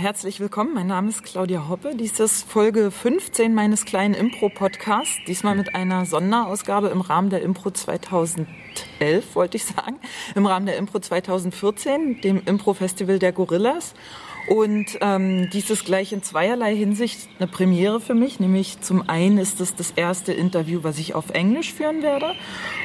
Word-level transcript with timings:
herzlich 0.00 0.40
willkommen. 0.40 0.72
Mein 0.72 0.86
Name 0.86 1.10
ist 1.10 1.24
Claudia 1.24 1.68
Hoppe. 1.68 1.94
Dies 1.94 2.18
ist 2.20 2.50
Folge 2.50 2.90
15 2.90 3.54
meines 3.54 3.84
kleinen 3.84 4.14
Impro-Podcasts. 4.14 5.18
Diesmal 5.26 5.54
mit 5.54 5.74
einer 5.74 6.06
Sonderausgabe 6.06 6.88
im 6.88 7.02
Rahmen 7.02 7.28
der 7.28 7.42
Impro 7.42 7.70
2011, 7.70 8.46
wollte 9.34 9.58
ich 9.58 9.66
sagen. 9.66 10.00
Im 10.34 10.46
Rahmen 10.46 10.64
der 10.64 10.78
Impro 10.78 11.00
2014, 11.00 12.22
dem 12.22 12.40
Impro-Festival 12.46 13.18
der 13.18 13.32
Gorillas. 13.32 13.92
Und 14.48 14.86
ähm, 15.02 15.50
dies 15.52 15.68
ist 15.68 15.84
gleich 15.84 16.14
in 16.14 16.22
zweierlei 16.22 16.74
Hinsicht 16.74 17.28
eine 17.38 17.46
Premiere 17.46 18.00
für 18.00 18.14
mich. 18.14 18.40
Nämlich 18.40 18.80
zum 18.80 19.06
einen 19.06 19.36
ist 19.36 19.60
es 19.60 19.74
das 19.74 19.90
erste 19.90 20.32
Interview, 20.32 20.80
was 20.82 20.98
ich 20.98 21.14
auf 21.14 21.28
Englisch 21.28 21.74
führen 21.74 22.02
werde. 22.02 22.32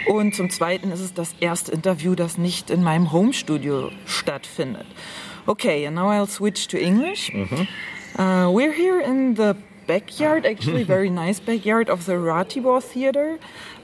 Und 0.07 0.35
zum 0.35 0.49
zweiten 0.49 0.91
ist 0.91 0.99
es 0.99 1.13
das 1.13 1.33
erste 1.39 1.71
Interview, 1.71 2.13
das 2.13 2.37
nicht 2.37 2.69
in 2.69 2.83
meinem 2.83 3.13
Homestudio 3.13 3.89
stattfindet. 4.05 4.85
Okay, 5.47 5.85
and 5.85 5.95
now 5.95 6.09
I'll 6.09 6.27
switch 6.27 6.67
to 6.69 6.81
English. 6.81 7.31
Uh, 8.17 8.49
we're 8.51 8.73
here 8.73 8.99
in 8.99 9.35
the 9.35 9.55
backyard, 9.85 10.45
actually, 10.45 10.83
very 10.95 11.09
nice 11.09 11.39
backyard 11.39 11.89
of 11.89 12.05
the 12.05 12.13
Ratibor 12.13 12.81
Theater. 12.81 13.37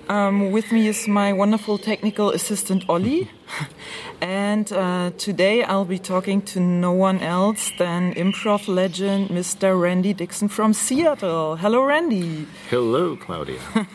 Um, 0.09 0.51
with 0.51 0.71
me 0.71 0.87
is 0.87 1.07
my 1.07 1.31
wonderful 1.31 1.77
technical 1.77 2.31
assistant 2.31 2.83
Ollie. 2.89 3.29
and 4.21 4.71
uh, 4.73 5.11
today 5.17 5.63
I'll 5.63 5.85
be 5.85 5.99
talking 5.99 6.41
to 6.53 6.59
no 6.59 6.91
one 6.91 7.19
else 7.19 7.71
than 7.77 8.15
improv 8.15 8.67
legend 8.67 9.29
Mr. 9.29 9.79
Randy 9.79 10.13
Dixon 10.13 10.47
from 10.47 10.73
Seattle. 10.73 11.57
Hello, 11.57 11.83
Randy. 11.83 12.47
Hello, 12.69 13.15
Claudia. 13.15 13.59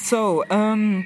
So, 0.00 0.44
um, 0.48 1.04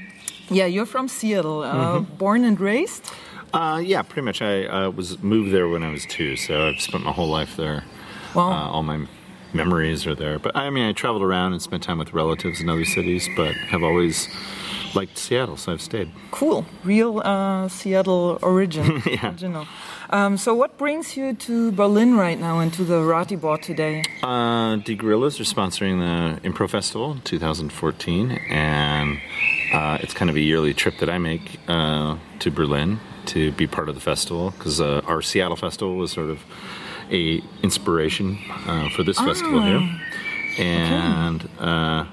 yeah, 0.50 0.66
you're 0.66 0.86
from 0.86 1.08
Seattle, 1.08 1.62
uh, 1.62 2.00
born 2.00 2.44
and 2.44 2.60
raised? 2.60 3.10
Uh, 3.52 3.78
yeah, 3.84 4.02
pretty 4.02 4.24
much. 4.24 4.42
I 4.42 4.64
uh, 4.66 4.90
was 4.90 5.22
moved 5.22 5.52
there 5.52 5.68
when 5.68 5.82
I 5.82 5.90
was 5.90 6.06
two, 6.06 6.36
so 6.36 6.68
I've 6.68 6.80
spent 6.80 7.04
my 7.04 7.12
whole 7.12 7.28
life 7.28 7.56
there. 7.56 7.84
Wow. 8.34 8.50
Uh, 8.50 8.70
all 8.70 8.82
my 8.82 9.06
memories 9.52 10.06
are 10.06 10.14
there. 10.14 10.38
But 10.38 10.56
I 10.56 10.70
mean, 10.70 10.88
I 10.88 10.92
traveled 10.92 11.22
around 11.22 11.52
and 11.52 11.60
spent 11.60 11.82
time 11.82 11.98
with 11.98 12.12
relatives 12.12 12.60
in 12.60 12.68
other 12.68 12.84
cities, 12.84 13.28
but 13.36 13.54
have 13.54 13.82
always 13.82 14.28
liked 14.94 15.18
Seattle, 15.18 15.56
so 15.56 15.72
I've 15.72 15.80
stayed. 15.82 16.10
Cool, 16.30 16.66
real 16.84 17.20
uh, 17.20 17.68
Seattle 17.68 18.38
origin. 18.42 19.02
Yeah. 19.12 19.30
Original. 19.30 19.66
Um, 20.12 20.36
so, 20.36 20.54
what 20.54 20.76
brings 20.76 21.16
you 21.16 21.32
to 21.32 21.72
Berlin 21.72 22.18
right 22.18 22.38
now 22.38 22.58
and 22.58 22.70
to 22.74 22.84
the 22.84 23.00
Ratibor 23.00 23.58
today? 23.62 24.02
Uh, 24.22 24.76
the 24.84 24.94
Gorillas 24.94 25.40
are 25.40 25.44
sponsoring 25.44 26.00
the 26.00 26.46
Impro 26.46 26.68
Festival 26.68 27.16
2014, 27.24 28.30
and 28.50 29.18
uh, 29.72 29.96
it's 30.02 30.12
kind 30.12 30.28
of 30.28 30.36
a 30.36 30.40
yearly 30.40 30.74
trip 30.74 30.98
that 30.98 31.08
I 31.08 31.16
make 31.16 31.58
uh, 31.66 32.18
to 32.40 32.50
Berlin 32.50 33.00
to 33.24 33.52
be 33.52 33.66
part 33.66 33.88
of 33.88 33.94
the 33.94 34.02
festival 34.02 34.50
because 34.50 34.82
uh, 34.82 35.00
our 35.06 35.22
Seattle 35.22 35.56
festival 35.56 35.96
was 35.96 36.12
sort 36.12 36.28
of 36.28 36.40
a 37.10 37.42
inspiration 37.62 38.38
uh, 38.66 38.90
for 38.90 39.02
this 39.04 39.18
festival 39.18 39.62
here, 39.62 40.00
and. 40.58 41.48
Uh, 41.58 42.04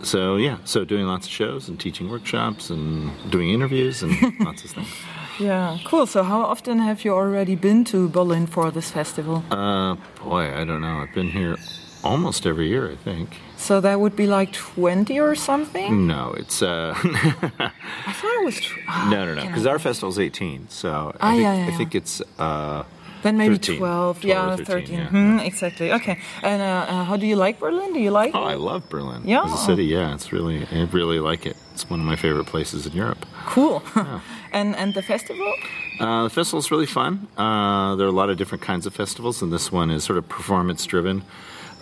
so 0.00 0.36
yeah, 0.36 0.58
so 0.64 0.84
doing 0.84 1.06
lots 1.06 1.26
of 1.26 1.32
shows 1.32 1.68
and 1.68 1.78
teaching 1.78 2.08
workshops 2.08 2.70
and 2.70 3.10
doing 3.32 3.50
interviews 3.50 4.00
and 4.00 4.14
lots 4.38 4.64
of 4.64 4.70
things. 4.70 4.88
Yeah, 5.38 5.78
cool. 5.84 6.06
So, 6.06 6.22
how 6.22 6.42
often 6.42 6.78
have 6.78 7.04
you 7.04 7.12
already 7.14 7.54
been 7.54 7.84
to 7.84 8.08
Berlin 8.08 8.46
for 8.46 8.70
this 8.70 8.90
festival? 8.90 9.44
Uh, 9.50 9.94
boy, 10.24 10.52
I 10.60 10.64
don't 10.64 10.80
know. 10.80 10.98
I've 11.02 11.14
been 11.14 11.30
here 11.30 11.56
almost 12.02 12.46
every 12.46 12.68
year, 12.68 12.90
I 12.90 12.96
think. 12.96 13.28
So, 13.56 13.80
that 13.80 14.00
would 14.00 14.16
be 14.16 14.26
like 14.26 14.52
20 14.52 15.18
or 15.20 15.34
something? 15.36 16.06
No, 16.06 16.32
it's 16.36 16.62
uh, 16.62 16.92
I 16.96 18.12
thought 18.12 18.34
it 18.40 18.44
was. 18.44 18.60
Ah, 18.88 19.08
no, 19.12 19.24
no, 19.26 19.34
no, 19.34 19.46
because 19.46 19.66
I- 19.66 19.70
our 19.70 19.78
festival's 19.78 20.18
18. 20.18 20.68
So 20.70 21.12
Ah, 21.20 21.28
I 21.28 21.30
think, 21.32 21.42
yeah, 21.42 21.54
yeah, 21.54 21.62
I 21.66 21.68
yeah. 21.70 21.76
think 21.78 21.94
it's 21.94 22.22
uh, 22.38 22.82
Then 23.22 23.36
maybe 23.36 23.54
13, 23.56 23.78
12, 23.78 24.20
12 24.20 24.24
yeah, 24.24 24.52
or 24.54 24.56
13. 24.56 24.66
13, 24.66 24.94
yeah. 24.98 25.08
Hmm, 25.08 25.38
exactly. 25.40 25.92
Okay. 25.92 26.18
And 26.42 26.62
uh, 26.62 26.86
uh, 26.88 27.04
how 27.04 27.16
do 27.16 27.26
you 27.26 27.36
like 27.36 27.58
Berlin? 27.58 27.92
Do 27.92 28.00
you 28.00 28.10
like 28.12 28.32
oh, 28.34 28.46
it? 28.46 28.52
I 28.52 28.54
love 28.54 28.88
Berlin 28.88 29.22
Yeah. 29.24 29.44
as 29.44 29.52
a 29.52 29.56
city. 29.58 29.84
Yeah, 29.86 30.14
it's 30.14 30.32
really, 30.32 30.66
I 30.72 30.84
really 30.92 31.18
like 31.20 31.46
it. 31.46 31.56
It's 31.74 31.88
one 31.90 32.00
of 32.00 32.06
my 32.06 32.16
favorite 32.16 32.46
places 32.46 32.86
in 32.86 32.92
Europe. 32.92 33.24
Cool. 33.46 33.82
and 34.52 34.76
and 34.76 34.94
the 34.94 35.02
festival? 35.02 35.52
Uh, 36.00 36.28
the 36.28 36.30
is 36.58 36.70
really 36.70 36.86
fun. 36.86 37.26
Uh, 37.36 37.96
there 37.96 38.06
are 38.06 38.10
a 38.10 38.12
lot 38.12 38.30
of 38.30 38.36
different 38.36 38.62
kinds 38.62 38.86
of 38.86 38.94
festivals, 38.94 39.42
and 39.42 39.52
this 39.52 39.72
one 39.72 39.90
is 39.90 40.04
sort 40.04 40.18
of 40.18 40.28
performance 40.28 40.86
driven. 40.86 41.22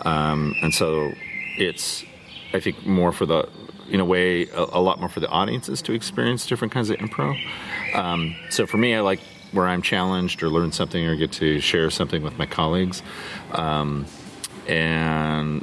Um, 0.01 0.55
and 0.61 0.73
so 0.73 1.11
it's, 1.57 2.03
I 2.53 2.59
think, 2.59 2.85
more 2.85 3.11
for 3.11 3.25
the, 3.25 3.49
in 3.89 3.99
a 3.99 4.05
way, 4.05 4.47
a, 4.49 4.63
a 4.73 4.81
lot 4.81 4.99
more 4.99 5.09
for 5.09 5.19
the 5.19 5.29
audiences 5.29 5.81
to 5.83 5.93
experience 5.93 6.45
different 6.47 6.73
kinds 6.73 6.89
of 6.89 6.97
improv. 6.97 7.37
Um, 7.95 8.35
so 8.49 8.65
for 8.65 8.77
me, 8.77 8.95
I 8.95 9.01
like 9.01 9.19
where 9.51 9.67
I'm 9.67 9.81
challenged 9.81 10.43
or 10.43 10.49
learn 10.49 10.71
something 10.71 11.05
or 11.05 11.15
get 11.15 11.31
to 11.33 11.59
share 11.59 11.89
something 11.89 12.21
with 12.21 12.37
my 12.37 12.45
colleagues. 12.45 13.01
Um, 13.51 14.05
and 14.67 15.61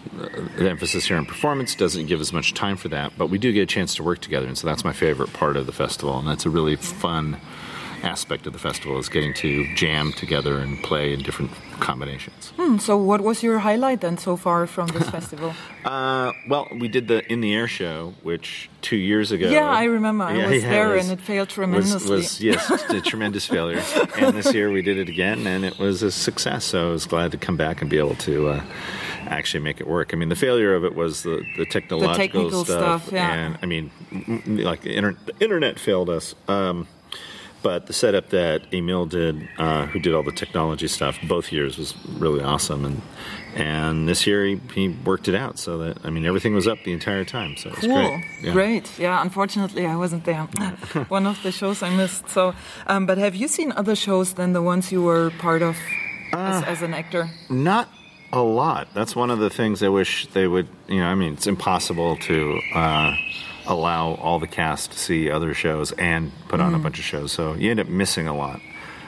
the 0.56 0.69
emphasis 0.69 1.06
here 1.06 1.16
on 1.16 1.26
performance 1.26 1.75
doesn't 1.75 2.06
give 2.06 2.20
as 2.20 2.32
much 2.32 2.54
time 2.54 2.76
for 2.76 2.88
that, 2.88 3.12
but 3.19 3.28
we 3.28 3.38
do 3.38 3.53
get 3.53 3.62
a 3.62 3.66
chance 3.66 3.94
to 3.97 4.03
work 4.03 4.20
together, 4.20 4.47
and 4.47 4.56
so 4.56 4.66
that's 4.66 4.84
my 4.84 4.92
favorite 4.92 5.32
part 5.32 5.56
of 5.56 5.66
the 5.66 5.72
festival, 5.72 6.19
and 6.19 6.26
that's 6.26 6.47
a 6.47 6.50
really 6.50 6.76
fun 6.76 7.38
aspect 8.04 8.47
of 8.47 8.53
the 8.53 8.59
festival 8.59 8.98
is 8.98 9.09
getting 9.09 9.34
to 9.34 9.75
jam 9.75 10.12
together 10.12 10.59
and 10.59 10.82
play 10.82 11.12
in 11.12 11.22
different 11.22 11.50
combinations. 11.81 12.53
Hmm, 12.56 12.78
so, 12.78 12.97
what 12.97 13.20
was 13.20 13.42
your 13.42 13.59
highlight 13.60 14.00
then 14.00 14.19
so 14.19 14.37
far 14.37 14.66
from 14.66 14.88
this 14.88 15.09
festival? 15.16 15.54
Uh, 15.84 16.32
well, 16.48 16.69
we 16.78 16.88
did 16.88 17.09
the 17.09 17.31
in 17.32 17.41
the 17.41 17.54
air 17.54 17.66
show, 17.69 18.14
which 18.22 18.70
two 18.82 18.97
years 18.97 19.32
ago. 19.32 19.48
Yeah, 19.50 19.69
I 19.69 19.84
remember. 19.84 20.25
I 20.25 20.48
was 20.48 20.62
yeah, 20.62 20.70
there 20.70 20.88
was- 20.91 21.09
and 21.09 21.19
it 21.19 21.22
failed 21.25 21.48
tremendously. 21.48 22.16
was 22.16 22.41
yes, 22.41 22.70
a 22.91 23.00
tremendous 23.00 23.47
failure. 23.47 23.82
And 24.19 24.37
this 24.37 24.53
year 24.54 24.70
we 24.70 24.82
did 24.82 24.98
it 24.98 25.09
again, 25.09 25.47
and 25.47 25.64
it 25.64 25.78
was 25.78 26.03
a 26.03 26.10
success. 26.10 26.64
So 26.64 26.88
I 26.88 26.93
was 26.93 27.06
glad 27.06 27.32
to 27.32 27.38
come 27.38 27.56
back 27.56 27.81
and 27.81 27.91
be 27.91 27.98
able 27.98 28.16
to 28.16 28.48
uh, 28.48 28.62
actually 29.26 29.62
make 29.64 29.81
it 29.81 29.87
work. 29.87 30.12
I 30.12 30.16
mean, 30.16 30.28
the 30.28 30.37
failure 30.37 30.75
of 30.75 30.84
it 30.84 30.94
was 30.94 31.22
the 31.22 31.43
the 31.56 31.64
technological 31.66 32.16
technical 32.16 32.64
stuff, 32.64 33.09
yeah. 33.12 33.32
and 33.32 33.59
I 33.62 33.66
mean, 33.66 33.91
like 34.47 34.82
the 34.82 34.94
inter- 34.97 35.16
the 35.26 35.34
internet 35.41 35.78
failed 35.78 36.10
us. 36.10 36.34
Um, 36.48 36.87
but 37.64 37.86
the 37.88 37.92
setup 37.92 38.26
that 38.30 38.62
Emil 38.72 39.06
did, 39.06 39.34
uh, 39.58 39.86
who 39.91 39.98
did 39.98 40.12
all 40.14 40.22
the 40.22 40.36
technology 40.44 40.86
stuff, 40.86 41.19
both 41.34 41.47
years 41.50 41.76
was 41.78 41.91
really 42.25 42.42
awesome, 42.52 42.84
and 42.84 43.02
and 43.56 44.08
this 44.08 44.26
year 44.26 44.44
he, 44.50 44.60
he 44.75 44.84
worked 45.10 45.26
it 45.28 45.34
out 45.44 45.58
so 45.58 45.78
that 45.78 45.94
I 46.06 46.10
mean 46.10 46.25
everything 46.26 46.54
was 46.54 46.66
up 46.72 46.78
the 46.84 46.92
entire 46.92 47.25
time, 47.25 47.56
so 47.56 47.64
it 47.70 47.76
was 47.76 47.86
Cool. 47.86 47.94
great. 47.94 48.25
Yeah. 48.42 48.52
Great. 48.52 48.86
Yeah, 48.98 49.22
unfortunately, 49.26 49.84
I 49.86 49.97
wasn't 49.97 50.25
there. 50.25 50.42
One 51.19 51.26
of 51.26 51.36
the 51.42 51.50
shows 51.52 51.82
I 51.82 51.91
missed. 52.00 52.28
So, 52.28 52.42
um, 52.86 53.06
but 53.06 53.16
have 53.19 53.34
you 53.34 53.48
seen 53.48 53.72
other 53.81 53.96
shows 53.96 54.34
than 54.34 54.52
the 54.52 54.62
ones 54.62 54.92
you 54.92 55.02
were 55.02 55.31
part 55.46 55.62
of 55.62 55.76
as, 56.32 56.62
Uh, 56.62 56.66
as 56.72 56.82
an 56.82 56.92
actor? 56.94 57.25
Not 57.48 57.88
a 58.32 58.42
lot. 58.42 58.88
That's 58.94 59.14
one 59.16 59.31
of 59.34 59.38
the 59.38 59.50
things 59.50 59.82
I 59.82 59.88
wish 59.88 60.26
they 60.36 60.46
would. 60.48 60.69
You 60.88 60.98
know, 61.00 61.06
I 61.12 61.14
mean, 61.14 61.32
it's 61.34 61.46
impossible 61.46 62.16
to 62.28 62.36
uh, 62.75 63.14
allow 63.66 64.14
all 64.14 64.38
the 64.38 64.47
cast 64.47 64.92
to 64.92 64.98
see 64.98 65.30
other 65.30 65.54
shows 65.54 65.92
and 65.92 66.32
put 66.48 66.60
on 66.60 66.75
a 66.75 66.78
bunch 66.78 66.98
of 66.98 67.04
shows, 67.04 67.32
so 67.32 67.54
you 67.54 67.70
end 67.70 67.80
up 67.80 67.88
missing 67.88 68.26
a 68.26 68.36
lot. 68.36 68.60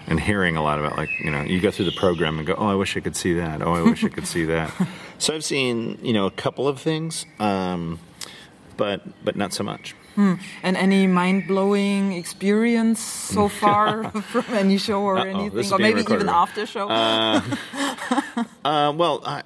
And 0.09 0.21
hearing 0.21 0.57
a 0.57 0.63
lot 0.63 0.79
about, 0.79 0.97
like, 0.97 1.11
you 1.19 1.33
know, 1.33 1.43
you 1.43 1.61
go 1.61 1.73
through 1.73 1.87
the 1.87 1.97
program 1.99 2.39
and 2.39 2.47
go, 2.47 2.55
oh, 2.57 2.69
I 2.69 2.77
wish 2.77 2.97
I 2.97 3.01
could 3.01 3.17
see 3.17 3.35
that. 3.35 3.61
Oh, 3.61 3.73
I 3.75 3.83
wish 3.83 4.05
I 4.05 4.09
could 4.09 4.27
see 4.27 4.45
that. 4.45 4.73
So 5.19 5.35
I've 5.35 5.43
seen, 5.45 5.99
you 6.03 6.13
know, 6.13 6.27
a 6.27 6.31
couple 6.31 6.69
of 6.69 6.79
things, 6.79 7.25
um, 7.41 7.99
but 8.77 9.01
but 9.25 9.35
not 9.35 9.55
so 9.55 9.65
much. 9.65 9.95
And 10.17 10.39
any 10.77 11.07
mind 11.07 11.47
blowing 11.47 12.13
experience 12.13 13.01
so 13.01 13.49
far 13.63 14.11
from 14.11 14.45
any 14.55 14.79
show 14.79 15.01
or 15.03 15.17
Uh-oh, 15.19 15.29
anything? 15.29 15.73
Or 15.73 15.79
being 15.79 15.97
maybe 15.97 16.13
even 16.13 16.29
after 16.29 16.67
show? 16.67 16.89
Uh, 16.89 17.41
well, 18.65 19.23
I, 19.25 19.43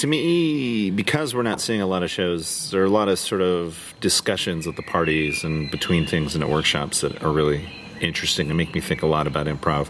to 0.00 0.06
me, 0.06 0.90
because 0.90 1.34
we're 1.34 1.42
not 1.42 1.60
seeing 1.60 1.82
a 1.82 1.86
lot 1.86 2.02
of 2.02 2.10
shows, 2.10 2.70
there 2.70 2.80
are 2.80 2.86
a 2.86 2.90
lot 2.90 3.08
of 3.08 3.18
sort 3.18 3.42
of 3.42 3.94
discussions 4.00 4.66
at 4.66 4.76
the 4.76 4.82
parties 4.82 5.44
and 5.44 5.70
between 5.70 6.06
things 6.06 6.34
and 6.34 6.42
at 6.42 6.48
workshops 6.48 7.02
that 7.02 7.22
are 7.22 7.30
really 7.30 7.70
interesting 8.00 8.48
and 8.48 8.56
make 8.56 8.74
me 8.74 8.80
think 8.80 9.02
a 9.02 9.06
lot 9.06 9.26
about 9.26 9.46
improv. 9.46 9.88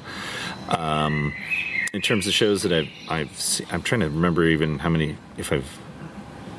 Um, 0.69 1.33
in 1.93 2.03
terms 2.03 2.27
of 2.27 2.33
shows 2.33 2.65
that 2.65 2.73
I've, 2.73 2.89
I've 3.09 3.41
seen, 3.41 3.69
I'm 3.71 3.83
trying 3.83 4.01
to 4.01 4.09
remember 4.09 4.45
even 4.45 4.81
how 4.81 4.89
many, 4.89 5.17
if 5.37 5.53
I've, 5.53 5.79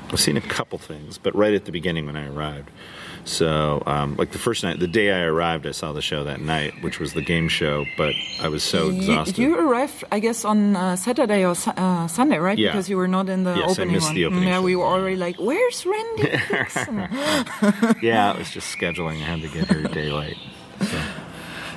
I've 0.10 0.20
seen 0.20 0.38
a 0.38 0.42
couple 0.42 0.78
things, 0.78 1.18
but 1.18 1.36
right 1.36 1.54
at 1.54 1.66
the 1.66 1.74
beginning 1.74 2.06
when 2.06 2.16
I 2.16 2.28
arrived. 2.30 2.72
So, 3.24 3.84
um, 3.86 4.16
like 4.18 4.32
the 4.32 4.40
first 4.40 4.64
night, 4.64 4.80
the 4.80 4.88
day 4.88 5.12
I 5.12 5.22
arrived, 5.22 5.66
I 5.68 5.72
saw 5.72 5.92
the 5.94 6.02
show 6.02 6.24
that 6.24 6.42
night, 6.42 6.74
which 6.82 7.00
was 7.00 7.14
the 7.14 7.22
game 7.22 7.48
show, 7.50 7.86
but 7.98 8.14
I 8.42 8.48
was 8.48 8.64
so 8.64 8.90
exhausted. 8.90 9.38
You 9.38 9.58
arrived, 9.60 10.04
I 10.12 10.20
guess, 10.20 10.44
on 10.44 10.76
uh, 10.76 10.96
Saturday 10.96 11.46
or 11.46 11.56
Su- 11.56 11.72
uh, 11.78 12.08
Sunday, 12.08 12.38
right? 12.40 12.58
Yeah. 12.58 12.72
Because 12.72 12.90
you 12.90 12.98
were 12.98 13.08
not 13.08 13.30
in 13.30 13.44
the 13.44 13.54
Yes, 13.56 13.68
I 13.70 13.72
opening 13.72 13.94
missed 13.94 14.08
one. 14.08 14.16
the 14.16 14.26
opening 14.26 14.48
yeah, 14.48 14.56
show. 14.56 14.62
we 14.64 14.76
were 14.76 14.86
already 14.86 15.16
like, 15.18 15.38
"Where's 15.40 15.86
Randy?" 15.86 16.24
Yeah, 18.02 18.32
it 18.34 18.38
was 18.40 18.50
just 18.52 18.76
scheduling. 18.78 19.18
I 19.22 19.26
had 19.26 19.42
to 19.42 19.50
get 19.50 19.68
here 19.70 19.86
a 19.86 19.90
day. 19.90 20.10
So. 20.82 21.02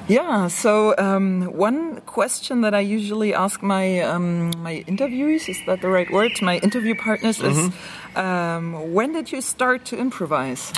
Yeah. 0.09 0.49
So 0.49 0.95
um, 0.99 1.43
one 1.57 2.01
question 2.03 2.61
that 2.63 2.75
I 2.75 2.81
usually 2.81 3.33
ask 3.35 3.63
my 3.63 4.01
um, 4.01 4.51
my 4.63 4.85
interviewees 4.89 5.49
is 5.49 5.59
that 5.67 5.81
the 5.83 5.89
right 5.89 6.11
word? 6.11 6.33
To 6.37 6.45
my 6.45 6.59
interview 6.59 6.95
partners 6.95 7.41
is, 7.41 7.57
Mm-hmm. 7.57 8.19
um, 8.19 8.93
when 8.95 9.13
did 9.13 9.31
you 9.33 9.41
start 9.41 9.85
to 9.87 9.97
improvise? 9.99 10.73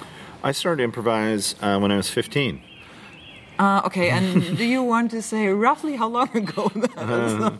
I 0.46 0.52
started 0.52 0.76
to 0.76 0.84
improvise 0.84 1.56
uh, 1.60 1.76
when 1.80 1.90
I 1.90 1.96
was 1.96 2.08
15. 2.08 2.62
Uh, 3.58 3.82
okay, 3.86 4.10
and 4.10 4.56
do 4.56 4.64
you 4.64 4.80
want 4.94 5.10
to 5.10 5.20
say 5.20 5.48
roughly 5.48 5.96
how 5.96 6.06
long 6.06 6.30
ago? 6.36 6.70
that 6.76 7.58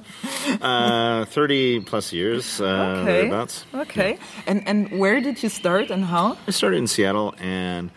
Uh, 0.63 1.25
30 1.25 1.81
plus 1.81 2.13
years, 2.13 2.61
uh, 2.61 2.65
okay. 2.65 3.05
thereabouts. 3.05 3.65
Okay. 3.75 4.19
And 4.47 4.63
and 4.69 5.01
where 5.01 5.21
did 5.21 5.43
you 5.43 5.49
start 5.49 5.91
and 5.91 6.05
how? 6.05 6.39
I 6.47 6.53
started 6.53 6.77
in 6.77 6.87
Seattle, 6.87 7.35
and 7.41 7.91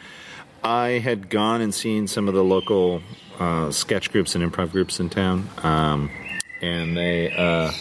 I 0.63 0.97
had 1.07 1.29
gone 1.29 1.61
and 1.61 1.71
seen 1.71 2.07
some 2.07 2.27
of 2.27 2.33
the 2.33 2.43
local 2.43 3.03
uh, 3.39 3.69
sketch 3.69 4.11
groups 4.11 4.33
and 4.33 4.43
improv 4.43 4.71
groups 4.71 4.99
in 4.99 5.09
town, 5.09 5.47
um, 5.61 6.09
and 6.63 6.97
they 6.97 7.29
uh, 7.37 7.71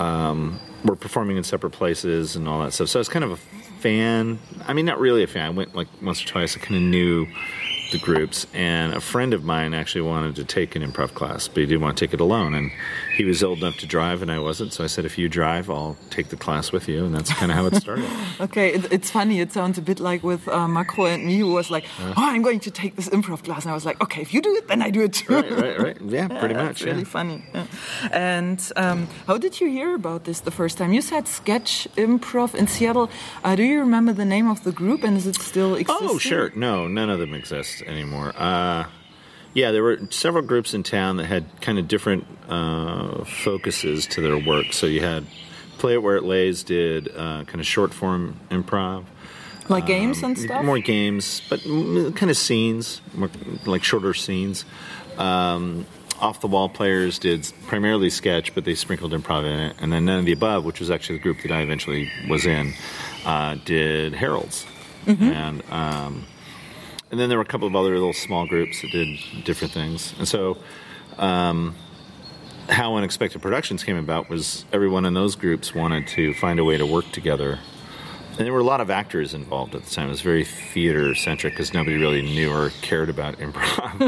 um, 0.00 0.58
were 0.84 0.96
performing 0.96 1.36
in 1.36 1.44
separate 1.44 1.70
places 1.70 2.36
and 2.36 2.46
all 2.46 2.62
that 2.62 2.72
stuff. 2.72 2.88
So 2.88 2.98
I 2.98 3.00
was 3.00 3.08
kind 3.08 3.24
of 3.24 3.32
a 3.32 3.36
fan. 3.36 4.38
I 4.66 4.72
mean, 4.72 4.84
not 4.84 5.00
really 5.00 5.22
a 5.22 5.26
fan. 5.26 5.46
I 5.46 5.50
went 5.50 5.74
like 5.74 5.88
once 6.02 6.22
or 6.22 6.26
twice. 6.26 6.56
I 6.56 6.60
kind 6.60 6.76
of 6.76 6.82
knew 6.82 7.26
the 7.94 8.04
groups, 8.04 8.46
and 8.52 8.92
a 8.92 9.00
friend 9.00 9.32
of 9.32 9.44
mine 9.44 9.72
actually 9.74 10.02
wanted 10.02 10.34
to 10.36 10.44
take 10.44 10.74
an 10.76 10.82
improv 10.82 11.14
class, 11.14 11.48
but 11.48 11.58
he 11.58 11.66
didn't 11.66 11.80
want 11.80 11.96
to 11.96 12.04
take 12.04 12.12
it 12.12 12.20
alone, 12.20 12.52
and 12.54 12.70
he 13.16 13.24
was 13.24 13.42
old 13.42 13.58
enough 13.58 13.78
to 13.78 13.86
drive, 13.86 14.20
and 14.22 14.30
I 14.30 14.38
wasn't. 14.38 14.72
So 14.72 14.84
I 14.84 14.88
said, 14.88 15.04
if 15.04 15.16
you 15.16 15.28
drive, 15.28 15.70
I'll 15.70 15.96
take 16.10 16.28
the 16.28 16.36
class 16.36 16.72
with 16.72 16.88
you, 16.88 17.04
and 17.06 17.14
that's 17.14 17.32
kind 17.32 17.50
of 17.52 17.56
how 17.58 17.66
it 17.66 17.76
started. 17.76 18.08
okay, 18.40 18.74
it, 18.74 18.92
it's 18.92 19.10
funny. 19.10 19.40
It 19.40 19.52
sounds 19.52 19.78
a 19.78 19.82
bit 19.82 20.00
like 20.00 20.22
with 20.22 20.46
uh, 20.48 20.66
Macro 20.68 21.06
and 21.06 21.24
me, 21.24 21.38
who 21.38 21.52
was 21.52 21.70
like, 21.70 21.84
"Oh, 22.00 22.14
I'm 22.16 22.42
going 22.42 22.60
to 22.60 22.70
take 22.70 22.96
this 22.96 23.08
improv 23.10 23.44
class," 23.44 23.62
and 23.64 23.70
I 23.70 23.74
was 23.74 23.86
like, 23.86 24.02
"Okay, 24.02 24.20
if 24.22 24.34
you 24.34 24.42
do 24.42 24.54
it, 24.56 24.66
then 24.68 24.82
I 24.82 24.90
do 24.90 25.02
it 25.02 25.12
too." 25.12 25.32
right, 25.34 25.50
right, 25.52 25.78
right. 25.78 25.98
Yeah, 26.02 26.28
pretty 26.40 26.54
Yeah, 26.54 26.62
much. 26.64 26.70
It's 26.80 26.82
really 26.82 27.04
funny. 27.04 27.44
Yeah. 27.54 27.66
And 28.12 28.60
um, 28.76 29.06
how 29.28 29.38
did 29.38 29.60
you 29.60 29.68
hear 29.70 29.94
about 29.94 30.24
this 30.24 30.40
the 30.40 30.50
first 30.50 30.78
time? 30.78 30.92
You 30.92 31.00
said 31.02 31.28
sketch 31.28 31.86
improv 31.96 32.54
in 32.54 32.66
Seattle. 32.66 33.08
Uh, 33.44 33.54
do 33.54 33.62
you 33.62 33.78
remember 33.80 34.12
the 34.12 34.24
name 34.24 34.48
of 34.50 34.64
the 34.64 34.72
group, 34.72 35.04
and 35.04 35.16
is 35.16 35.26
it 35.26 35.36
still 35.36 35.74
existing? 35.76 36.08
Oh, 36.10 36.18
sure. 36.18 36.50
No, 36.56 36.88
none 36.88 37.10
of 37.10 37.18
them 37.20 37.34
exist 37.34 37.82
anymore. 37.86 38.32
Uh, 38.36 38.86
yeah, 39.52 39.70
there 39.70 39.82
were 39.82 40.00
several 40.10 40.42
groups 40.42 40.74
in 40.74 40.82
town 40.82 41.16
that 41.18 41.26
had 41.26 41.44
kind 41.60 41.78
of 41.78 41.86
different 41.86 42.26
uh, 42.48 43.24
focuses 43.24 44.06
to 44.08 44.20
their 44.20 44.38
work. 44.38 44.72
So 44.72 44.86
you 44.86 45.00
had 45.00 45.24
Play 45.78 45.94
It 45.94 46.02
Where 46.02 46.16
It 46.16 46.24
Lays 46.24 46.64
did 46.64 47.08
uh, 47.08 47.44
kind 47.44 47.60
of 47.60 47.66
short 47.66 47.94
form 47.94 48.40
improv. 48.50 49.04
Like 49.68 49.86
games 49.86 50.22
and 50.22 50.36
Um, 50.36 50.44
stuff. 50.44 50.64
More 50.64 50.78
games, 50.78 51.40
but 51.48 51.62
kind 51.62 52.30
of 52.30 52.36
scenes, 52.36 53.00
more 53.14 53.30
like 53.64 53.82
shorter 53.82 54.12
scenes. 54.12 54.64
Um, 55.16 55.86
off 56.20 56.40
the 56.40 56.46
wall 56.48 56.68
players 56.68 57.18
did 57.18 57.50
primarily 57.66 58.10
sketch, 58.10 58.54
but 58.54 58.64
they 58.64 58.74
sprinkled 58.74 59.12
improv 59.12 59.44
in 59.44 59.58
it. 59.58 59.76
And 59.80 59.92
then 59.92 60.04
None 60.04 60.18
of 60.18 60.24
the 60.26 60.32
Above, 60.32 60.64
which 60.64 60.80
was 60.80 60.90
actually 60.90 61.18
the 61.18 61.22
group 61.22 61.42
that 61.42 61.50
I 61.50 61.60
eventually 61.62 62.10
was 62.28 62.44
in, 62.44 62.74
uh, 63.24 63.56
did 63.64 64.14
Harolds. 64.14 64.66
And 65.06 65.62
um, 65.70 66.24
and 67.14 67.20
then 67.20 67.28
there 67.28 67.38
were 67.38 67.44
a 67.44 67.46
couple 67.46 67.68
of 67.68 67.76
other 67.76 67.94
little 67.94 68.12
small 68.12 68.44
groups 68.44 68.82
that 68.82 68.90
did 68.90 69.20
different 69.44 69.72
things. 69.72 70.12
And 70.18 70.26
so, 70.26 70.56
um, 71.16 71.76
how 72.68 72.96
Unexpected 72.96 73.40
Productions 73.40 73.84
came 73.84 73.96
about 73.96 74.28
was 74.28 74.64
everyone 74.72 75.04
in 75.04 75.14
those 75.14 75.36
groups 75.36 75.72
wanted 75.72 76.08
to 76.08 76.34
find 76.34 76.58
a 76.58 76.64
way 76.64 76.76
to 76.76 76.84
work 76.84 77.08
together. 77.12 77.60
And 78.30 78.38
there 78.38 78.52
were 78.52 78.58
a 78.58 78.64
lot 78.64 78.80
of 78.80 78.90
actors 78.90 79.32
involved 79.32 79.76
at 79.76 79.84
the 79.84 79.90
time. 79.94 80.08
It 80.08 80.10
was 80.10 80.22
very 80.22 80.42
theater 80.42 81.14
centric 81.14 81.52
because 81.52 81.72
nobody 81.72 81.98
really 81.98 82.22
knew 82.22 82.52
or 82.52 82.70
cared 82.82 83.08
about 83.08 83.38
improv. 83.38 84.00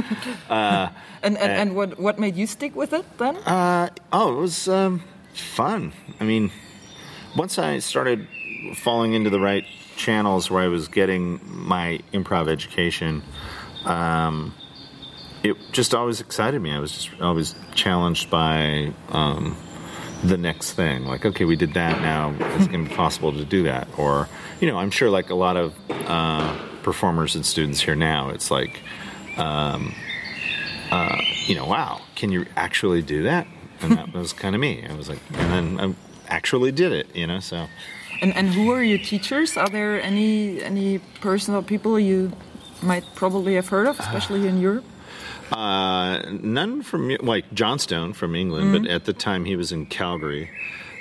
and 1.23 1.39
and, 1.39 1.39
and 1.39 1.77
what 1.77 2.01
what 2.01 2.19
made 2.19 2.35
you 2.35 2.49
stick 2.49 2.75
with 2.75 2.93
it 2.93 3.05
then? 3.19 3.37
Uh, 3.37 3.89
oh, 4.13 4.37
it 4.37 4.41
was 4.41 4.67
um, 4.67 5.05
fun. 5.33 5.93
I 6.19 6.25
mean, 6.25 6.51
once 7.37 7.57
I 7.57 7.79
started 7.79 8.27
falling 8.75 9.13
into 9.13 9.31
the 9.31 9.39
right 9.39 9.65
channels 9.97 10.51
where 10.51 10.63
I 10.63 10.69
was 10.69 10.89
getting 10.89 11.41
my 11.45 12.01
improv 12.13 12.49
education, 12.49 13.23
um, 13.85 14.55
it 15.43 15.57
just 15.73 15.95
always 15.95 16.21
excited 16.21 16.61
me. 16.61 16.73
I 16.73 16.79
was 16.79 16.93
just 16.93 17.21
always 17.21 17.55
challenged 17.75 18.31
by 18.31 18.93
um, 19.11 19.57
the 20.23 20.37
next 20.37 20.73
thing. 20.73 21.05
Like, 21.05 21.25
okay, 21.25 21.45
we 21.45 21.57
did 21.57 21.75
that. 21.75 22.01
Now 22.01 22.35
it's 22.57 22.67
going 22.67 22.85
to 22.85 22.91
be 22.91 22.97
possible 22.97 23.33
to 23.33 23.45
do 23.45 23.65
that. 23.65 23.89
Or, 23.99 24.29
you 24.61 24.69
know, 24.69 24.77
I'm 24.77 24.91
sure 24.91 25.11
like 25.11 25.31
a 25.31 25.35
lot 25.35 25.57
of 25.57 25.75
uh, 25.91 26.57
performers 26.83 27.35
and 27.35 27.45
students 27.45 27.81
here 27.81 27.97
now, 27.97 28.31
it's 28.31 28.51
like, 28.51 28.81
um, 29.37 29.95
uh, 30.91 31.19
you 31.47 31.55
know, 31.55 31.67
wow, 31.67 32.01
can 32.15 32.31
you 32.31 32.47
actually 32.57 33.03
do 33.03 33.25
that? 33.25 33.47
And 33.81 33.93
that 33.93 34.13
was 34.13 34.33
kind 34.33 34.55
of 34.55 34.61
me. 34.61 34.87
I 34.89 34.95
was 34.95 35.09
like, 35.09 35.19
and 35.35 35.79
then 35.79 35.81
I 35.81 36.35
actually 36.35 36.73
did 36.73 36.93
it, 36.93 37.15
you 37.15 37.27
know, 37.27 37.41
so. 37.41 37.67
And 38.21 38.35
and 38.37 38.49
who 38.49 38.73
are 38.73 38.83
your 38.83 38.99
teachers? 38.99 39.57
Are 39.57 39.69
there 39.69 40.01
any 40.03 40.63
any 40.63 40.99
personal 41.21 41.63
people 41.63 41.99
you 41.99 42.33
might 42.83 43.05
probably 43.15 43.55
have 43.55 43.69
heard 43.69 43.87
of, 43.87 43.99
especially 44.01 44.47
in 44.47 44.61
Europe? 44.61 44.85
Uh, 45.53 46.23
none 46.43 46.83
from 46.83 47.17
like 47.21 47.53
Johnstone 47.55 48.13
from 48.13 48.35
England, 48.35 48.73
but 48.73 48.91
at 48.91 49.05
the 49.05 49.13
time 49.13 49.45
he 49.45 49.55
was 49.55 49.71
in 49.71 49.87
Calgary 49.87 50.51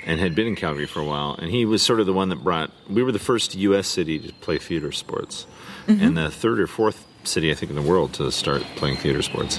and 0.04 0.20
had 0.20 0.36
been 0.36 0.46
in 0.46 0.54
Calgary 0.54 0.86
for 0.86 1.00
a 1.00 1.04
while. 1.04 1.34
And 1.34 1.50
he 1.50 1.64
was 1.64 1.82
sort 1.82 1.98
of 1.98 2.06
the 2.06 2.12
one 2.12 2.28
that 2.28 2.44
brought. 2.44 2.70
We 2.88 3.02
were 3.02 3.12
the 3.12 3.18
first 3.18 3.56
U.S. 3.56 3.88
city 3.88 4.20
to 4.20 4.32
play 4.34 4.58
theater 4.58 4.92
sports, 4.92 5.46
and 5.88 6.16
the 6.16 6.30
third 6.30 6.60
or 6.60 6.66
fourth 6.66 7.06
city 7.24 7.50
I 7.50 7.54
think 7.54 7.70
in 7.70 7.76
the 7.76 7.82
world 7.82 8.14
to 8.14 8.30
start 8.30 8.62
playing 8.76 8.96
theater 8.98 9.22
sports 9.22 9.58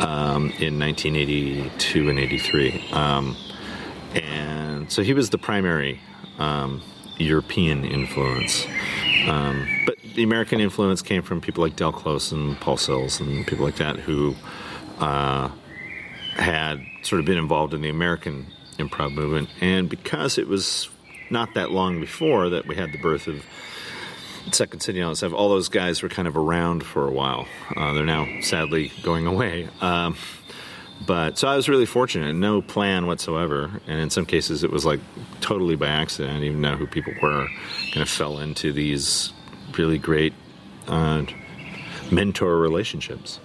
um, 0.00 0.50
in 0.58 0.78
1982 0.78 2.10
and 2.10 2.18
83. 2.18 2.84
Um, 2.92 3.36
and 4.14 4.90
so 4.90 5.02
he 5.02 5.14
was 5.14 5.30
the 5.30 5.38
primary 5.38 6.00
um, 6.38 6.82
European 7.18 7.84
influence. 7.84 8.66
Um, 9.26 9.66
but 9.86 9.96
the 10.14 10.22
American 10.22 10.60
influence 10.60 11.02
came 11.02 11.22
from 11.22 11.40
people 11.40 11.62
like 11.62 11.76
Del 11.76 11.92
Close 11.92 12.32
and 12.32 12.58
Paul 12.60 12.76
Sills 12.76 13.20
and 13.20 13.46
people 13.46 13.64
like 13.64 13.76
that 13.76 13.96
who 13.96 14.34
uh, 14.98 15.50
had 16.34 16.84
sort 17.02 17.20
of 17.20 17.26
been 17.26 17.38
involved 17.38 17.74
in 17.74 17.80
the 17.80 17.88
American 17.88 18.46
improv 18.78 19.12
movement. 19.12 19.48
And 19.60 19.88
because 19.88 20.38
it 20.38 20.48
was 20.48 20.88
not 21.30 21.54
that 21.54 21.70
long 21.70 22.00
before 22.00 22.50
that 22.50 22.66
we 22.66 22.76
had 22.76 22.92
the 22.92 22.98
birth 22.98 23.26
of 23.26 23.44
Second 24.52 24.80
City 24.80 25.00
all 25.00 25.14
stuff, 25.14 25.32
all 25.32 25.48
those 25.48 25.68
guys 25.68 26.02
were 26.02 26.08
kind 26.08 26.28
of 26.28 26.36
around 26.36 26.84
for 26.84 27.06
a 27.08 27.10
while. 27.10 27.46
Uh, 27.74 27.94
they're 27.94 28.04
now 28.04 28.26
sadly 28.42 28.92
going 29.02 29.26
away. 29.26 29.68
Um, 29.80 30.16
but 31.06 31.38
so 31.38 31.48
I 31.48 31.56
was 31.56 31.68
really 31.68 31.86
fortunate, 31.86 32.34
no 32.34 32.62
plan 32.62 33.06
whatsoever, 33.06 33.80
and 33.86 34.00
in 34.00 34.10
some 34.10 34.26
cases 34.26 34.64
it 34.64 34.70
was 34.70 34.84
like 34.84 35.00
totally 35.40 35.76
by 35.76 35.88
accident. 35.88 36.30
I 36.30 36.34
didn't 36.34 36.48
even 36.48 36.60
know 36.60 36.76
who 36.76 36.86
people 36.86 37.12
were. 37.22 37.46
Kind 37.92 38.02
of 38.02 38.08
fell 38.08 38.38
into 38.38 38.72
these 38.72 39.32
really 39.76 39.98
great 39.98 40.32
uh, 40.88 41.24
mentor 42.10 42.58
relationships. 42.58 43.40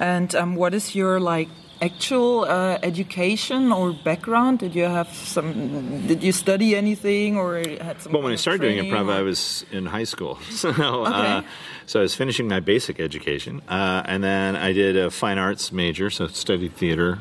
And 0.00 0.34
um, 0.34 0.56
what 0.56 0.74
is 0.74 0.94
your 0.94 1.20
like 1.20 1.48
actual 1.80 2.44
uh, 2.44 2.78
education 2.82 3.72
or 3.72 3.92
background? 3.92 4.58
Did 4.60 4.74
you 4.74 4.84
have 4.84 5.12
some? 5.14 6.06
Did 6.06 6.22
you 6.22 6.32
study 6.32 6.74
anything 6.76 7.36
or 7.36 7.56
had 7.58 8.00
some? 8.00 8.12
Well, 8.12 8.22
when 8.22 8.32
I 8.32 8.36
started 8.36 8.62
doing 8.62 8.78
improv, 8.78 9.08
or- 9.08 9.12
I 9.12 9.22
was 9.22 9.64
in 9.70 9.86
high 9.86 10.04
school, 10.04 10.38
so 10.50 10.70
uh, 10.70 11.08
Okay. 11.40 11.46
so 11.86 12.00
I 12.00 12.02
was 12.02 12.14
finishing 12.14 12.48
my 12.48 12.60
basic 12.60 13.00
education, 13.00 13.60
uh, 13.68 14.02
and 14.06 14.22
then 14.24 14.56
I 14.56 14.72
did 14.72 14.96
a 14.96 15.10
fine 15.10 15.38
arts 15.38 15.72
major, 15.72 16.10
so 16.10 16.26
studied 16.28 16.74
theater 16.74 17.18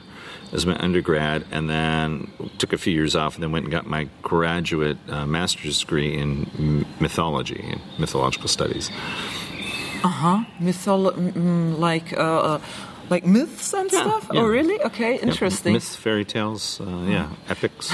as 0.53 0.65
my 0.65 0.77
undergrad, 0.79 1.43
and 1.51 1.69
then 1.69 2.31
took 2.59 2.71
a 2.71 2.77
few 2.77 2.93
years 2.93 3.15
off, 3.15 3.35
and 3.35 3.43
then 3.43 3.51
went 3.51 3.65
and 3.65 3.71
got 3.71 3.85
my 3.87 4.07
graduate 4.21 4.97
uh, 5.09 5.25
master's 5.25 5.79
degree 5.79 6.15
in 6.15 6.85
mythology 6.99 7.61
and 7.71 7.81
mythological 7.99 8.47
studies. 8.47 8.89
mytholo- 10.61 11.13
mm, 11.15 11.31
mm, 11.33 11.79
like 11.79 12.13
uh, 12.13 12.19
uh, 12.21 12.61
like 13.09 13.25
myths 13.25 13.73
and 13.73 13.91
Yeah, 13.91 14.01
stuff. 14.01 14.29
yeah. 14.33 14.41
Oh, 14.41 14.45
really? 14.45 14.81
Okay, 14.83 15.17
interesting. 15.19 15.73
Myths, 15.73 15.95
fairy 15.95 16.25
tales, 16.25 16.79
uh, 16.81 17.05
yeah, 17.07 17.29
epics. 17.49 17.91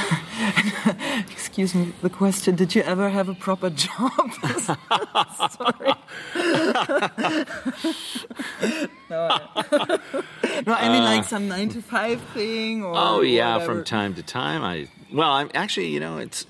Excuse 1.31 1.75
me. 1.75 1.93
The 2.01 2.09
question: 2.09 2.55
Did 2.55 2.75
you 2.75 2.81
ever 2.83 3.09
have 3.09 3.29
a 3.29 3.33
proper 3.35 3.69
job? 3.69 4.31
Sorry. 4.59 5.93
no, 9.09 9.27
I, 9.29 9.39
no, 10.65 10.73
I 10.73 10.89
mean 10.89 11.03
like 11.03 11.25
some 11.25 11.47
nine 11.47 11.69
to 11.69 11.81
five 11.81 12.21
thing. 12.33 12.83
Or 12.83 12.93
Oh 12.95 13.21
yeah, 13.21 13.53
whatever. 13.53 13.75
from 13.75 13.83
time 13.83 14.13
to 14.15 14.23
time. 14.23 14.63
I 14.63 14.87
well, 15.13 15.31
I'm 15.31 15.49
actually, 15.53 15.87
you 15.87 15.99
know, 15.99 16.17
it's. 16.19 16.45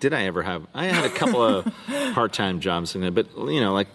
Did 0.00 0.12
I 0.12 0.24
ever 0.24 0.42
have? 0.42 0.66
I 0.74 0.86
had 0.86 1.04
a 1.04 1.10
couple 1.14 1.42
of 1.42 1.72
part-time 2.14 2.60
jobs 2.60 2.94
in 2.96 3.04
it, 3.04 3.14
but 3.14 3.26
you 3.36 3.60
know, 3.60 3.72
like 3.72 3.88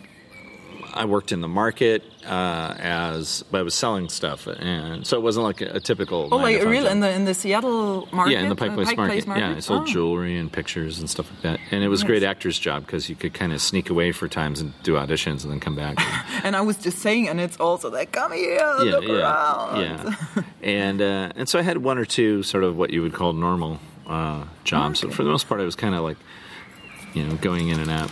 I 0.96 1.06
worked 1.06 1.32
in 1.32 1.42
the 1.42 1.48
market 1.48 2.04
uh, 2.26 2.74
as, 2.80 3.44
but 3.52 3.60
I 3.60 3.62
was 3.64 3.74
selling 3.76 4.08
stuff, 4.10 4.48
and 4.48 5.06
so 5.06 5.18
it 5.18 5.22
wasn't 5.22 5.44
like 5.46 5.62
a, 5.62 5.76
a 5.76 5.80
typical. 5.80 6.30
Oh, 6.32 6.38
like 6.38 6.64
real 6.64 6.88
in 6.88 7.02
the 7.02 7.12
in 7.12 7.26
the 7.26 7.34
Seattle 7.34 8.08
market. 8.12 8.32
yeah, 8.32 8.40
in 8.42 8.50
the 8.50 8.56
Pike 8.56 8.72
uh, 8.72 8.76
Place, 8.76 8.96
market. 8.96 9.26
Place 9.26 9.38
Yeah, 9.38 9.56
I 9.58 9.60
sold 9.60 9.82
Oh. 9.82 9.86
jewelry 9.86 10.38
and 10.38 10.52
pictures 10.52 11.00
and 11.00 11.10
stuff 11.10 11.30
like 11.32 11.42
that, 11.42 11.60
and 11.72 11.84
it 11.84 11.90
was 11.90 12.04
a 12.04 12.06
great 12.06 12.24
actor's 12.24 12.58
job 12.58 12.86
because 12.86 13.10
you 13.10 13.16
could 13.16 13.34
kind 13.34 13.52
of 13.52 13.62
sneak 13.62 13.90
away 13.90 14.12
for 14.14 14.28
times 14.28 14.62
and 14.62 14.74
do 14.84 14.94
auditions 14.94 15.44
and 15.44 15.52
then 15.52 15.60
come 15.60 15.76
back. 15.76 15.98
And 16.46 16.56
I 16.56 16.62
was 16.62 16.78
just 16.78 17.00
saying, 17.00 17.28
and 17.28 17.40
it's 17.42 17.58
also 17.58 17.90
like, 17.90 18.12
come 18.12 18.32
here, 18.32 18.60
look 18.80 19.10
around. 19.10 19.82
Yeah, 19.82 20.16
and 20.62 21.02
uh, 21.02 21.32
and 21.36 21.50
so 21.50 21.60
I 21.60 21.62
had 21.62 21.78
one 21.78 21.98
or 21.98 22.06
two 22.06 22.44
sort 22.44 22.64
of 22.64 22.78
what 22.78 22.92
you 22.92 23.02
would 23.02 23.14
call 23.14 23.34
normal 23.34 23.80
uh, 24.08 24.46
jobs. 24.64 25.02
But 25.02 25.14
for 25.14 25.24
the 25.24 25.30
most 25.30 25.48
part, 25.50 25.60
I 25.60 25.66
was 25.66 25.76
kind 25.76 25.96
of 25.96 26.04
like 26.04 26.18
you 27.16 27.24
know, 27.26 27.36
going 27.38 27.70
in 27.70 27.80
and 27.80 27.90
out. 27.90 28.12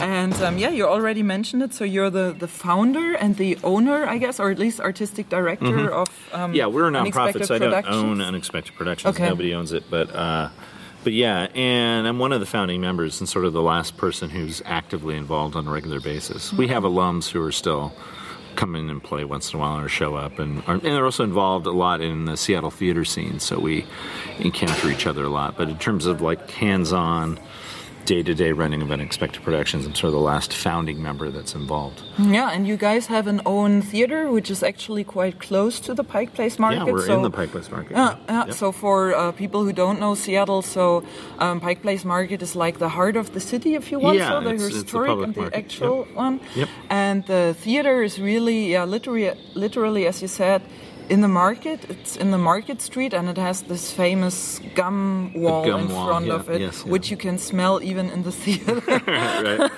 And 0.00 0.32
um, 0.34 0.56
yeah, 0.58 0.70
you 0.70 0.86
already 0.86 1.22
mentioned 1.22 1.62
it. 1.62 1.74
So 1.74 1.84
you're 1.84 2.10
the, 2.10 2.34
the 2.38 2.48
founder 2.48 3.14
and 3.16 3.36
the 3.36 3.58
owner, 3.62 4.06
I 4.06 4.18
guess, 4.18 4.40
or 4.40 4.50
at 4.50 4.58
least 4.58 4.80
artistic 4.80 5.28
director 5.28 5.92
of. 5.92 6.08
Um, 6.32 6.44
Mm-hmm. 6.44 6.54
Yeah, 6.54 6.66
we're 6.66 6.88
a 6.88 6.90
nonprofit, 6.90 7.46
so 7.46 7.54
I 7.54 7.58
don't 7.58 7.86
own 7.88 8.20
Unexpected 8.20 8.74
Productions. 8.76 9.14
Okay. 9.14 9.28
Nobody 9.28 9.54
owns 9.54 9.72
it, 9.72 9.84
but 9.90 10.14
uh, 10.14 10.50
but 11.02 11.12
yeah, 11.12 11.48
and 11.54 12.06
I'm 12.06 12.18
one 12.18 12.32
of 12.32 12.40
the 12.40 12.46
founding 12.46 12.80
members 12.80 13.20
and 13.20 13.28
sort 13.28 13.44
of 13.44 13.52
the 13.52 13.62
last 13.62 13.96
person 13.96 14.30
who's 14.30 14.60
actively 14.66 15.16
involved 15.16 15.56
on 15.56 15.66
a 15.66 15.70
regular 15.70 16.00
basis. 16.00 16.52
We 16.52 16.68
have 16.68 16.82
alums 16.82 17.30
who 17.30 17.42
are 17.42 17.52
still 17.52 17.92
come 18.56 18.76
in 18.76 18.88
and 18.90 19.02
play 19.02 19.24
once 19.24 19.52
in 19.52 19.58
a 19.58 19.60
while 19.60 19.78
or 19.78 19.88
show 19.88 20.14
up, 20.16 20.38
and 20.38 20.62
are, 20.66 20.74
and 20.74 20.82
they're 20.82 21.04
also 21.04 21.24
involved 21.24 21.66
a 21.66 21.72
lot 21.72 22.00
in 22.00 22.26
the 22.26 22.36
Seattle 22.36 22.70
theater 22.70 23.04
scene, 23.04 23.40
so 23.40 23.58
we 23.58 23.84
encounter 24.38 24.88
each 24.90 25.06
other 25.06 25.24
a 25.24 25.30
lot. 25.30 25.56
But 25.56 25.68
in 25.70 25.78
terms 25.78 26.06
of 26.06 26.20
like 26.20 26.50
hands-on. 26.50 27.38
Day-to-day 28.06 28.52
running 28.52 28.82
of 28.82 28.92
Unexpected 28.92 29.42
Productions. 29.42 29.86
I'm 29.86 29.94
sort 29.94 30.08
of 30.08 30.12
the 30.12 30.18
last 30.20 30.52
founding 30.52 31.02
member 31.02 31.30
that's 31.30 31.54
involved. 31.54 32.02
Yeah, 32.18 32.50
and 32.50 32.66
you 32.66 32.76
guys 32.76 33.06
have 33.06 33.26
an 33.26 33.40
own 33.46 33.80
theater, 33.80 34.30
which 34.30 34.50
is 34.50 34.62
actually 34.62 35.04
quite 35.04 35.38
close 35.38 35.80
to 35.80 35.94
the 35.94 36.04
Pike 36.04 36.34
Place 36.34 36.58
Market. 36.58 36.84
yeah, 36.84 36.92
we're 36.92 37.06
so 37.06 37.16
in 37.16 37.22
the 37.22 37.30
Pike 37.30 37.50
Place 37.50 37.70
Market. 37.70 37.92
Yeah, 37.92 38.16
yeah. 38.28 38.44
Yep. 38.46 38.54
So 38.56 38.72
for 38.72 39.14
uh, 39.14 39.32
people 39.32 39.64
who 39.64 39.72
don't 39.72 40.00
know 40.00 40.14
Seattle, 40.14 40.60
so 40.60 41.02
um, 41.38 41.60
Pike 41.60 41.80
Place 41.80 42.04
Market 42.04 42.42
is 42.42 42.54
like 42.54 42.78
the 42.78 42.90
heart 42.90 43.16
of 43.16 43.32
the 43.32 43.40
city, 43.40 43.74
if 43.74 43.90
you 43.90 43.98
want. 43.98 44.18
Yeah, 44.18 44.28
so 44.28 44.40
the 44.40 44.50
it's- 44.50 44.66
it's 44.66 44.74
historic 44.76 45.08
public 45.08 45.26
and 45.28 45.34
the 45.34 45.40
market. 45.42 45.58
actual 45.58 46.06
Yep. 46.06 46.14
one. 46.16 46.40
Yep. 46.56 46.68
And 46.90 47.24
the 47.26 47.56
theater 47.58 48.02
is 48.02 48.20
really, 48.20 48.72
yeah, 48.72 48.84
literally, 48.84 49.32
literally, 49.54 50.06
as 50.06 50.20
you 50.20 50.28
said. 50.28 50.60
In 51.08 51.20
the 51.20 51.28
market, 51.28 51.84
it's 51.90 52.16
in 52.16 52.30
the 52.30 52.38
market 52.38 52.80
street, 52.80 53.12
and 53.12 53.28
it 53.28 53.36
has 53.36 53.62
this 53.62 53.92
famous 53.92 54.60
gum 54.74 55.32
wall 55.34 55.66
gum 55.66 55.80
in 55.80 55.88
wall, 55.88 56.06
front 56.06 56.26
yeah, 56.26 56.34
of 56.34 56.48
it, 56.48 56.60
yes, 56.60 56.82
yeah. 56.84 56.92
which 56.92 57.10
you 57.10 57.16
can 57.16 57.36
smell 57.38 57.82
even 57.82 58.10
in 58.10 58.22
the 58.22 58.32
theater. 58.42 58.82
right. 58.88 59.70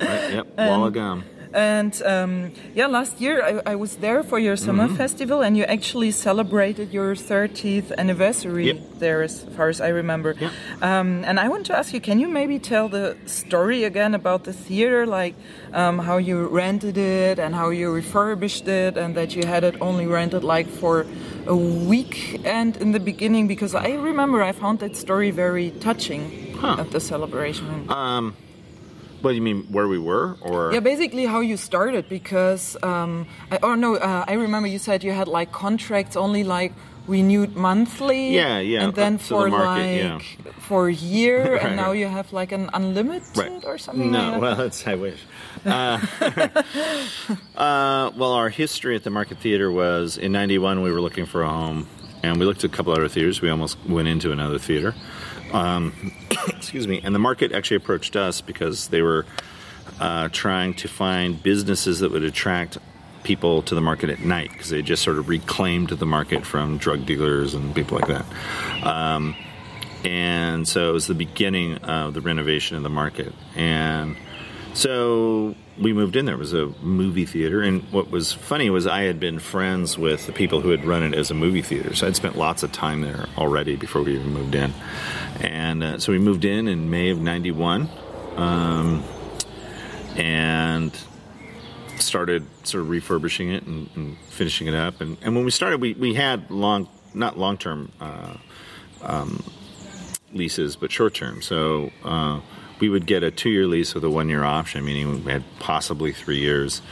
right. 0.00 0.32
Yep. 0.34 0.56
Wall 0.56 0.84
of 0.86 0.92
gum. 0.92 1.24
And 1.54 2.02
um, 2.04 2.52
yeah, 2.74 2.86
last 2.86 3.20
year 3.20 3.42
I, 3.66 3.72
I 3.72 3.74
was 3.74 3.96
there 3.96 4.22
for 4.22 4.38
your 4.38 4.56
summer 4.56 4.86
Mm-hmm. 4.86 4.96
festival, 4.96 5.40
and 5.42 5.56
you 5.56 5.64
actually 5.64 6.10
celebrated 6.10 6.92
your 6.92 7.14
30th 7.14 7.92
anniversary 7.96 8.66
Yep. 8.66 8.76
there, 8.98 9.22
as 9.22 9.44
far 9.56 9.68
as 9.68 9.80
I 9.80 9.88
remember. 9.88 10.34
Yeah. 10.38 10.50
Um, 10.82 11.24
and 11.24 11.40
I 11.40 11.48
want 11.48 11.66
to 11.66 11.76
ask 11.76 11.92
you, 11.94 12.00
can 12.00 12.20
you 12.20 12.28
maybe 12.28 12.58
tell 12.58 12.88
the 12.88 13.16
story 13.26 13.84
again 13.84 14.14
about 14.14 14.44
the 14.44 14.52
theater, 14.52 15.06
like 15.06 15.34
um, 15.72 15.98
how 15.98 16.18
you 16.18 16.46
rented 16.48 16.96
it 16.98 17.38
and 17.38 17.54
how 17.54 17.70
you 17.70 17.90
refurbished 17.92 18.68
it, 18.68 18.96
and 18.96 19.14
that 19.16 19.34
you 19.34 19.42
had 19.46 19.64
it 19.64 19.76
only 19.80 20.06
rented 20.06 20.44
like 20.44 20.68
for 20.68 21.06
a 21.46 21.56
week 21.56 22.40
and 22.44 22.76
in 22.76 22.92
the 22.92 23.00
beginning? 23.00 23.48
Because 23.48 23.74
I 23.74 23.94
remember 23.94 24.42
I 24.42 24.52
found 24.52 24.78
that 24.80 24.96
story 24.96 25.30
very 25.30 25.70
touching 25.80 26.54
Huh. 26.60 26.76
at 26.80 26.90
the 26.90 27.00
celebration. 27.00 27.88
What 29.20 29.30
do 29.30 29.36
you 29.36 29.42
mean? 29.42 29.64
Where 29.72 29.88
we 29.88 29.98
were, 29.98 30.36
or 30.40 30.72
Yeah, 30.72 30.80
basically 30.80 31.26
how 31.26 31.40
you 31.40 31.56
started 31.56 32.08
because, 32.08 32.76
um, 32.82 33.26
I, 33.50 33.58
oh 33.62 33.74
no, 33.74 33.96
uh, 33.96 34.24
I 34.28 34.34
remember 34.34 34.68
you 34.68 34.78
said 34.78 35.02
you 35.02 35.12
had 35.12 35.28
like 35.28 35.50
contracts 35.52 36.16
only 36.16 36.44
like 36.44 36.72
renewed 37.08 37.56
monthly. 37.56 38.34
Yeah, 38.34 38.58
yeah, 38.60 38.84
And 38.84 38.94
then 38.94 39.18
to 39.18 39.18
the 39.18 39.28
for 39.28 39.48
market, 39.48 40.04
like 40.04 40.22
yeah. 40.46 40.52
for 40.60 40.88
a 40.88 40.92
year, 40.92 41.54
Right. 41.54 41.62
and 41.66 41.76
now 41.76 41.92
you 41.92 42.06
have 42.06 42.32
like 42.32 42.52
an 42.52 42.70
unlimited 42.74 43.36
right 43.36 43.64
or 43.64 43.78
something. 43.78 44.12
No, 44.12 44.32
like 44.32 44.40
well, 44.40 44.56
that's 44.56 44.86
I 44.86 44.94
wish. 44.94 45.20
Uh, 45.64 45.98
uh, 47.56 48.10
well, 48.16 48.32
our 48.32 48.50
history 48.50 48.94
at 48.94 49.04
the 49.04 49.10
Market 49.10 49.38
Theater 49.38 49.70
was 49.72 50.16
in 50.18 50.32
'91. 50.32 50.82
We 50.82 50.92
were 50.92 51.00
looking 51.00 51.26
for 51.26 51.42
a 51.42 51.48
home, 51.48 51.88
and 52.22 52.38
we 52.38 52.44
looked 52.46 52.62
at 52.64 52.70
a 52.72 52.76
couple 52.76 52.92
other 52.92 53.08
theaters. 53.08 53.40
We 53.40 53.50
almost 53.50 53.78
went 53.88 54.06
into 54.08 54.30
another 54.30 54.58
theater. 54.58 54.94
Um, 55.52 56.12
excuse 56.48 56.86
me. 56.86 57.00
And 57.02 57.14
the 57.14 57.18
market 57.18 57.52
actually 57.52 57.78
approached 57.78 58.16
us 58.16 58.40
because 58.40 58.88
they 58.88 59.02
were 59.02 59.26
uh, 60.00 60.28
trying 60.30 60.74
to 60.74 60.88
find 60.88 61.42
businesses 61.42 62.00
that 62.00 62.10
would 62.10 62.22
attract 62.22 62.78
people 63.24 63.62
to 63.62 63.74
the 63.74 63.80
market 63.80 64.10
at 64.10 64.20
night 64.20 64.50
because 64.52 64.70
they 64.70 64.82
just 64.82 65.02
sort 65.02 65.18
of 65.18 65.28
reclaimed 65.28 65.90
the 65.90 66.06
market 66.06 66.46
from 66.46 66.78
drug 66.78 67.04
dealers 67.04 67.54
and 67.54 67.74
people 67.74 67.98
like 67.98 68.08
that. 68.08 68.86
Um, 68.86 69.34
and 70.04 70.66
so 70.66 70.90
it 70.90 70.92
was 70.92 71.06
the 71.06 71.14
beginning 71.14 71.78
of 71.78 72.14
the 72.14 72.20
renovation 72.20 72.76
of 72.76 72.82
the 72.82 72.90
market. 72.90 73.32
And 73.56 74.16
so 74.74 75.56
we 75.76 75.92
moved 75.92 76.16
in 76.16 76.24
there. 76.24 76.36
It 76.36 76.38
was 76.38 76.54
a 76.54 76.66
movie 76.82 77.26
theater. 77.26 77.62
And 77.62 77.82
what 77.92 78.10
was 78.10 78.32
funny 78.32 78.70
was 78.70 78.86
I 78.86 79.02
had 79.02 79.18
been 79.18 79.38
friends 79.38 79.98
with 79.98 80.26
the 80.26 80.32
people 80.32 80.60
who 80.60 80.70
had 80.70 80.84
run 80.84 81.02
it 81.02 81.14
as 81.14 81.30
a 81.30 81.34
movie 81.34 81.62
theater. 81.62 81.94
So 81.94 82.06
I'd 82.06 82.16
spent 82.16 82.36
lots 82.36 82.62
of 82.62 82.72
time 82.72 83.00
there 83.00 83.26
already 83.36 83.76
before 83.76 84.02
we 84.02 84.14
even 84.14 84.32
moved 84.32 84.54
in. 84.54 84.72
And 85.40 85.82
uh, 85.82 85.98
so 85.98 86.12
we 86.12 86.18
moved 86.18 86.44
in 86.44 86.68
in 86.68 86.90
May 86.90 87.10
of 87.10 87.20
91. 87.20 87.88
Um, 88.36 89.04
and 90.16 90.92
started 92.00 92.44
sort 92.64 92.82
of 92.82 92.90
refurbishing 92.90 93.50
it 93.50 93.64
and, 93.64 93.88
and 93.94 94.18
finishing 94.28 94.66
it 94.66 94.74
up. 94.74 95.00
And, 95.00 95.16
and 95.22 95.34
when 95.34 95.44
we 95.44 95.50
started, 95.50 95.80
we, 95.80 95.94
we 95.94 96.14
had 96.14 96.50
long, 96.50 96.88
not 97.14 97.38
long 97.38 97.56
term 97.56 97.92
uh, 98.00 98.36
um, 99.02 99.42
leases, 100.32 100.76
but 100.76 100.90
short 100.90 101.14
term. 101.14 101.42
So 101.42 101.90
uh, 102.04 102.40
we 102.80 102.88
would 102.88 103.06
get 103.06 103.22
a 103.22 103.30
two 103.30 103.50
year 103.50 103.66
lease 103.66 103.94
with 103.94 104.04
a 104.04 104.10
one 104.10 104.28
year 104.28 104.44
option, 104.44 104.84
meaning 104.84 105.24
we 105.24 105.32
had 105.32 105.44
possibly 105.58 106.12
three 106.12 106.38
years. 106.38 106.82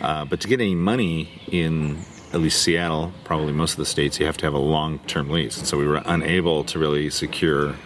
Uh, 0.00 0.24
but 0.24 0.40
to 0.40 0.48
get 0.48 0.60
any 0.60 0.74
money 0.74 1.42
in 1.48 1.98
at 2.32 2.40
least 2.40 2.62
Seattle, 2.62 3.12
probably 3.24 3.52
most 3.52 3.72
of 3.72 3.78
the 3.78 3.86
states, 3.86 4.18
you 4.18 4.26
have 4.26 4.36
to 4.38 4.46
have 4.46 4.54
a 4.54 4.58
long 4.58 4.98
term 5.00 5.30
lease. 5.30 5.58
And 5.58 5.66
so 5.66 5.78
we 5.78 5.86
were 5.86 6.02
unable 6.04 6.64
to 6.64 6.78
really 6.78 7.10
secure 7.10 7.76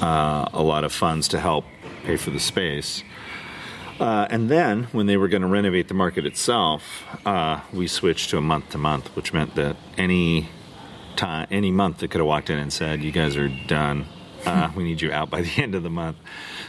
uh, 0.00 0.48
a 0.52 0.62
lot 0.62 0.84
of 0.84 0.92
funds 0.92 1.28
to 1.28 1.40
help 1.40 1.64
pay 2.04 2.16
for 2.16 2.30
the 2.30 2.40
space. 2.40 3.02
Uh, 3.98 4.26
and 4.30 4.48
then, 4.48 4.84
when 4.92 5.06
they 5.06 5.18
were 5.18 5.28
going 5.28 5.42
to 5.42 5.48
renovate 5.48 5.88
the 5.88 5.94
market 5.94 6.24
itself, 6.24 7.04
uh, 7.26 7.60
we 7.70 7.86
switched 7.86 8.30
to 8.30 8.38
a 8.38 8.40
month 8.40 8.70
to 8.70 8.78
month, 8.78 9.14
which 9.14 9.34
meant 9.34 9.54
that 9.56 9.76
any 9.98 10.48
time, 11.16 11.46
any 11.50 11.70
month, 11.70 11.98
that 11.98 12.10
could 12.10 12.20
have 12.20 12.26
walked 12.26 12.48
in 12.48 12.58
and 12.58 12.72
said, 12.72 13.02
"You 13.02 13.12
guys 13.12 13.36
are 13.36 13.48
done. 13.48 14.06
Uh, 14.46 14.70
we 14.74 14.84
need 14.84 15.02
you 15.02 15.12
out 15.12 15.28
by 15.28 15.42
the 15.42 15.62
end 15.62 15.74
of 15.74 15.82
the 15.82 15.90
month." 15.90 16.16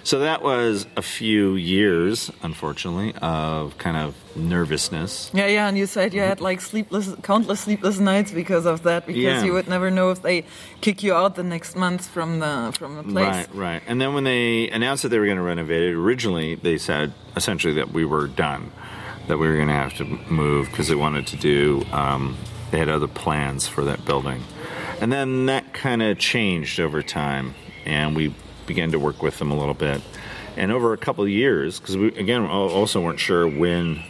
So 0.04 0.20
that 0.20 0.42
was 0.42 0.88
a 0.98 1.02
few 1.02 1.54
years, 1.56 2.32
unfortunately, 2.42 3.14
of 3.22 3.78
kind 3.78 3.98
of 3.98 4.16
nervousness. 4.36 5.30
Yeah, 5.34 5.46
yeah, 5.48 5.68
and 5.68 5.78
you 5.78 5.86
said 5.86 6.14
you 6.14 6.22
had 6.22 6.42
like 6.42 6.60
sleepless, 6.62 7.14
countless 7.22 7.62
sleepless 7.62 8.00
nights 8.00 8.32
because 8.32 8.66
of 8.66 8.84
that, 8.84 9.06
because 9.06 9.22
Yeah. 9.22 9.44
you 9.44 9.54
would 9.54 9.68
never 9.68 9.92
know 9.92 10.10
if 10.10 10.22
they 10.22 10.46
kick 10.82 11.04
you 11.04 11.14
out 11.14 11.36
the 11.36 11.44
next 11.44 11.76
month 11.76 12.08
from 12.08 12.40
the 12.40 12.74
from 12.78 12.98
the 12.98 13.04
place. 13.04 13.48
Right, 13.48 13.56
right. 13.56 13.82
And 13.88 14.02
then 14.02 14.14
when 14.14 14.24
they 14.24 14.70
announced 14.70 15.04
that 15.04 15.10
they 15.10 15.20
were 15.20 15.26
going 15.26 15.38
to 15.38 15.44
renovate 15.44 15.84
it, 15.84 15.94
originally 15.94 16.56
they 16.56 16.78
said 16.78 17.14
essentially 17.36 17.74
that 17.76 17.92
we 17.94 18.04
were 18.06 18.28
done, 18.28 18.72
that 19.28 19.38
we 19.38 19.48
were 19.48 19.56
going 19.56 19.68
to 19.68 19.74
have 19.74 19.94
to 19.98 20.06
move 20.06 20.68
because 20.72 20.88
they 20.88 20.96
wanted 20.96 21.28
to 21.28 21.38
do, 21.38 21.86
um, 21.92 22.38
they 22.72 22.80
had 22.80 22.90
other 22.90 23.08
plans 23.08 23.68
for 23.68 23.84
that 23.86 24.04
building. 24.06 24.42
And 25.00 25.12
then 25.12 25.46
that 25.48 25.74
kind 25.74 26.02
of 26.02 26.18
changed 26.20 26.80
over 26.80 27.02
time, 27.04 27.54
and 27.86 28.16
we 28.16 28.34
began 28.72 28.92
to 28.92 29.00
work 29.00 29.22
with 29.22 29.38
them 29.38 29.52
a 29.52 29.58
little 29.58 29.74
bit. 29.74 30.02
And 30.56 30.72
over 30.72 30.94
a 30.94 30.98
couple 30.98 31.26
of 31.26 31.30
years, 31.30 31.78
because 31.78 31.98
we, 31.98 32.08
again, 32.16 32.44
al- 32.44 32.70
also 32.70 33.02
weren't 33.02 33.20
sure 33.20 33.46
when 33.46 34.02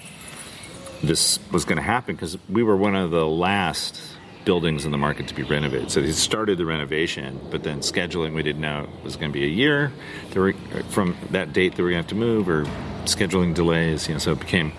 this 1.01 1.39
was 1.51 1.65
going 1.65 1.77
to 1.77 1.83
happen 1.83 2.15
because 2.15 2.37
we 2.47 2.61
were 2.61 2.77
one 2.77 2.95
of 2.95 3.09
the 3.09 3.25
last 3.25 3.99
buildings 4.45 4.85
in 4.85 4.91
the 4.91 4.97
market 4.99 5.27
to 5.27 5.33
be 5.33 5.41
renovated. 5.41 5.89
So 5.89 6.01
they 6.01 6.11
started 6.11 6.59
the 6.59 6.65
renovation, 6.65 7.39
but 7.49 7.63
then 7.63 7.79
scheduling 7.79 8.35
we 8.35 8.43
didn't 8.43 8.61
know 8.61 8.87
it 8.99 9.03
was 9.03 9.15
going 9.15 9.31
to 9.31 9.33
be 9.33 9.45
a 9.45 9.49
year. 9.49 9.91
Were, 10.35 10.53
from 10.89 11.17
that 11.31 11.53
date 11.53 11.75
that 11.75 11.83
we 11.83 11.95
have 11.95 12.07
to 12.07 12.15
move, 12.15 12.47
or 12.47 12.65
scheduling 13.05 13.55
delays. 13.55 14.07
You 14.07 14.15
know, 14.15 14.19
so 14.19 14.33
it 14.33 14.39
became 14.39 14.73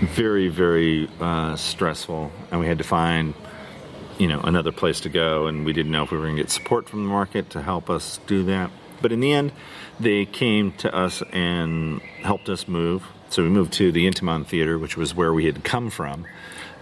very, 0.00 0.48
very 0.48 1.10
uh, 1.20 1.56
stressful, 1.56 2.32
and 2.50 2.60
we 2.60 2.66
had 2.66 2.78
to 2.78 2.84
find 2.84 3.34
you 4.18 4.28
know 4.28 4.40
another 4.40 4.72
place 4.72 5.00
to 5.00 5.10
go, 5.10 5.46
and 5.46 5.66
we 5.66 5.72
didn't 5.74 5.92
know 5.92 6.04
if 6.04 6.10
we 6.10 6.16
were 6.18 6.24
going 6.24 6.36
to 6.36 6.42
get 6.42 6.50
support 6.50 6.88
from 6.88 7.02
the 7.02 7.10
market 7.10 7.50
to 7.50 7.62
help 7.62 7.90
us 7.90 8.20
do 8.26 8.44
that. 8.44 8.70
But 9.00 9.12
in 9.12 9.20
the 9.20 9.32
end, 9.32 9.52
they 10.00 10.24
came 10.26 10.72
to 10.72 10.94
us 10.94 11.22
and 11.32 12.00
helped 12.22 12.48
us 12.48 12.68
move. 12.68 13.04
So 13.30 13.42
we 13.42 13.48
moved 13.48 13.72
to 13.74 13.90
the 13.92 14.06
Intiman 14.08 14.46
Theater, 14.46 14.78
which 14.78 14.96
was 14.96 15.14
where 15.14 15.32
we 15.32 15.46
had 15.46 15.64
come 15.64 15.90
from 15.90 16.26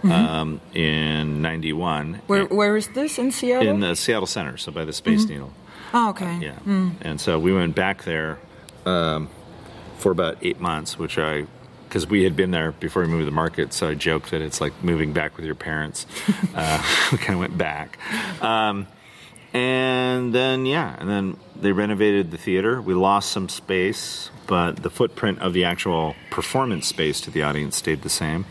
um, 0.03 0.61
in 0.73 1.41
'91, 1.41 2.21
Where 2.27 2.45
where 2.45 2.77
is 2.77 2.89
this 2.89 3.17
in 3.17 3.31
Seattle? 3.31 3.67
in 3.67 3.79
the 3.79 3.95
Seattle 3.95 4.27
Center, 4.27 4.55
so 4.57 4.71
by 4.71 4.85
the 4.85 4.93
Space 4.93 5.25
Needle. 5.27 5.51
oh, 5.93 6.09
okay. 6.09 6.37
Yeah, 6.39 6.59
and 7.01 7.19
so 7.19 7.39
we 7.39 7.51
went 7.53 7.73
back 7.75 8.03
there 8.03 8.37
um, 8.85 9.29
for 9.97 10.11
about 10.11 10.37
eight 10.41 10.59
months, 10.59 10.99
which 10.99 11.17
I. 11.17 11.47
Because 11.87 12.07
we 12.07 12.23
had 12.23 12.35
been 12.35 12.51
there 12.51 12.73
before 12.73 13.03
we 13.03 13.07
moved 13.07 13.21
to 13.21 13.25
the 13.25 13.31
market, 13.31 13.71
so 13.71 13.87
I 13.89 13.93
joke 13.95 14.29
that 14.29 14.41
it's 14.41 14.59
like 14.59 14.73
moving 14.83 15.13
back 15.13 15.37
with 15.37 15.45
your 15.45 15.55
parents. 15.55 16.05
uh, 16.55 16.83
we 17.11 17.17
kind 17.19 17.35
of 17.35 17.39
went 17.39 17.57
back. 17.57 17.97
Um, 18.41 18.85
and 19.53 20.14
then, 20.35 20.65
yeah, 20.65 20.95
and 20.99 21.09
then 21.09 21.37
they 21.55 21.71
renovated 21.71 22.31
the 22.31 22.37
theater. 22.37 22.81
We 22.81 22.93
lost 22.93 23.31
some 23.31 23.49
space, 23.49 24.29
but 24.47 24.83
the 24.83 24.89
footprint 24.89 25.39
of 25.39 25.53
the 25.53 25.63
actual 25.65 26.15
performance 26.29 26.87
space 26.87 27.21
to 27.21 27.31
the 27.31 27.43
audience 27.43 27.75
stayed 27.77 28.01
the 28.01 28.09
same. 28.09 28.45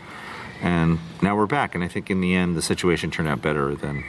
And 0.61 0.99
now 1.21 1.35
we're 1.35 1.45
back. 1.45 1.75
And 1.75 1.83
I 1.83 1.87
think 1.87 2.09
in 2.09 2.21
the 2.21 2.35
end, 2.35 2.55
the 2.55 2.61
situation 2.61 3.11
turned 3.11 3.29
out 3.29 3.41
better 3.41 3.75
than 3.75 4.03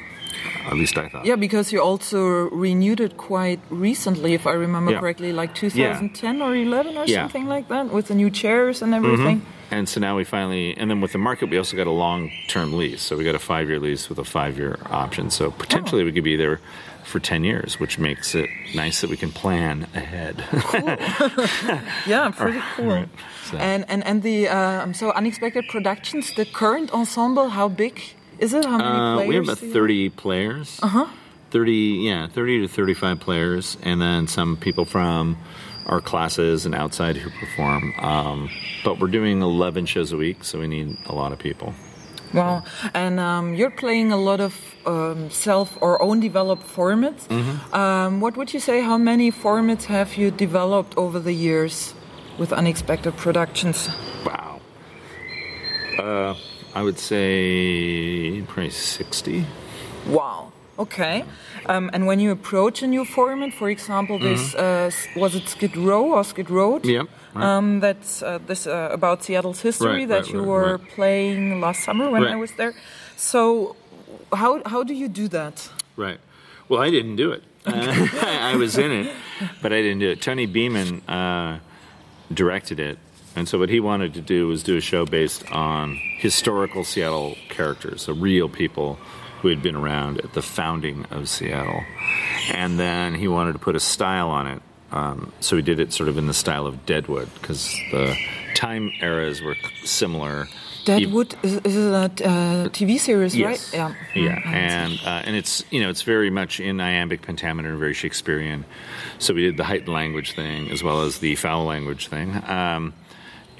uh, 0.67 0.71
At 0.71 0.77
least 0.77 0.97
I 0.99 1.09
thought. 1.09 1.25
Yeah, 1.25 1.37
because 1.37 1.73
you 1.73 1.81
also 1.81 2.49
renewed 2.51 3.01
it 3.01 3.17
quite 3.17 3.61
recently, 3.71 4.35
if 4.35 4.47
I 4.47 4.53
remember 4.53 4.93
Yeah. 4.93 5.01
correctly, 5.01 5.33
like 5.33 5.55
2010 5.55 6.43
or 6.43 6.55
11 6.55 6.97
or 6.97 7.05
Yeah. 7.07 7.23
something 7.23 7.47
like 7.47 7.69
that, 7.69 7.93
with 7.93 8.09
the 8.09 8.15
new 8.15 8.31
chairs 8.31 8.83
and 8.83 8.95
everything. 8.95 9.41
Mm-hmm. 9.41 9.75
And 9.75 9.89
so 9.89 10.01
now 10.01 10.17
we 10.17 10.25
finally, 10.25 10.77
and 10.77 10.89
then 10.91 11.01
with 11.01 11.13
the 11.13 11.19
market, 11.19 11.51
we 11.51 11.59
also 11.59 11.77
got 11.77 11.87
a 11.87 11.99
long-term 12.07 12.77
lease. 12.77 13.03
So 13.03 13.17
we 13.17 13.25
got 13.25 13.35
a 13.35 13.41
five-year 13.41 13.81
lease 13.81 14.09
with 14.09 14.19
a 14.19 14.25
five-year 14.25 14.79
option. 14.91 15.31
So 15.31 15.51
potentially 15.51 16.03
oh. 16.03 16.05
we 16.05 16.13
could 16.13 16.25
be 16.25 16.37
there 16.37 16.61
for 17.07 17.21
10 17.21 17.45
years, 17.45 17.79
which 17.81 17.99
makes 17.99 18.35
it 18.35 18.51
nice 18.75 19.01
that 19.01 19.09
we 19.11 19.17
can 19.17 19.31
plan 19.33 19.87
ahead. 19.95 20.45
Yeah, 22.07 22.31
pretty 22.31 22.61
cool. 22.77 23.05
So- 23.51 23.57
And 23.59 23.85
and 23.89 24.05
and 24.05 24.23
the 24.23 24.49
um, 24.49 24.95
so 24.95 25.11
unexpected 25.13 25.65
productions. 25.69 26.33
The 26.35 26.45
current 26.45 26.91
ensemble, 26.93 27.49
how 27.51 27.69
big 27.69 28.01
is 28.39 28.53
it? 28.55 28.65
How 28.65 28.79
many 28.79 28.89
Uh, 28.91 29.15
players? 29.17 29.29
we 29.29 29.35
have 29.37 29.45
about 29.45 29.61
do 29.61 29.67
you 29.67 29.73
30 29.73 30.09
players. 30.11 30.81
Uh 30.83 30.89
huh. 30.89 31.07
30, 31.51 31.73
yeah, 32.03 32.27
30 32.27 32.61
to 32.63 32.69
35 32.69 33.21
players, 33.21 33.77
and 33.83 34.01
then 34.01 34.27
some 34.27 34.57
people 34.57 34.85
from 34.85 35.37
our 35.87 36.01
classes 36.01 36.67
and 36.67 36.75
outside 36.75 37.17
who 37.17 37.31
perform. 37.31 37.95
Um, 38.01 38.51
but 38.85 38.99
we're 38.99 39.07
doing 39.13 39.41
11 39.43 39.87
shows 39.87 40.13
a 40.13 40.17
week, 40.17 40.43
so 40.45 40.59
we 40.59 40.67
need 40.67 40.97
a 41.07 41.15
lot 41.15 41.33
of 41.33 41.39
people. 41.39 41.73
Wow. 42.37 42.65
And 42.95 43.19
um, 43.19 43.55
you're 43.55 43.71
playing 43.71 44.13
a 44.13 44.17
lot 44.17 44.41
of 44.41 44.55
um, 44.87 45.31
self 45.31 45.77
or 45.81 46.01
own 46.03 46.21
developed 46.21 46.67
formats. 46.67 47.27
Mm-hmm. 47.29 47.75
Um, 47.75 48.21
what 48.21 48.37
would 48.37 48.53
you 48.55 48.61
say? 48.61 48.83
How 48.83 48.99
many 48.99 49.33
formats 49.33 49.85
have 49.85 50.17
you 50.17 50.31
developed 50.31 50.97
over 50.97 51.19
the 51.19 51.33
years 51.33 51.95
with 52.39 52.53
unexpected 52.53 53.17
productions? 53.17 53.89
Wow. 54.25 54.61
Uh, 55.99 56.35
I 56.75 56.83
would 56.83 56.99
say 56.99 58.43
probably 58.43 58.71
60. 58.71 59.47
Wow. 60.07 60.46
Okay. 60.79 61.25
Um, 61.67 61.91
and 61.93 62.07
when 62.07 62.21
you 62.21 62.31
approach 62.31 62.83
a 62.83 62.87
new 62.87 63.05
format, 63.05 63.53
for 63.55 63.69
example, 63.71 64.19
this 64.19 64.55
uh, 64.55 64.91
was 65.15 65.35
it 65.35 65.49
Skid 65.49 65.77
Row 65.77 66.13
or 66.13 66.25
Skid 66.25 66.51
Road? 66.51 66.83
Mm-hmm. 66.83 67.39
Right. 67.39 67.45
Um, 67.45 67.81
that's 67.81 68.23
uh, 68.23 68.39
this 68.47 68.67
uh, 68.67 68.89
about 68.93 69.25
Seattle's 69.25 69.61
history 69.61 69.89
Right, 69.89 70.09
that 70.09 70.23
right, 70.23 70.33
you 70.33 70.43
were 70.43 70.79
playing 70.79 71.61
last 71.61 71.85
summer 71.85 72.11
when 72.11 72.25
I 72.25 72.37
was 72.37 72.53
there. 72.53 72.75
So, 73.17 73.77
how 74.33 74.63
how 74.65 74.83
do 74.85 74.95
you 74.95 75.09
do 75.09 75.29
that? 75.29 75.71
Right. 75.97 76.19
Well, 76.69 76.81
I 76.81 76.91
didn't 76.91 77.17
do 77.17 77.33
it. 77.33 77.43
Uh, 77.67 78.09
I 78.23 78.57
was 78.57 78.79
in 78.79 78.93
it, 78.93 79.13
but 79.63 79.73
I 79.73 79.83
didn't 79.83 80.01
do 80.01 80.11
it. 80.11 80.23
Tony 80.23 80.47
Beeman 80.47 81.03
uh, 81.09 81.59
directed 82.33 82.81
it, 82.81 82.99
and 83.35 83.49
so 83.49 83.59
what 83.59 83.71
he 83.71 83.81
wanted 83.81 84.15
to 84.15 84.21
do 84.21 84.49
was 84.49 84.63
do 84.63 84.77
a 84.77 84.81
show 84.81 85.05
based 85.05 85.51
on 85.53 85.99
historical 86.19 86.85
Seattle 86.85 87.37
characters, 87.49 88.03
so 88.03 88.13
real 88.13 88.49
people 88.49 88.99
who 89.47 89.51
had 89.51 89.63
been 89.63 89.77
around 89.77 90.19
at 90.23 90.33
the 90.33 90.43
founding 90.43 91.05
of 91.13 91.29
Seattle, 91.29 91.85
and 92.53 92.81
then 92.81 93.15
he 93.15 93.29
wanted 93.29 93.53
to 93.53 93.61
put 93.61 93.77
a 93.77 93.81
style 93.81 94.29
on 94.29 94.49
it. 94.49 94.61
Um, 94.91 95.33
so 95.39 95.55
he 95.55 95.63
did 95.63 95.79
it 95.79 95.93
sort 95.93 96.09
of 96.09 96.19
in 96.19 96.27
the 96.27 96.35
style 96.35 96.67
of 96.67 96.85
Deadwood 96.85 97.29
because 97.35 97.73
the 97.93 98.17
time 98.57 98.91
eras 99.01 99.41
were 99.43 99.55
similar. 99.85 100.49
Deadwood 100.85 101.37
is, 101.45 101.55
is 101.59 101.77
a 101.77 101.95
uh, 101.97 102.09
TV 102.71 102.99
series, 102.99 103.37
Yes. 103.37 103.73
right? 103.73 103.79
Yeah. 103.79 103.95
Yeah, 104.21 104.41
Mm, 104.41 104.53
and 104.53 105.01
uh, 105.05 105.23
and 105.27 105.37
it's 105.37 105.65
you 105.71 105.81
know 105.81 105.91
it's 105.91 106.03
very 106.03 106.31
much 106.31 106.59
in 106.59 106.81
iambic 106.81 107.23
pentameter 107.23 107.69
and 107.71 107.79
very 107.79 107.95
Shakespearean. 107.95 108.65
So 109.21 109.33
we 109.33 109.43
did 109.43 109.57
the 109.57 109.65
heightened 109.65 109.89
language 109.93 110.33
thing 110.35 110.71
as 110.73 110.83
well 110.83 111.03
as 111.03 111.19
the 111.19 111.37
foul 111.37 111.67
language 111.67 112.09
thing, 112.09 112.35
um, 112.49 112.95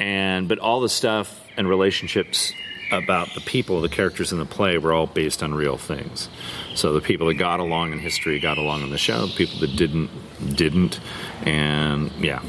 and 0.01 0.49
but 0.49 0.59
all 0.59 0.81
the 0.81 0.89
stuff 0.89 1.43
and 1.57 1.69
relationships 1.69 2.53
about 2.91 3.35
the 3.35 3.41
people, 3.41 3.81
the 3.81 3.89
characters 3.89 4.33
in 4.33 4.39
the 4.39 4.47
play, 4.47 4.79
were 4.79 4.93
all 4.93 5.07
based 5.07 5.43
on 5.43 5.55
real 5.55 5.77
things. 5.77 6.29
So 6.75 6.93
the 6.93 7.01
people 7.01 7.27
that 7.29 7.35
got 7.35 7.61
along 7.61 7.93
in 7.93 7.99
history 7.99 8.39
got 8.39 8.59
along 8.59 8.83
in 8.83 8.91
the 8.91 8.99
show. 8.99 9.27
The 9.27 9.35
people 9.35 9.61
that 9.61 9.77
didn't 9.77 10.11
didn't, 10.55 11.01
and 11.45 12.11
yeah, 12.21 12.43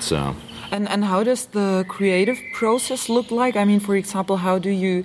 so. 0.00 0.34
And 0.70 0.88
and 0.88 1.04
how 1.04 1.22
does 1.22 1.46
the 1.46 1.84
creative 1.88 2.38
process 2.54 3.08
look 3.08 3.30
like? 3.30 3.56
I 3.56 3.64
mean, 3.64 3.80
for 3.80 3.94
example, 3.96 4.38
how 4.38 4.58
do 4.58 4.70
you 4.70 5.04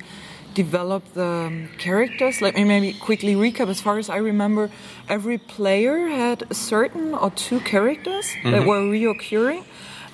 develop 0.54 1.04
the 1.14 1.48
um, 1.48 1.70
characters? 1.78 2.42
Let 2.42 2.56
me 2.56 2.64
maybe 2.64 2.94
quickly 2.94 3.36
recap. 3.36 3.68
As 3.70 3.82
far 3.82 3.98
as 4.00 4.10
I 4.10 4.18
remember, 4.18 4.70
every 5.08 5.38
player 5.38 6.08
had 6.08 6.44
a 6.50 6.54
certain 6.54 7.14
or 7.14 7.32
two 7.32 7.60
characters 7.60 8.34
that 8.44 8.66
were 8.66 8.82
reoccurring. 8.82 9.64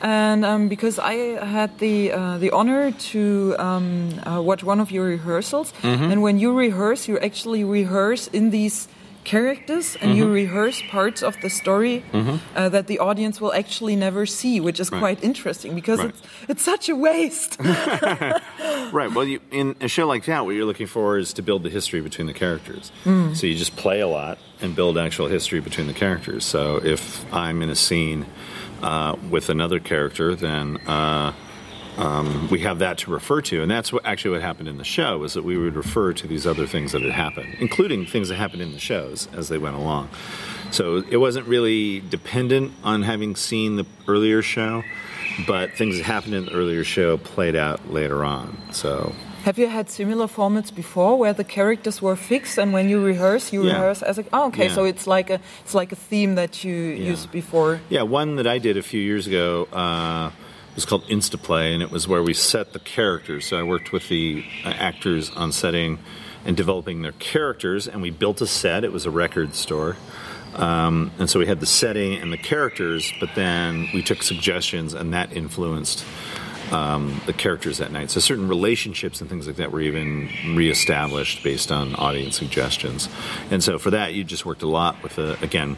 And 0.03 0.43
um, 0.43 0.67
because 0.67 0.99
I 0.99 1.13
had 1.45 1.79
the 1.79 2.11
uh, 2.11 2.37
the 2.37 2.51
honor 2.51 2.91
to 3.13 3.55
um, 3.57 4.09
uh, 4.27 4.41
watch 4.41 4.61
one 4.63 4.81
of 4.81 4.91
your 4.91 5.05
rehearsals, 5.05 5.73
and 5.83 6.21
when 6.21 6.39
you 6.39 6.51
rehearse, 6.53 7.07
you 7.07 7.17
actually 7.19 7.63
rehearse 7.63 8.27
in 8.33 8.49
these 8.51 8.87
characters 9.23 9.95
and 10.01 10.17
you 10.17 10.27
rehearse 10.29 10.81
parts 10.91 11.23
of 11.23 11.33
the 11.41 11.49
story 11.49 12.03
uh, 12.13 12.67
that 12.67 12.87
the 12.87 12.99
audience 12.99 13.39
will 13.39 13.53
actually 13.53 13.95
never 13.95 14.25
see, 14.25 14.59
which 14.59 14.81
is 14.81 14.89
quite 14.89 15.23
interesting 15.23 15.73
because 15.75 15.99
Right. 15.99 16.09
it's 16.09 16.21
it's 16.49 16.63
such 16.63 16.89
a 16.89 16.95
waste. 16.95 17.57
Right. 18.93 19.11
Well, 19.11 19.25
you, 19.25 19.39
in 19.49 19.75
a 19.81 19.87
show 19.87 20.05
like 20.05 20.25
that, 20.25 20.45
what 20.45 20.51
you're 20.55 20.65
looking 20.67 20.87
for 20.87 21.17
is 21.17 21.33
to 21.33 21.41
build 21.41 21.63
the 21.63 21.69
history 21.69 22.01
between 22.01 22.27
the 22.27 22.33
characters. 22.33 22.91
So 23.05 23.47
you 23.47 23.55
just 23.55 23.75
play 23.75 24.01
a 24.01 24.07
lot 24.07 24.37
and 24.61 24.75
build 24.75 24.97
actual 24.97 25.27
history 25.29 25.61
between 25.61 25.87
the 25.87 25.93
characters. 25.93 26.43
So 26.45 26.77
if 26.83 27.01
I'm 27.33 27.61
in 27.63 27.69
a 27.69 27.75
scene 27.75 28.25
uh, 28.83 29.15
with 29.29 29.49
another 29.49 29.79
character, 29.79 30.35
then 30.35 30.77
uh, 30.87 31.33
um, 31.97 32.47
we 32.49 32.59
have 32.59 32.79
that 32.79 32.97
to 32.99 33.11
refer 33.11 33.41
to, 33.41 33.61
and 33.61 33.69
that's 33.69 33.93
what 33.93 34.05
actually 34.05 34.31
what 34.31 34.41
happened 34.41 34.67
in 34.67 34.77
the 34.77 34.83
show 34.83 35.23
is 35.23 35.33
that 35.33 35.43
we 35.43 35.57
would 35.57 35.75
refer 35.75 36.13
to 36.13 36.27
these 36.27 36.47
other 36.47 36.65
things 36.65 36.91
that 36.91 37.01
had 37.01 37.11
happened, 37.11 37.55
including 37.59 38.05
things 38.05 38.29
that 38.29 38.35
happened 38.35 38.61
in 38.61 38.71
the 38.71 38.79
shows 38.79 39.27
as 39.33 39.47
they 39.47 39.57
went 39.57 39.75
along. 39.75 40.09
So 40.71 41.03
it 41.09 41.17
wasn't 41.17 41.47
really 41.47 41.99
dependent 41.99 42.73
on 42.83 43.03
having 43.03 43.35
seen 43.35 43.75
the 43.75 43.85
earlier 44.07 44.41
show, 44.41 44.83
but 45.45 45.73
things 45.73 45.97
that 45.97 46.03
happened 46.03 46.33
in 46.33 46.45
the 46.45 46.51
earlier 46.51 46.83
show 46.83 47.17
played 47.17 47.55
out 47.55 47.91
later 47.91 48.23
on. 48.23 48.57
So 48.71 49.13
Have 49.43 49.59
you 49.59 49.67
had 49.67 49.89
similar 49.89 50.27
formats 50.27 50.73
before 50.73 51.17
where 51.17 51.33
the 51.33 51.43
characters 51.43 52.01
were 52.01 52.15
fixed 52.15 52.57
and 52.57 52.71
when 52.71 52.87
you 52.87 53.03
rehearse, 53.03 53.51
you 53.51 53.63
Yeah. 53.65 53.73
rehearse 53.73 54.01
as 54.01 54.17
a 54.17 54.23
oh, 54.31 54.47
okay, 54.47 54.67
Yeah. 54.67 54.73
so 54.75 54.85
it's 54.85 55.05
like 55.05 55.29
a 55.29 55.39
it's 55.63 55.73
like 55.73 55.91
a 55.91 55.97
theme 55.97 56.35
that 56.35 56.63
you 56.63 56.73
used 56.73 57.29
before. 57.31 57.81
Yeah, 57.89 58.03
one 58.03 58.37
that 58.37 58.47
I 58.47 58.57
did 58.59 58.77
a 58.77 58.81
few 58.81 59.01
years 59.01 59.27
ago 59.27 59.67
uh, 59.73 60.31
was 60.75 60.85
called 60.85 61.03
Instaplay, 61.09 61.73
and 61.73 61.83
it 61.83 61.91
was 61.91 62.07
where 62.07 62.23
we 62.23 62.33
set 62.33 62.71
the 62.71 62.79
characters. 62.79 63.45
So 63.45 63.59
I 63.59 63.63
worked 63.63 63.91
with 63.91 64.07
the 64.07 64.45
uh, 64.63 64.69
actors 64.69 65.29
on 65.35 65.51
setting 65.51 65.99
and 66.45 66.55
developing 66.55 67.01
their 67.01 67.11
characters, 67.19 67.85
and 67.87 68.01
we 68.01 68.11
built 68.11 68.39
a 68.41 68.47
set. 68.47 68.85
It 68.85 68.93
was 68.93 69.05
a 69.05 69.11
record 69.11 69.55
store. 69.55 69.97
Um, 70.55 71.11
and 71.19 71.29
so 71.29 71.39
we 71.39 71.47
had 71.47 71.59
the 71.59 71.65
setting 71.65 72.13
and 72.15 72.31
the 72.31 72.37
characters, 72.37 73.11
but 73.19 73.29
then 73.35 73.89
we 73.93 74.01
took 74.03 74.21
suggestions, 74.23 74.93
and 74.93 75.11
that 75.13 75.33
influenced 75.35 76.05
um, 76.73 77.21
the 77.25 77.33
characters 77.33 77.77
that 77.77 77.91
night. 77.91 78.09
So 78.11 78.19
certain 78.19 78.47
relationships 78.47 79.21
and 79.21 79.29
things 79.29 79.47
like 79.47 79.57
that 79.57 79.71
were 79.71 79.81
even 79.81 80.29
reestablished 80.55 81.43
based 81.43 81.71
on 81.71 81.95
audience 81.95 82.35
suggestions. 82.35 83.07
And 83.51 83.63
so 83.63 83.77
for 83.77 83.91
that, 83.91 84.13
you 84.13 84.23
just 84.23 84.45
worked 84.45 84.63
a 84.63 84.67
lot 84.67 85.01
with, 85.03 85.15
the, 85.15 85.37
again, 85.41 85.77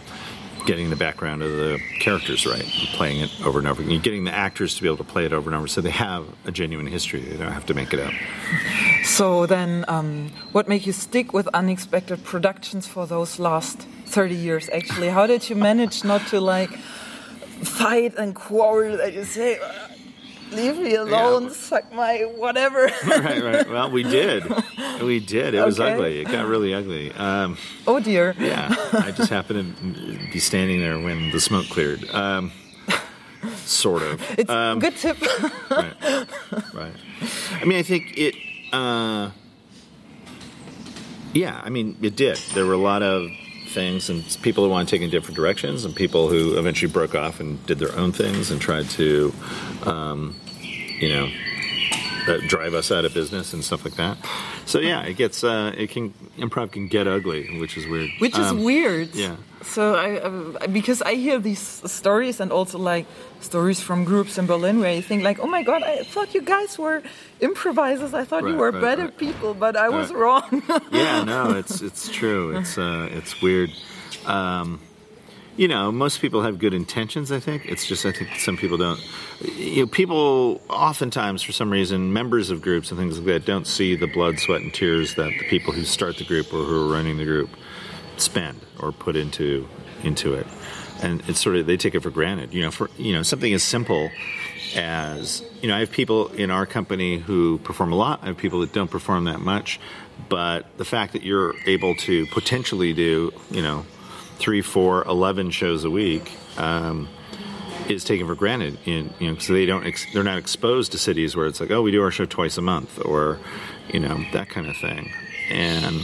getting 0.66 0.90
the 0.90 0.96
background 0.96 1.44
of 1.44 1.52
the 1.52 1.80
characters 2.00 2.46
right, 2.48 2.66
playing 2.94 3.20
it 3.20 3.30
over 3.46 3.60
and 3.60 3.68
over, 3.68 3.84
and 3.84 4.02
getting 4.02 4.24
the 4.24 4.34
actors 4.34 4.74
to 4.76 4.82
be 4.82 4.88
able 4.88 4.98
to 4.98 5.04
play 5.04 5.24
it 5.24 5.32
over 5.32 5.48
and 5.48 5.56
over, 5.56 5.68
so 5.68 5.80
they 5.80 5.92
have 5.92 6.26
a 6.46 6.52
genuine 6.52 6.88
history. 6.88 7.20
They 7.20 7.38
don't 7.38 7.52
have 7.52 7.68
to 7.68 7.76
make 7.76 7.94
it 7.94 8.00
up. 8.00 8.14
So 9.04 9.46
then, 9.46 9.86
um, 9.88 10.32
what 10.54 10.68
made 10.68 10.88
you 10.88 10.92
stick 10.92 11.34
with 11.34 11.48
unexpected 11.54 12.24
productions 12.24 12.88
for 12.88 13.06
those 13.06 13.38
last 13.38 13.78
thirty 14.08 14.34
years? 14.34 14.68
Actually, 14.70 15.10
how 15.10 15.28
did 15.28 15.48
you 15.50 15.56
manage 15.56 16.04
not 16.04 16.26
to 16.30 16.42
like 16.42 16.72
fight 17.62 18.16
and 18.18 18.34
quarrel? 18.34 18.98
That 18.98 19.14
you 19.14 19.24
say, 19.24 19.60
"Uh, 19.60 19.90
"Leave 20.56 20.78
me 20.78 20.96
alone, 20.96 21.52
suck 21.52 21.92
my 21.94 22.20
whatever." 22.22 22.86
right, 23.08 23.44
right. 23.44 23.70
Well, 23.70 23.92
we 23.92 24.04
did. 24.04 24.44
We 25.02 25.20
did. 25.20 25.54
It 25.54 25.64
was 25.64 25.80
ugly. 25.80 26.22
It 26.22 26.26
got 26.32 26.46
really 26.48 26.74
ugly. 26.74 27.12
Um, 27.12 27.58
oh 27.88 28.00
dear. 28.00 28.36
yeah, 28.40 28.74
I 28.94 29.12
just 29.12 29.30
happened 29.30 29.76
to 29.96 30.32
be 30.34 30.40
standing 30.40 30.80
there 30.80 31.00
when 31.00 31.32
the 31.32 31.40
smoke 31.40 31.68
cleared. 31.70 32.10
Um, 32.10 32.52
sort 33.58 34.02
of. 34.04 34.22
It's 34.40 34.50
Um, 34.50 34.80
good 34.80 34.96
tip. 34.96 35.18
right. 35.70 36.28
right. 36.74 36.94
I 37.62 37.66
mean, 37.66 37.78
I 37.80 37.84
think 37.84 38.18
it. 38.18 38.36
Uh, 38.74 39.32
yeah, 41.34 41.60
I 41.64 41.70
mean, 41.70 41.98
it 42.02 42.16
did. 42.16 42.38
There 42.54 42.66
were 42.66 42.74
a 42.74 42.78
lot 42.78 43.04
of 43.04 43.30
things, 43.70 44.10
and 44.10 44.24
people 44.42 44.64
who 44.64 44.70
want 44.70 44.88
to 44.88 44.96
take 44.96 45.02
in 45.04 45.10
different 45.10 45.36
directions, 45.36 45.84
and 45.86 45.94
people 45.96 46.30
who 46.30 46.58
eventually 46.58 46.92
broke 46.92 47.14
off 47.14 47.40
and 47.42 47.64
did 47.66 47.78
their 47.78 47.94
own 47.98 48.12
things 48.14 48.52
and 48.52 48.62
tried 48.62 48.90
to, 48.92 49.34
um, 49.84 50.36
you 51.06 51.14
know, 51.14 51.28
that 52.26 52.40
drive 52.48 52.74
us 52.74 52.92
out 52.92 53.06
of 53.06 53.14
business 53.14 53.54
and 53.54 53.64
stuff 53.64 53.86
like 53.86 53.96
that. 53.96 54.18
So 54.66 54.80
yeah, 54.80 55.04
it 55.12 55.16
gets 55.16 55.44
uh, 55.44 55.72
it 55.78 55.90
can 55.94 56.14
improv 56.38 56.72
can 56.72 56.88
get 56.88 57.08
ugly, 57.08 57.60
which 57.60 57.78
is 57.78 57.86
weird. 57.88 58.10
Which 58.20 58.34
is 58.38 58.48
Um, 58.50 58.64
weird. 58.64 59.14
yeah. 59.14 59.36
So 59.62 59.82
I 59.96 60.10
uh, 60.26 60.68
because 60.80 61.02
I 61.12 61.14
hear 61.16 61.38
these 61.40 61.62
stories 61.86 62.40
and 62.42 62.52
also 62.52 62.78
like 62.80 63.06
stories 63.42 63.80
from 63.80 64.06
groups 64.06 64.38
in 64.40 64.46
Berlin 64.48 64.80
where 64.80 64.94
you 64.96 65.02
think 65.04 65.22
like, 65.24 65.40
oh 65.40 65.48
my 65.48 65.62
god, 65.64 65.84
I 65.84 66.04
thought 66.04 66.34
you 66.34 66.42
guys 66.42 66.80
were 66.80 67.04
improvisers. 67.42 68.14
I 68.14 68.26
thought 68.26 68.44
you 68.50 68.56
were 68.58 68.72
right, 68.72 68.82
better 68.82 69.04
right. 69.06 69.18
people, 69.18 69.54
but 69.54 69.76
I 69.76 69.90
was 69.90 70.12
wrong. 70.12 70.64
yeah, 70.92 71.24
no, 71.24 71.52
it's 71.62 71.82
it's 71.82 72.10
true. 72.10 72.58
It's 72.58 72.78
uh, 72.78 73.08
it's 73.18 73.42
weird. 73.42 73.70
Um, 74.26 74.80
you 75.58 75.68
know, 75.68 75.92
most 75.92 76.20
people 76.20 76.42
have 76.42 76.60
good 76.60 76.74
intentions. 76.74 77.32
I 77.32 77.40
think 77.40 77.66
it's 77.66 77.86
just 77.86 78.06
I 78.06 78.12
think 78.12 78.36
some 78.36 78.58
people 78.58 78.78
don't. 78.78 79.00
You 79.56 79.84
know, 79.84 79.88
people 79.88 80.62
oftentimes, 80.70 81.42
for 81.44 81.52
some 81.52 81.70
reason, 81.70 82.12
members 82.12 82.50
of 82.50 82.62
groups 82.62 82.92
and 82.92 83.00
things 83.00 83.18
like 83.18 83.26
that 83.28 83.46
don't 83.46 83.66
see 83.66 83.96
the 83.96 84.08
blood, 84.08 84.40
sweat, 84.40 84.62
and 84.62 84.74
tears 84.74 85.16
that 85.16 85.30
the 85.30 85.48
people 85.48 85.74
who 85.74 85.84
start 85.84 86.18
the 86.18 86.26
group 86.26 86.54
or 86.54 86.64
who 86.64 86.90
are 86.90 86.94
running 86.94 87.18
the 87.18 87.26
group 87.26 87.50
spend 88.18 88.60
or 88.80 88.92
put 88.92 89.16
into 89.16 89.68
into 90.04 90.34
it, 90.34 90.48
and 91.02 91.24
it's 91.28 91.40
sort 91.40 91.56
of 91.56 91.66
they 91.66 91.78
take 91.78 91.96
it 91.96 92.02
for 92.02 92.10
granted. 92.10 92.54
You 92.54 92.64
know, 92.64 92.72
for 92.72 92.90
you 92.98 93.14
know 93.14 93.24
something 93.24 93.54
as 93.54 93.64
simple 93.64 94.12
as 94.76 95.42
you 95.62 95.70
know, 95.70 95.76
I 95.78 95.80
have 95.80 95.92
people 95.92 96.30
in 96.34 96.52
our 96.52 96.66
company 96.66 97.18
who 97.18 97.60
perform 97.60 97.94
a 97.94 97.96
lot. 97.96 98.20
I 98.24 98.28
have 98.28 98.38
people 98.38 98.60
that 98.60 98.74
don't 98.74 98.92
perform 98.92 99.24
that 99.26 99.40
much, 99.40 99.80
but 100.28 100.78
the 100.78 100.86
fact 100.86 101.14
that 101.14 101.24
you're 101.24 101.56
able 101.66 101.96
to 101.96 102.26
potentially 102.28 102.92
do 102.92 103.32
you 103.52 103.62
know 103.62 103.86
three, 104.36 104.62
four, 104.62 105.04
eleven 105.04 105.52
shows 105.52 105.84
a 105.84 105.90
week. 105.90 106.32
Um, 106.58 107.10
is 107.90 108.04
taken 108.04 108.26
for 108.26 108.34
granted 108.36 108.78
in 108.86 109.14
you 109.20 109.32
know 109.32 109.38
so 109.38 109.54
they 109.54 109.66
don't 109.66 109.86
ex- 109.86 110.12
they're 110.12 110.24
not 110.24 110.40
exposed 110.40 110.92
to 110.92 110.98
cities 110.98 111.36
where 111.36 111.46
it's 111.46 111.60
like 111.60 111.70
oh 111.70 111.84
we 111.84 111.92
do 111.92 112.02
our 112.02 112.10
show 112.10 112.26
twice 112.26 112.58
a 112.58 112.62
month 112.62 113.00
or 113.06 113.38
you 113.94 114.00
know 114.00 114.26
that 114.34 114.50
kind 114.50 114.68
of 114.68 114.76
thing 114.78 115.12
and 115.52 115.96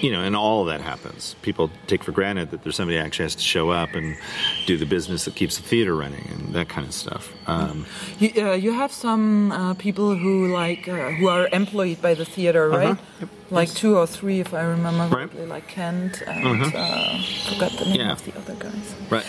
you 0.00 0.12
know 0.12 0.20
and 0.22 0.36
all 0.36 0.60
of 0.62 0.68
that 0.68 0.80
happens 0.80 1.34
people 1.42 1.70
take 1.88 2.04
for 2.04 2.12
granted 2.12 2.52
that 2.52 2.62
there's 2.62 2.76
somebody 2.76 2.96
that 2.98 3.04
actually 3.04 3.24
has 3.24 3.34
to 3.34 3.42
show 3.42 3.70
up 3.70 3.94
and 3.94 4.16
do 4.66 4.76
the 4.76 4.86
business 4.86 5.24
that 5.24 5.34
keeps 5.34 5.56
the 5.56 5.62
theater 5.64 5.96
running 5.96 6.24
and 6.30 6.54
that 6.54 6.68
kind 6.68 6.86
of 6.86 6.94
stuff 6.94 7.32
um, 7.48 7.84
you, 8.18 8.30
uh, 8.36 8.52
you 8.52 8.72
have 8.72 8.92
some 8.92 9.50
uh, 9.50 9.74
people 9.74 10.14
who 10.16 10.52
like 10.52 10.88
uh, 10.88 11.10
who 11.10 11.28
are 11.28 11.48
employed 11.52 12.00
by 12.00 12.14
the 12.14 12.24
theater, 12.24 12.68
right? 12.70 12.96
Yep. 13.20 13.28
Like 13.54 13.72
two 13.74 13.96
or 13.96 14.06
three, 14.06 14.40
if 14.40 14.52
I 14.52 14.62
remember. 14.62 15.04
Right. 15.04 15.10
correctly, 15.30 15.46
like 15.46 15.66
Kent 15.68 16.22
and 16.26 16.62
uh, 16.74 17.18
forgot 17.48 17.72
the 17.78 17.84
name 17.86 18.00
Yeah. 18.00 18.12
of 18.12 18.20
the 18.24 18.32
other 18.40 18.54
guys. 18.54 18.94
right 19.10 19.26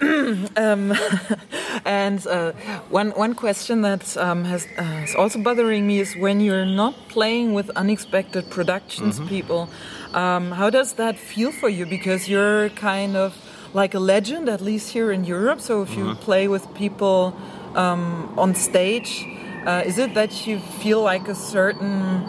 And 1.84 2.26
uh, 2.26 2.52
one 2.90 3.10
one 3.16 3.34
question 3.34 3.82
that 3.82 4.16
um, 4.16 4.44
has 4.44 4.66
uh, 4.78 5.04
is 5.04 5.14
also 5.14 5.38
bothering 5.38 5.86
me 5.86 6.00
is 6.00 6.16
when 6.16 6.40
you're 6.40 6.66
not 6.66 6.94
playing 7.08 7.54
with 7.54 7.70
unexpected 7.76 8.44
productions 8.50 9.20
people. 9.28 9.68
Um, 10.14 10.52
how 10.52 10.70
does 10.70 10.94
that 10.94 11.16
feel 11.18 11.52
for 11.52 11.68
you? 11.68 11.86
Because 11.86 12.28
you're 12.28 12.68
kind 12.70 13.16
of 13.16 13.32
like 13.74 13.94
a 13.94 14.00
legend, 14.00 14.48
at 14.48 14.60
least 14.60 14.90
here 14.92 15.12
in 15.12 15.24
Europe. 15.24 15.60
So 15.60 15.82
if 15.82 15.90
you 15.96 16.14
play 16.14 16.48
with 16.48 16.64
people 16.74 17.32
um, 17.74 18.32
on 18.36 18.54
stage, 18.54 19.24
uh, 19.66 19.82
is 19.86 19.98
it 19.98 20.14
that 20.14 20.46
you 20.46 20.58
feel 20.82 21.02
like 21.02 21.28
a 21.28 21.34
certain 21.34 22.24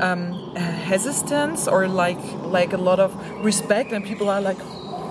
um, 0.00 0.54
hesitance 0.56 1.68
or 1.68 1.88
like 1.88 2.18
like 2.44 2.72
a 2.72 2.76
lot 2.78 3.00
of 3.00 3.14
respect, 3.44 3.92
and 3.92 4.04
people 4.04 4.28
are 4.28 4.40
like, 4.40 4.58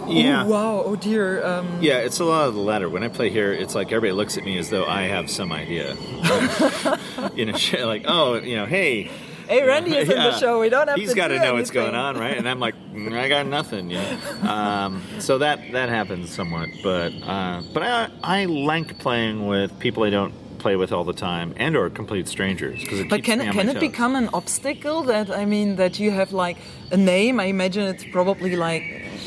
Yeah. 0.07 0.45
"Ooh, 0.45 0.49
wow, 0.49 0.83
oh 0.85 0.95
dear." 0.95 1.43
Um, 1.45 1.79
Yeah, 1.81 1.97
it's 1.99 2.19
a 2.19 2.25
lot 2.25 2.47
of 2.47 2.53
the 2.53 2.59
latter. 2.61 2.89
When 2.89 3.03
I 3.03 3.07
play 3.07 3.29
here, 3.29 3.53
it's 3.53 3.75
like 3.75 3.91
everybody 3.91 4.13
looks 4.13 4.37
at 4.37 4.43
me 4.43 4.57
as 4.57 4.69
though 4.69 4.85
I 4.85 5.03
have 5.03 5.29
some 5.29 5.51
idea. 5.51 5.95
you 7.35 7.45
know, 7.45 7.57
like, 7.85 8.05
oh, 8.07 8.35
you 8.39 8.55
know, 8.55 8.65
hey. 8.65 9.09
Hey, 9.47 9.61
Randy 9.67 9.93
is 9.93 10.09
in 10.09 10.15
the 10.15 10.39
show. 10.39 10.61
We 10.61 10.69
don't 10.69 10.87
have 10.87 10.97
He's 10.97 11.09
to 11.09 11.15
got 11.15 11.27
to 11.27 11.37
know 11.37 11.55
what's 11.55 11.69
going 11.69 11.95
on, 11.95 12.17
right? 12.17 12.37
And 12.37 12.47
I'm 12.47 12.61
like, 12.61 12.75
"Mm, 12.93 13.13
I 13.13 13.27
got 13.27 13.45
nothing. 13.45 13.89
You 13.89 13.97
know? 13.97 14.17
um, 14.49 15.03
so 15.19 15.37
that 15.39 15.73
that 15.73 15.89
happens 15.89 16.33
somewhat, 16.33 16.69
but 16.81 17.11
uh, 17.21 17.61
but 17.73 17.83
I 17.83 18.09
I 18.23 18.45
like 18.45 18.97
playing 18.99 19.45
with 19.45 19.77
people 19.79 20.03
I 20.05 20.11
don't 20.11 20.33
play 20.63 20.75
with 20.83 20.91
all 20.95 21.03
the 21.13 21.19
time 21.29 21.53
and 21.63 21.75
or 21.75 21.89
complete 22.01 22.27
strangers 22.35 22.79
because 22.81 22.99
it 23.01 23.09
But 23.09 23.17
keeps 23.17 23.27
can 23.29 23.39
me 23.39 23.47
on 23.49 23.53
can 23.57 23.65
my 23.67 23.71
it 23.71 23.75
toes. 23.75 23.89
become 23.91 24.13
an 24.23 24.29
obstacle 24.39 24.99
that 25.13 25.27
I 25.41 25.43
mean 25.45 25.75
that 25.81 25.93
you 25.99 26.09
have 26.19 26.31
like 26.45 26.57
a 26.91 26.97
name? 26.97 27.35
I 27.45 27.47
imagine 27.57 27.83
it's 27.93 28.05
probably 28.17 28.55
like 28.67 28.83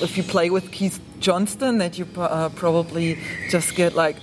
if 0.07 0.17
you 0.17 0.23
play 0.37 0.49
with 0.57 0.67
Keith 0.77 0.99
Johnstone 1.21 1.77
that 1.85 1.93
you 1.99 2.07
uh, 2.17 2.49
probably 2.63 3.19
just 3.51 3.69
get 3.77 3.93
like. 3.95 4.17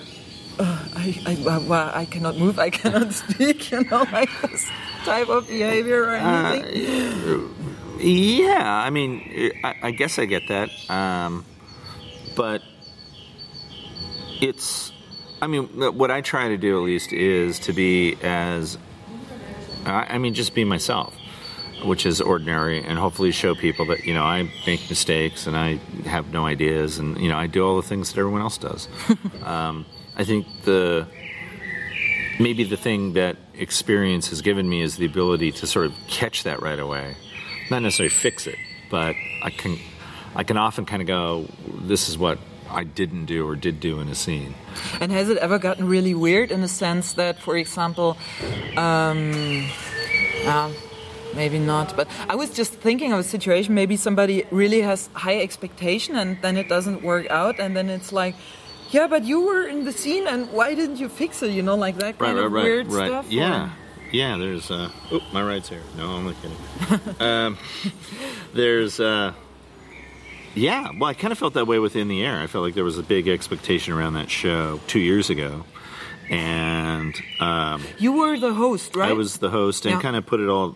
Uh, 0.60 0.78
I, 0.96 1.08
I, 1.26 1.34
uh, 1.50 2.02
I 2.02 2.06
cannot 2.06 2.36
move, 2.38 2.60
I 2.60 2.70
cannot 2.80 3.12
speak, 3.12 3.72
you 3.72 3.82
know, 3.90 4.06
like 4.18 4.30
this 4.44 4.70
type 5.04 5.28
of 5.28 5.48
behavior 5.48 6.02
or 6.04 6.16
Uh, 6.16 6.54
anything. 6.54 7.50
Yeah, 8.00 8.62
I 8.88 8.90
mean, 8.92 9.12
I, 9.64 9.74
I 9.90 9.92
guess 9.92 10.20
I 10.20 10.26
get 10.26 10.44
that, 10.54 10.70
um, 10.94 11.44
but 12.36 12.62
it's. 14.42 14.93
I 15.44 15.48
mean, 15.48 15.68
what 15.98 16.10
I 16.10 16.22
try 16.22 16.48
to 16.48 16.58
do 16.58 16.78
at 16.78 16.86
least 16.86 17.12
is 17.12 17.60
to 17.60 17.74
be 17.74 18.16
as. 18.24 18.78
I 19.86 20.18
mean, 20.18 20.34
just 20.34 20.56
be 20.56 20.64
myself, 20.64 21.14
which 21.84 22.06
is 22.06 22.22
ordinary, 22.22 22.82
and 22.82 22.98
hopefully 22.98 23.32
show 23.32 23.54
people 23.54 23.86
that 23.88 24.06
you 24.06 24.14
know 24.14 24.24
I 24.24 24.50
make 24.66 24.90
mistakes 24.90 25.46
and 25.46 25.58
I 25.58 25.76
have 26.06 26.32
no 26.32 26.46
ideas, 26.46 26.98
and 26.98 27.20
you 27.20 27.28
know 27.28 27.38
I 27.38 27.48
do 27.48 27.62
all 27.68 27.76
the 27.76 27.86
things 27.86 28.14
that 28.14 28.20
everyone 28.20 28.40
else 28.40 28.58
does. 28.58 28.88
um, 29.44 29.86
I 30.16 30.24
think 30.24 30.48
the 30.64 31.08
maybe 32.40 32.64
the 32.64 32.78
thing 32.78 33.12
that 33.14 33.36
experience 33.54 34.30
has 34.30 34.42
given 34.42 34.70
me 34.70 34.82
is 34.82 34.96
the 34.96 35.06
ability 35.06 35.52
to 35.52 35.68
sort 35.68 35.88
of 35.88 35.94
catch 36.08 36.44
that 36.44 36.62
right 36.62 36.80
away 36.80 37.16
not 37.70 37.84
necessarily 37.84 38.10
fix 38.10 38.48
it 38.48 38.58
but 38.90 39.16
i 39.44 39.52
can 39.52 39.78
i 40.36 40.44
can 40.44 40.58
often 40.58 40.84
kind 40.84 41.04
of 41.04 41.08
go 41.08 41.48
this 41.84 42.10
is 42.10 42.18
what 42.18 42.40
i 42.74 42.84
didn't 42.84 43.26
do 43.26 43.48
or 43.48 43.56
did 43.56 43.80
do 43.80 44.00
in 44.02 44.08
a 44.10 44.16
scene 44.16 44.54
And 45.02 45.12
has 45.12 45.30
it 45.30 45.38
ever 45.38 45.60
gotten 45.60 45.88
really 45.88 46.14
weird 46.16 46.52
in 46.52 46.62
the 46.62 46.68
sense 46.68 47.14
that, 47.14 47.36
for 47.40 47.56
example, 47.58 48.18
um, 48.78 49.70
uh, 50.46 50.70
maybe 51.36 51.60
not, 51.60 51.96
but 51.96 52.08
I 52.30 52.36
was 52.36 52.50
just 52.58 52.74
thinking 52.74 53.14
of 53.14 53.20
a 53.20 53.24
situation. 53.24 53.74
Maybe 53.76 53.96
somebody 53.98 54.44
really 54.52 54.82
has 54.82 55.10
high 55.14 55.40
expectation 55.42 56.16
and 56.16 56.38
then 56.42 56.58
it 56.58 56.68
doesn't 56.70 57.02
work 57.04 57.26
out, 57.30 57.60
and 57.60 57.76
then 57.78 57.90
it's 57.90 58.12
like, 58.12 58.36
yeah, 58.92 59.08
but 59.08 59.24
you 59.24 59.42
were 59.46 59.64
in 59.68 59.86
the 59.86 59.92
scene, 59.92 60.28
and 60.28 60.50
why 60.52 60.76
didn't 60.76 60.98
you 60.98 61.10
fix 61.10 61.42
it? 61.44 61.52
You 61.52 61.64
know, 61.64 61.76
like 61.76 61.98
that 61.98 62.18
kind 62.18 62.38
of 62.38 62.52
weird 62.52 62.88
stuff. 63.10 63.26
or- 63.28 63.34
yeah 63.34 63.70
yeah 64.12 64.38
there's 64.38 64.70
uh 64.70 64.90
oh 65.12 65.22
my 65.34 65.42
ride's 65.42 65.70
here 65.70 65.82
no 65.98 66.06
i'm 66.16 66.26
not 66.26 66.36
kidding 66.42 66.60
um 67.30 67.58
there's 68.54 69.00
uh 69.00 69.34
yeah 70.56 70.90
well 70.98 71.10
i 71.10 71.14
kind 71.14 71.32
of 71.32 71.38
felt 71.38 71.54
that 71.56 71.66
way 71.68 71.80
within 71.80 72.08
the 72.08 72.24
air 72.24 72.40
i 72.42 72.48
felt 72.48 72.64
like 72.64 72.74
there 72.76 72.84
was 72.84 72.98
a 72.98 73.04
big 73.04 73.28
expectation 73.28 73.94
around 73.94 74.14
that 74.14 74.30
show 74.30 74.80
two 74.88 75.00
years 75.00 75.30
ago 75.30 75.64
and 76.30 77.14
um 77.40 77.84
You 78.00 78.14
were 78.14 78.40
the 78.40 78.54
host, 78.54 78.96
right? 78.96 79.10
I 79.10 79.14
was 79.14 79.38
the 79.40 79.50
host 79.50 79.86
and 79.86 79.96
Yeah. 79.96 80.02
kind 80.02 80.16
of 80.16 80.26
put 80.26 80.40
it 80.40 80.48
all 80.50 80.76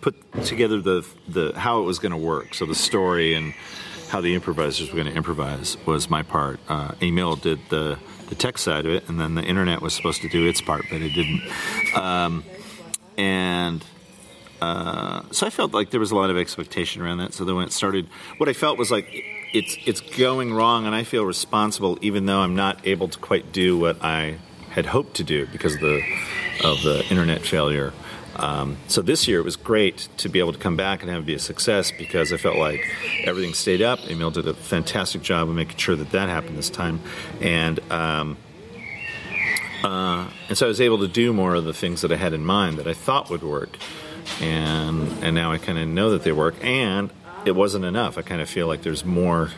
put 0.00 0.14
together 0.44 0.80
the 0.80 1.06
the 1.28 1.52
how 1.58 1.80
it 1.80 1.84
was 1.84 1.98
going 1.98 2.12
to 2.12 2.16
work. 2.18 2.54
So 2.54 2.64
the 2.66 2.74
story 2.74 3.34
and 3.34 3.52
how 4.08 4.20
the 4.22 4.34
improvisers 4.34 4.88
were 4.90 4.96
going 4.96 5.08
to 5.12 5.16
improvise 5.16 5.76
was 5.84 6.08
my 6.08 6.22
part. 6.22 6.60
Uh, 6.68 6.92
Emil 7.02 7.36
did 7.36 7.58
the 7.68 7.98
the 8.30 8.34
tech 8.34 8.56
side 8.58 8.86
of 8.86 8.92
it, 8.92 9.08
and 9.08 9.20
then 9.20 9.34
the 9.34 9.42
internet 9.44 9.82
was 9.82 9.92
supposed 9.94 10.22
to 10.22 10.28
do 10.28 10.46
its 10.46 10.60
part, 10.62 10.84
but 10.90 11.02
it 11.02 11.10
didn't. 11.12 11.42
Um, 11.94 12.42
and 13.18 13.84
uh, 14.60 15.22
so 15.30 15.46
I 15.46 15.50
felt 15.50 15.72
like 15.72 15.90
there 15.90 16.00
was 16.00 16.10
a 16.10 16.16
lot 16.16 16.30
of 16.30 16.36
expectation 16.36 17.02
around 17.02 17.18
that. 17.18 17.34
So 17.34 17.44
then 17.44 17.56
when 17.56 17.66
it 17.66 17.72
started, 17.72 18.08
what 18.38 18.48
I 18.48 18.52
felt 18.52 18.78
was 18.78 18.90
like 18.90 19.06
it's 19.52 19.76
it's 19.86 20.00
going 20.00 20.52
wrong, 20.52 20.86
and 20.86 20.94
I 20.94 21.04
feel 21.04 21.24
responsible, 21.24 21.98
even 22.02 22.26
though 22.26 22.40
I'm 22.40 22.56
not 22.56 22.86
able 22.86 23.08
to 23.08 23.18
quite 23.18 23.52
do 23.52 23.78
what 23.78 24.02
I 24.02 24.38
had 24.70 24.86
hoped 24.86 25.14
to 25.16 25.24
do 25.24 25.46
because 25.46 25.74
of 25.74 25.80
the 25.80 26.02
of 26.64 26.82
the 26.82 27.04
internet 27.10 27.42
failure. 27.42 27.92
Um, 28.36 28.76
so 28.86 29.00
this 29.00 29.26
year 29.26 29.40
it 29.40 29.44
was 29.44 29.56
great 29.56 30.08
to 30.18 30.28
be 30.28 30.40
able 30.40 30.52
to 30.52 30.58
come 30.58 30.76
back 30.76 31.00
and 31.00 31.10
have 31.10 31.22
it 31.22 31.26
be 31.26 31.34
a 31.34 31.38
success 31.38 31.90
because 31.90 32.34
I 32.34 32.36
felt 32.36 32.58
like 32.58 32.80
everything 33.24 33.54
stayed 33.54 33.80
up. 33.80 33.98
Emil 34.10 34.30
did 34.30 34.46
a 34.46 34.52
fantastic 34.52 35.22
job 35.22 35.48
of 35.48 35.54
making 35.54 35.78
sure 35.78 35.96
that 35.96 36.10
that 36.10 36.28
happened 36.28 36.58
this 36.58 36.68
time, 36.68 37.00
and 37.40 37.80
um, 37.90 38.36
uh, 39.82 40.28
and 40.48 40.58
so 40.58 40.66
I 40.66 40.68
was 40.68 40.80
able 40.80 40.98
to 40.98 41.08
do 41.08 41.32
more 41.32 41.54
of 41.54 41.64
the 41.64 41.72
things 41.72 42.02
that 42.02 42.12
I 42.12 42.16
had 42.16 42.32
in 42.32 42.44
mind 42.44 42.78
that 42.78 42.86
I 42.86 42.92
thought 42.92 43.30
would 43.30 43.42
work, 43.42 43.78
and 44.40 45.08
and 45.22 45.34
now 45.34 45.52
I 45.52 45.58
kind 45.58 45.78
of 45.78 45.88
know 45.88 46.10
that 46.10 46.22
they 46.22 46.32
work. 46.32 46.54
And 46.62 47.10
it 47.44 47.54
wasn't 47.54 47.84
enough. 47.84 48.18
I 48.18 48.22
kind 48.22 48.40
of 48.40 48.48
feel 48.48 48.66
like 48.66 48.82
there's 48.82 49.04
more 49.04 49.50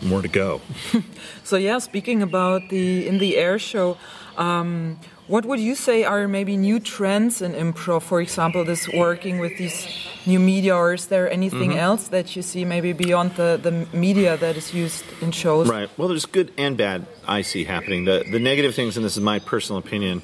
more 0.00 0.22
to 0.22 0.28
go. 0.28 0.60
So 1.44 1.56
yeah, 1.56 1.78
speaking 1.80 2.22
about 2.22 2.68
the 2.70 3.06
in 3.08 3.18
the 3.18 3.36
air 3.36 3.58
show, 3.58 3.96
um, 4.38 4.98
what 5.28 5.44
would 5.44 5.60
you 5.60 5.74
say 5.74 6.04
are 6.04 6.26
maybe 6.28 6.56
new 6.56 6.80
trends 6.80 7.42
in 7.42 7.52
improv? 7.52 8.02
For 8.02 8.20
example, 8.20 8.64
this 8.64 8.88
working 8.88 9.38
with 9.38 9.56
these 9.58 9.86
new 10.26 10.38
media, 10.40 10.74
or 10.76 10.94
is 10.94 11.06
there 11.06 11.30
anything 11.30 11.70
Mm-hmm. 11.70 11.78
else 11.90 12.08
that 12.08 12.34
you 12.36 12.42
see 12.42 12.64
maybe 12.64 12.92
beyond 12.92 13.34
the, 13.36 13.58
the 13.62 13.72
media 13.96 14.36
that 14.36 14.56
is 14.56 14.72
used 14.74 15.04
in 15.20 15.30
shows? 15.32 15.68
Right. 15.68 15.88
Well, 15.98 16.08
there's 16.08 16.26
good 16.26 16.52
and 16.56 16.76
bad 16.76 17.06
I 17.26 17.42
see 17.42 17.64
happening. 17.64 18.04
The 18.06 18.24
the 18.30 18.38
negative 18.40 18.74
things, 18.74 18.96
and 18.96 19.04
this 19.04 19.16
is 19.16 19.22
my 19.22 19.38
personal 19.40 19.78
opinion, 19.78 20.22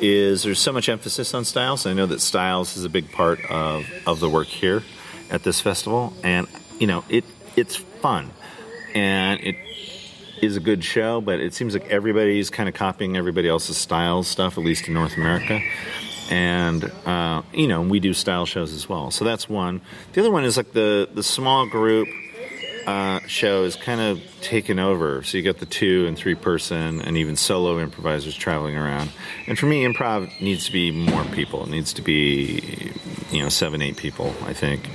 is 0.00 0.42
there's 0.42 0.58
so 0.58 0.72
much 0.72 0.88
emphasis 0.88 1.34
on 1.34 1.44
styles. 1.44 1.86
I 1.86 1.92
know 1.92 2.06
that 2.06 2.20
styles 2.20 2.76
is 2.76 2.84
a 2.84 2.88
big 2.88 3.10
part 3.12 3.40
of, 3.50 3.84
of 4.06 4.20
the 4.20 4.28
work 4.28 4.46
here 4.46 4.82
at 5.30 5.42
this 5.42 5.60
festival, 5.60 6.12
and 6.22 6.46
you 6.78 6.86
know 6.86 7.04
it 7.08 7.24
it's 7.56 7.76
fun 7.76 8.30
and 8.94 9.40
it 9.40 9.56
is 10.42 10.56
a 10.56 10.60
good 10.60 10.84
show, 10.84 11.20
but 11.20 11.40
it 11.40 11.52
seems 11.54 11.74
like 11.74 11.88
everybody's 11.88 12.50
kind 12.50 12.68
of 12.68 12.74
copying 12.74 13.16
everybody 13.16 13.48
else's 13.48 13.76
style 13.76 14.22
stuff, 14.22 14.56
at 14.56 14.64
least 14.64 14.88
in 14.88 14.94
North 14.94 15.16
America. 15.16 15.60
And 16.30 16.84
uh, 17.06 17.42
you 17.52 17.66
know, 17.66 17.82
we 17.82 18.00
do 18.00 18.12
style 18.12 18.46
shows 18.46 18.72
as 18.72 18.88
well. 18.88 19.10
So 19.10 19.24
that's 19.24 19.48
one. 19.48 19.80
The 20.12 20.20
other 20.20 20.30
one 20.30 20.44
is 20.44 20.56
like 20.56 20.72
the 20.72 21.08
the 21.12 21.22
small 21.22 21.66
group 21.66 22.08
uh, 22.88 23.20
show 23.26 23.64
is 23.64 23.76
kind 23.76 24.00
of 24.00 24.18
taken 24.40 24.78
over. 24.78 25.22
So 25.22 25.36
you 25.36 25.44
got 25.44 25.58
the 25.58 25.66
two 25.66 26.06
and 26.06 26.16
three 26.16 26.34
person 26.34 27.02
and 27.02 27.18
even 27.18 27.36
solo 27.36 27.78
improvisers 27.80 28.34
traveling 28.34 28.78
around. 28.78 29.10
And 29.46 29.58
for 29.58 29.66
me, 29.66 29.84
improv 29.84 30.40
needs 30.40 30.64
to 30.66 30.72
be 30.72 30.90
more 30.90 31.22
people. 31.24 31.64
It 31.64 31.68
needs 31.68 31.92
to 31.92 32.02
be, 32.02 32.92
you 33.30 33.42
know, 33.42 33.50
seven, 33.50 33.82
eight 33.82 33.98
people, 33.98 34.32
I 34.46 34.54
think, 34.54 34.88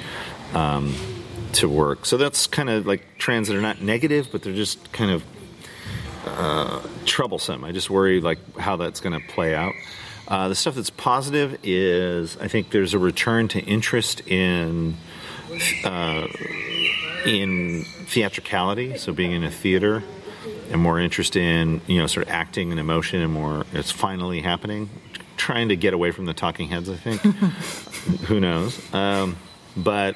um, 0.55 0.95
to 1.53 1.69
work. 1.69 2.07
So 2.07 2.17
that's 2.17 2.47
kind 2.47 2.67
of 2.67 2.87
like 2.87 3.05
trends 3.19 3.47
that 3.49 3.55
are 3.55 3.61
not 3.61 3.79
negative, 3.79 4.29
but 4.31 4.41
they're 4.41 4.53
just 4.53 4.91
kind 4.91 5.11
of 5.11 5.23
uh, 6.25 6.81
troublesome. 7.05 7.63
I 7.63 7.73
just 7.73 7.91
worry 7.91 8.21
like 8.21 8.57
how 8.57 8.75
that's 8.75 9.01
going 9.01 9.13
to 9.13 9.27
play 9.27 9.53
out. 9.53 9.73
Uh, 10.27 10.47
the 10.47 10.55
stuff 10.55 10.73
that's 10.73 10.89
positive 10.89 11.59
is 11.61 12.37
I 12.37 12.47
think 12.47 12.71
there's 12.71 12.95
a 12.95 12.99
return 12.99 13.49
to 13.49 13.59
interest 13.59 14.27
in 14.27 14.97
uh, 15.83 16.25
in 17.25 17.83
theatricality, 18.05 18.97
so 18.97 19.13
being 19.13 19.31
in 19.31 19.43
a 19.43 19.51
theater, 19.51 20.03
and 20.71 20.81
more 20.81 20.99
interest 20.99 21.35
in 21.35 21.81
you 21.87 21.99
know 21.99 22.07
sort 22.07 22.27
of 22.27 22.33
acting 22.33 22.71
and 22.71 22.79
emotion, 22.79 23.21
and 23.21 23.33
more 23.33 23.65
it's 23.73 23.91
finally 23.91 24.41
happening. 24.41 24.89
Trying 25.37 25.69
to 25.69 25.75
get 25.75 25.93
away 25.93 26.11
from 26.11 26.25
the 26.25 26.33
talking 26.33 26.69
heads, 26.69 26.89
I 26.89 26.95
think. 26.95 27.21
Who 28.27 28.39
knows? 28.39 28.93
Um, 28.93 29.37
but 29.75 30.15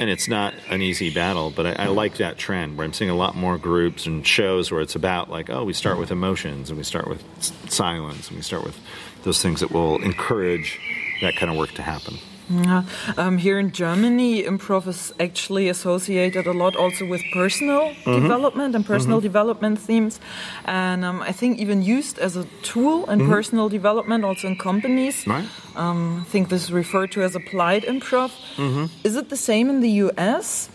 and 0.00 0.08
it's 0.08 0.28
not 0.28 0.54
an 0.70 0.80
easy 0.80 1.12
battle, 1.12 1.50
but 1.50 1.66
I, 1.66 1.84
I, 1.84 1.86
like 1.88 2.16
that 2.16 2.38
trend 2.38 2.78
where 2.78 2.86
I'm 2.86 2.92
seeing 2.94 3.10
a 3.10 3.14
lot 3.14 3.36
more 3.36 3.58
groups 3.58 4.06
and 4.06 4.26
shows 4.26 4.72
where 4.72 4.80
it's 4.80 4.94
about 4.94 5.28
like, 5.28 5.50
oh, 5.50 5.62
we 5.62 5.74
start 5.74 5.98
with 5.98 6.10
emotions 6.10 6.70
and 6.70 6.78
we 6.78 6.84
start 6.84 7.06
with 7.06 7.22
silence 7.70 8.28
and 8.28 8.38
we 8.38 8.42
start 8.42 8.64
with 8.64 8.78
those 9.24 9.42
things 9.42 9.60
that 9.60 9.70
will 9.70 10.02
encourage 10.02 10.80
that 11.20 11.36
kind 11.36 11.52
of 11.52 11.58
work 11.58 11.72
to 11.72 11.82
happen. 11.82 12.16
Yeah. 12.50 12.82
Um, 13.16 13.38
here 13.38 13.58
in 13.58 13.70
Germany, 13.70 14.42
improv 14.42 14.88
is 14.88 15.12
actually 15.20 15.68
associated 15.68 16.46
a 16.46 16.52
lot 16.52 16.74
also 16.74 17.06
with 17.06 17.22
personal 17.32 17.90
mm-hmm. 17.90 18.22
development 18.22 18.74
and 18.74 18.84
personal 18.84 19.18
mm-hmm. 19.18 19.26
development 19.26 19.78
themes. 19.78 20.18
And 20.64 21.04
um, 21.04 21.22
I 21.22 21.32
think 21.32 21.58
even 21.58 21.82
used 21.82 22.18
as 22.18 22.36
a 22.36 22.44
tool 22.62 23.08
in 23.08 23.20
mm-hmm. 23.20 23.30
personal 23.30 23.68
development, 23.68 24.24
also 24.24 24.48
in 24.48 24.56
companies. 24.56 25.26
Right. 25.26 25.46
Um, 25.76 26.22
I 26.22 26.24
think 26.24 26.48
this 26.48 26.64
is 26.64 26.72
referred 26.72 27.12
to 27.12 27.22
as 27.22 27.36
applied 27.36 27.84
improv. 27.84 28.32
Mm-hmm. 28.56 28.86
Is 29.04 29.14
it 29.14 29.28
the 29.28 29.36
same 29.36 29.70
in 29.70 29.80
the 29.80 29.90
US? 30.06 30.68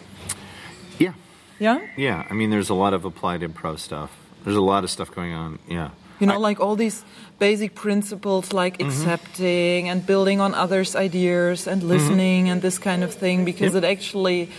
Yeah. 0.97 1.13
Yeah? 1.59 1.79
Yeah. 1.97 2.25
I 2.29 2.33
mean, 2.33 2.51
there's 2.51 2.69
a 2.69 2.73
lot 2.73 2.93
of 2.93 3.03
applied 3.03 3.41
improv 3.41 3.79
stuff. 3.79 4.11
There's 4.45 4.57
a 4.57 4.61
lot 4.61 4.83
of 4.85 4.89
stuff 4.89 5.13
going 5.13 5.33
on. 5.33 5.59
Yeah. 5.67 5.89
You 6.19 6.27
know, 6.27 6.35
I, 6.35 6.37
like 6.37 6.61
all 6.61 6.77
these 6.77 7.03
basic 7.39 7.75
principles 7.75 8.53
like 8.53 8.77
mm-hmm. 8.77 8.89
accepting 8.89 9.89
and 9.89 10.05
building 10.05 10.39
on 10.39 10.53
others' 10.53 10.95
ideas 10.95 11.67
and 11.67 11.81
mm-hmm. 11.81 11.91
listening 11.91 12.43
mm-hmm. 12.43 12.53
and 12.53 12.61
this 12.61 12.77
kind 12.77 13.03
of 13.03 13.13
thing, 13.13 13.45
because 13.45 13.73
yep. 13.73 13.83
it 13.83 13.87
actually 13.87 14.49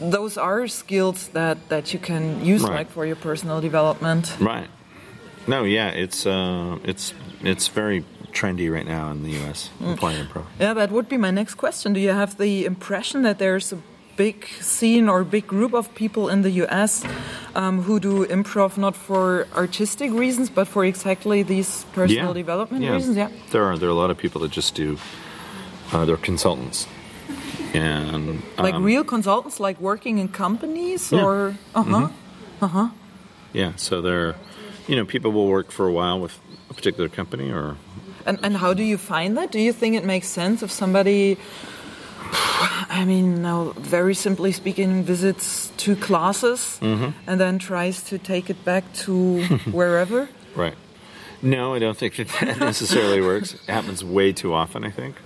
those 0.00 0.36
are 0.36 0.66
skills 0.66 1.28
that 1.28 1.68
that 1.68 1.92
you 1.92 1.98
can 1.98 2.44
use 2.44 2.62
right. 2.62 2.72
like 2.72 2.90
for 2.90 3.06
your 3.06 3.16
personal 3.16 3.60
development. 3.60 4.36
Right. 4.40 4.68
No, 5.46 5.64
yeah, 5.64 5.90
it's 5.90 6.26
uh, 6.26 6.78
it's 6.84 7.14
it's 7.42 7.68
very 7.68 8.04
trendy 8.32 8.72
right 8.72 8.86
now 8.86 9.10
in 9.10 9.22
the 9.22 9.30
U.S. 9.30 9.70
Mm. 9.80 9.96
improv. 9.96 10.46
Yeah, 10.58 10.74
that 10.74 10.90
would 10.90 11.08
be 11.08 11.16
my 11.16 11.30
next 11.30 11.54
question. 11.54 11.92
Do 11.92 12.00
you 12.00 12.10
have 12.10 12.36
the 12.36 12.64
impression 12.64 13.22
that 13.22 13.38
there's 13.38 13.72
a 13.72 13.78
big 14.16 14.46
scene 14.60 15.08
or 15.08 15.24
big 15.24 15.46
group 15.46 15.74
of 15.74 15.94
people 15.94 16.28
in 16.28 16.42
the 16.42 16.50
US 16.64 17.04
um, 17.54 17.82
who 17.82 18.00
do 18.00 18.26
improv 18.26 18.76
not 18.76 18.96
for 18.96 19.46
artistic 19.54 20.10
reasons 20.12 20.50
but 20.50 20.68
for 20.68 20.84
exactly 20.84 21.42
these 21.42 21.84
personal 21.92 22.28
yeah. 22.28 22.32
development 22.32 22.84
yeah. 22.84 22.92
reasons. 22.92 23.16
Yeah, 23.16 23.30
there 23.50 23.64
are 23.64 23.78
there 23.78 23.88
are 23.88 23.92
a 23.92 24.00
lot 24.02 24.10
of 24.10 24.18
people 24.18 24.40
that 24.42 24.50
just 24.50 24.74
do. 24.74 24.98
Uh, 25.92 26.04
they're 26.04 26.16
consultants, 26.16 26.88
and 27.74 28.42
um, 28.58 28.64
like 28.64 28.74
real 28.78 29.04
consultants, 29.04 29.60
like 29.60 29.78
working 29.80 30.18
in 30.18 30.28
companies 30.28 31.12
yeah. 31.12 31.22
or 31.22 31.54
uh 31.74 31.82
huh, 31.82 32.08
mm-hmm. 32.08 32.64
uh 32.64 32.68
huh. 32.68 32.88
Yeah, 33.52 33.72
so 33.76 34.02
they're, 34.02 34.34
you 34.88 34.96
know, 34.96 35.04
people 35.04 35.30
will 35.30 35.46
work 35.46 35.70
for 35.70 35.86
a 35.86 35.92
while 35.92 36.18
with 36.20 36.38
a 36.68 36.74
particular 36.74 37.08
company 37.08 37.50
or. 37.50 37.76
And 38.26 38.38
and 38.42 38.56
how 38.56 38.74
do 38.74 38.82
you 38.82 38.96
find 38.96 39.36
that? 39.36 39.52
Do 39.52 39.60
you 39.60 39.72
think 39.72 39.94
it 39.94 40.04
makes 40.04 40.28
sense 40.28 40.62
if 40.62 40.70
somebody 40.70 41.36
I 42.90 43.04
mean, 43.06 43.42
now, 43.42 43.72
very 43.76 44.14
simply 44.14 44.52
speaking, 44.52 45.02
visits 45.02 45.72
two 45.76 45.96
classes 45.96 46.78
mm-hmm. 46.80 47.10
and 47.26 47.40
then 47.40 47.58
tries 47.58 48.02
to 48.04 48.18
take 48.18 48.50
it 48.50 48.64
back 48.64 48.90
to 49.04 49.42
wherever. 49.70 50.28
Right. 50.54 50.74
No, 51.42 51.74
I 51.74 51.78
don't 51.78 51.96
think 51.96 52.16
that, 52.16 52.28
that 52.40 52.58
necessarily 52.58 53.20
works. 53.20 53.54
It 53.54 53.60
happens 53.66 54.02
way 54.02 54.32
too 54.32 54.54
often, 54.54 54.84
I 54.84 54.90
think, 54.90 55.16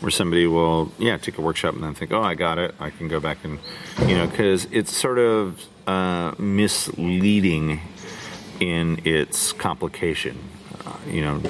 where 0.00 0.10
somebody 0.10 0.46
will, 0.46 0.92
yeah, 0.98 1.16
take 1.16 1.38
a 1.38 1.40
workshop 1.40 1.74
and 1.74 1.82
then 1.82 1.94
think, 1.94 2.12
oh, 2.12 2.22
I 2.22 2.34
got 2.34 2.58
it. 2.58 2.74
I 2.78 2.90
can 2.90 3.08
go 3.08 3.18
back 3.18 3.38
and, 3.44 3.58
you 4.06 4.16
know, 4.16 4.26
because 4.26 4.66
it's 4.70 4.94
sort 4.94 5.18
of 5.18 5.64
uh, 5.86 6.34
misleading 6.38 7.80
in 8.60 9.00
its 9.04 9.52
complication. 9.52 10.38
Uh, 10.84 10.96
you 11.08 11.22
know, 11.22 11.40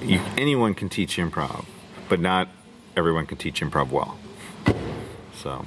you, 0.00 0.20
anyone 0.36 0.74
can 0.74 0.88
teach 0.88 1.16
improv, 1.16 1.64
but 2.08 2.20
not 2.20 2.48
everyone 2.96 3.26
can 3.26 3.36
teach 3.36 3.60
improv 3.60 3.90
well. 3.90 4.16
So, 5.46 5.64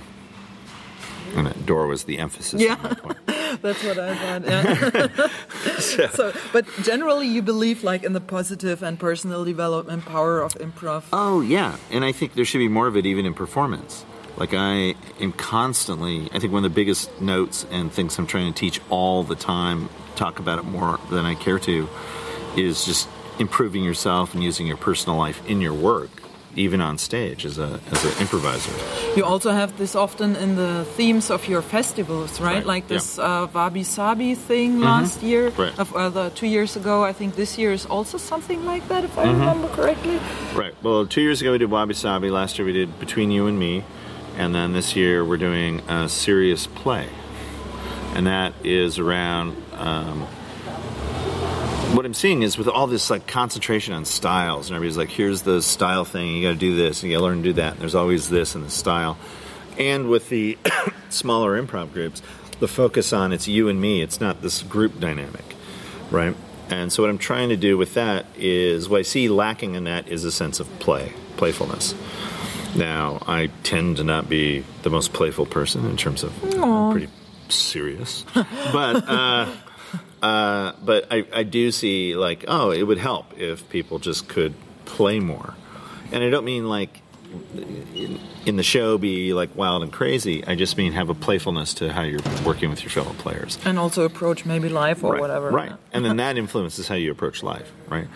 and 1.35 1.47
that 1.47 1.65
door 1.65 1.87
was 1.87 2.03
the 2.03 2.17
emphasis. 2.17 2.61
Yeah, 2.61 2.75
that 2.75 3.61
that's 3.61 3.81
what 3.81 3.97
I 3.97 4.13
thought. 4.13 4.43
Yeah. 4.43 5.27
so. 5.79 6.07
so, 6.07 6.33
but 6.51 6.65
generally, 6.81 7.29
you 7.29 7.41
believe 7.41 7.81
like 7.81 8.03
in 8.03 8.11
the 8.11 8.19
positive 8.19 8.83
and 8.83 8.99
personal 8.99 9.45
development 9.45 10.03
power 10.03 10.41
of 10.41 10.53
improv. 10.55 11.05
Oh 11.13 11.39
yeah, 11.39 11.77
and 11.91 12.03
I 12.03 12.11
think 12.11 12.33
there 12.33 12.43
should 12.43 12.57
be 12.57 12.67
more 12.67 12.87
of 12.87 12.97
it 12.97 13.05
even 13.05 13.25
in 13.25 13.33
performance. 13.33 14.03
Like 14.35 14.53
I 14.53 14.95
am 15.21 15.31
constantly, 15.31 16.27
I 16.33 16.39
think 16.39 16.51
one 16.51 16.65
of 16.65 16.69
the 16.69 16.75
biggest 16.75 17.21
notes 17.21 17.65
and 17.71 17.89
things 17.89 18.19
I'm 18.19 18.27
trying 18.27 18.51
to 18.51 18.59
teach 18.59 18.81
all 18.89 19.23
the 19.23 19.35
time, 19.35 19.87
talk 20.17 20.39
about 20.39 20.59
it 20.59 20.65
more 20.65 20.99
than 21.09 21.25
I 21.25 21.35
care 21.35 21.59
to, 21.59 21.87
is 22.57 22.83
just 22.83 23.07
improving 23.39 23.85
yourself 23.85 24.33
and 24.33 24.43
using 24.43 24.67
your 24.67 24.75
personal 24.75 25.17
life 25.17 25.41
in 25.47 25.61
your 25.61 25.73
work 25.73 26.18
even 26.55 26.81
on 26.81 26.97
stage 26.97 27.45
as 27.45 27.57
a 27.57 27.79
as 27.91 28.03
an 28.05 28.11
improviser. 28.19 28.73
You 29.15 29.25
also 29.25 29.51
have 29.51 29.77
this 29.77 29.95
often 29.95 30.35
in 30.35 30.55
the 30.55 30.85
themes 30.97 31.29
of 31.29 31.47
your 31.47 31.61
festivals, 31.61 32.39
right? 32.41 32.55
right. 32.55 32.65
Like 32.65 32.87
this 32.87 33.17
yeah. 33.17 33.43
uh, 33.43 33.47
Wabi 33.53 33.83
Sabi 33.83 34.35
thing 34.35 34.73
mm-hmm. 34.73 34.83
last 34.83 35.21
year, 35.21 35.49
right. 35.49 35.77
of, 35.79 35.95
uh, 35.95 36.09
the, 36.09 36.29
two 36.31 36.47
years 36.47 36.75
ago. 36.75 37.03
I 37.03 37.13
think 37.13 37.35
this 37.35 37.57
year 37.57 37.71
is 37.71 37.85
also 37.85 38.17
something 38.17 38.65
like 38.65 38.87
that, 38.87 39.03
if 39.03 39.17
I 39.17 39.25
mm-hmm. 39.25 39.39
remember 39.39 39.67
correctly. 39.69 40.19
Right. 40.55 40.73
Well, 40.83 41.05
two 41.05 41.21
years 41.21 41.41
ago 41.41 41.51
we 41.51 41.57
did 41.57 41.71
Wabi 41.71 41.93
Sabi. 41.93 42.29
Last 42.29 42.57
year 42.57 42.65
we 42.65 42.73
did 42.73 42.99
Between 42.99 43.31
You 43.31 43.47
and 43.47 43.57
Me, 43.59 43.83
and 44.37 44.53
then 44.53 44.73
this 44.73 44.95
year 44.95 45.23
we're 45.23 45.37
doing 45.37 45.81
a 45.87 46.09
serious 46.09 46.67
play, 46.67 47.09
and 48.15 48.27
that 48.27 48.53
is 48.63 48.99
around. 48.99 49.55
Um, 49.73 50.27
what 51.95 52.05
I'm 52.05 52.13
seeing 52.13 52.43
is 52.43 52.57
with 52.57 52.67
all 52.67 52.87
this 52.87 53.09
like 53.09 53.27
concentration 53.27 53.93
on 53.93 54.05
styles, 54.05 54.67
and 54.67 54.75
everybody's 54.75 54.97
like, 54.97 55.09
here's 55.09 55.41
the 55.41 55.61
style 55.61 56.05
thing, 56.05 56.35
you 56.35 56.47
got 56.47 56.53
to 56.53 56.59
do 56.59 56.75
this, 56.75 57.01
and 57.01 57.11
you 57.11 57.17
got 57.17 57.21
to 57.21 57.25
learn 57.25 57.37
to 57.37 57.43
do 57.43 57.53
that. 57.53 57.73
And 57.73 57.81
there's 57.81 57.95
always 57.95 58.29
this 58.29 58.55
and 58.55 58.63
the 58.63 58.69
style. 58.69 59.17
And 59.77 60.09
with 60.09 60.29
the 60.29 60.57
smaller 61.09 61.61
improv 61.61 61.93
groups, 61.93 62.21
the 62.59 62.67
focus 62.67 63.13
on 63.13 63.31
it's 63.31 63.47
you 63.47 63.69
and 63.69 63.79
me, 63.81 64.01
it's 64.01 64.19
not 64.19 64.41
this 64.41 64.61
group 64.61 64.99
dynamic, 64.99 65.55
right? 66.11 66.35
And 66.69 66.93
so 66.93 67.03
what 67.03 67.09
I'm 67.09 67.17
trying 67.17 67.49
to 67.49 67.57
do 67.57 67.77
with 67.77 67.95
that 67.95 68.25
is 68.37 68.87
what 68.87 68.99
I 68.99 69.03
see 69.03 69.27
lacking 69.27 69.75
in 69.75 69.85
that 69.85 70.07
is 70.07 70.25
a 70.25 70.31
sense 70.31 70.59
of 70.59 70.67
play, 70.79 71.13
playfulness. 71.37 71.95
Now, 72.75 73.23
I 73.25 73.49
tend 73.63 73.97
to 73.97 74.03
not 74.03 74.29
be 74.29 74.63
the 74.83 74.91
most 74.91 75.11
playful 75.11 75.47
person 75.47 75.85
in 75.85 75.97
terms 75.97 76.23
of 76.23 76.33
pretty 76.91 77.09
serious, 77.49 78.25
but. 78.33 79.07
Uh, 79.07 79.51
uh, 80.21 80.73
but 80.83 81.07
I, 81.11 81.25
I 81.33 81.43
do 81.43 81.71
see 81.71 82.15
like, 82.15 82.45
oh, 82.47 82.71
it 82.71 82.83
would 82.83 82.97
help 82.97 83.37
if 83.37 83.67
people 83.69 83.99
just 83.99 84.27
could 84.27 84.53
play 84.85 85.19
more. 85.19 85.55
And 86.11 86.23
I 86.23 86.29
don't 86.29 86.45
mean 86.45 86.67
like 86.67 87.01
in, 87.53 88.19
in, 88.45 88.55
the 88.55 88.63
show 88.63 88.97
be 88.97 89.33
like 89.33 89.55
wild 89.55 89.83
and 89.83 89.91
crazy. 89.91 90.43
I 90.45 90.55
just 90.55 90.77
mean 90.77 90.93
have 90.93 91.09
a 91.09 91.13
playfulness 91.13 91.75
to 91.75 91.93
how 91.93 92.01
you're 92.01 92.21
working 92.45 92.69
with 92.69 92.81
your 92.81 92.89
fellow 92.89 93.13
players. 93.13 93.59
And 93.65 93.77
also 93.77 94.03
approach 94.03 94.45
maybe 94.45 94.69
life 94.69 95.03
or 95.03 95.13
right, 95.13 95.21
whatever. 95.21 95.51
Right. 95.51 95.71
and 95.93 96.03
then 96.03 96.17
that 96.17 96.37
influences 96.37 96.87
how 96.87 96.95
you 96.95 97.11
approach 97.11 97.43
life, 97.43 97.71
right? 97.87 98.07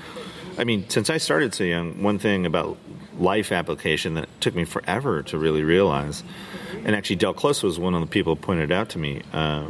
I 0.58 0.64
mean, 0.64 0.90
since 0.90 1.10
I 1.10 1.18
started 1.18 1.54
so 1.54 1.64
young, 1.64 2.02
one 2.04 2.20
thing 2.20 2.46
about 2.46 2.78
life 3.18 3.52
application 3.52 4.16
that 4.16 4.30
took 4.42 4.56
me 4.56 4.66
forever 4.66 5.24
to 5.24 5.38
really 5.38 5.64
realize, 5.64 6.24
and 6.84 6.96
actually 6.96 7.16
Del 7.18 7.34
Close 7.34 7.64
was 7.64 7.80
one 7.80 7.94
of 7.94 8.02
the 8.02 8.08
people 8.08 8.36
who 8.36 8.42
pointed 8.42 8.72
out 8.72 8.90
to 8.90 9.00
me, 9.00 9.22
uh, 9.32 9.68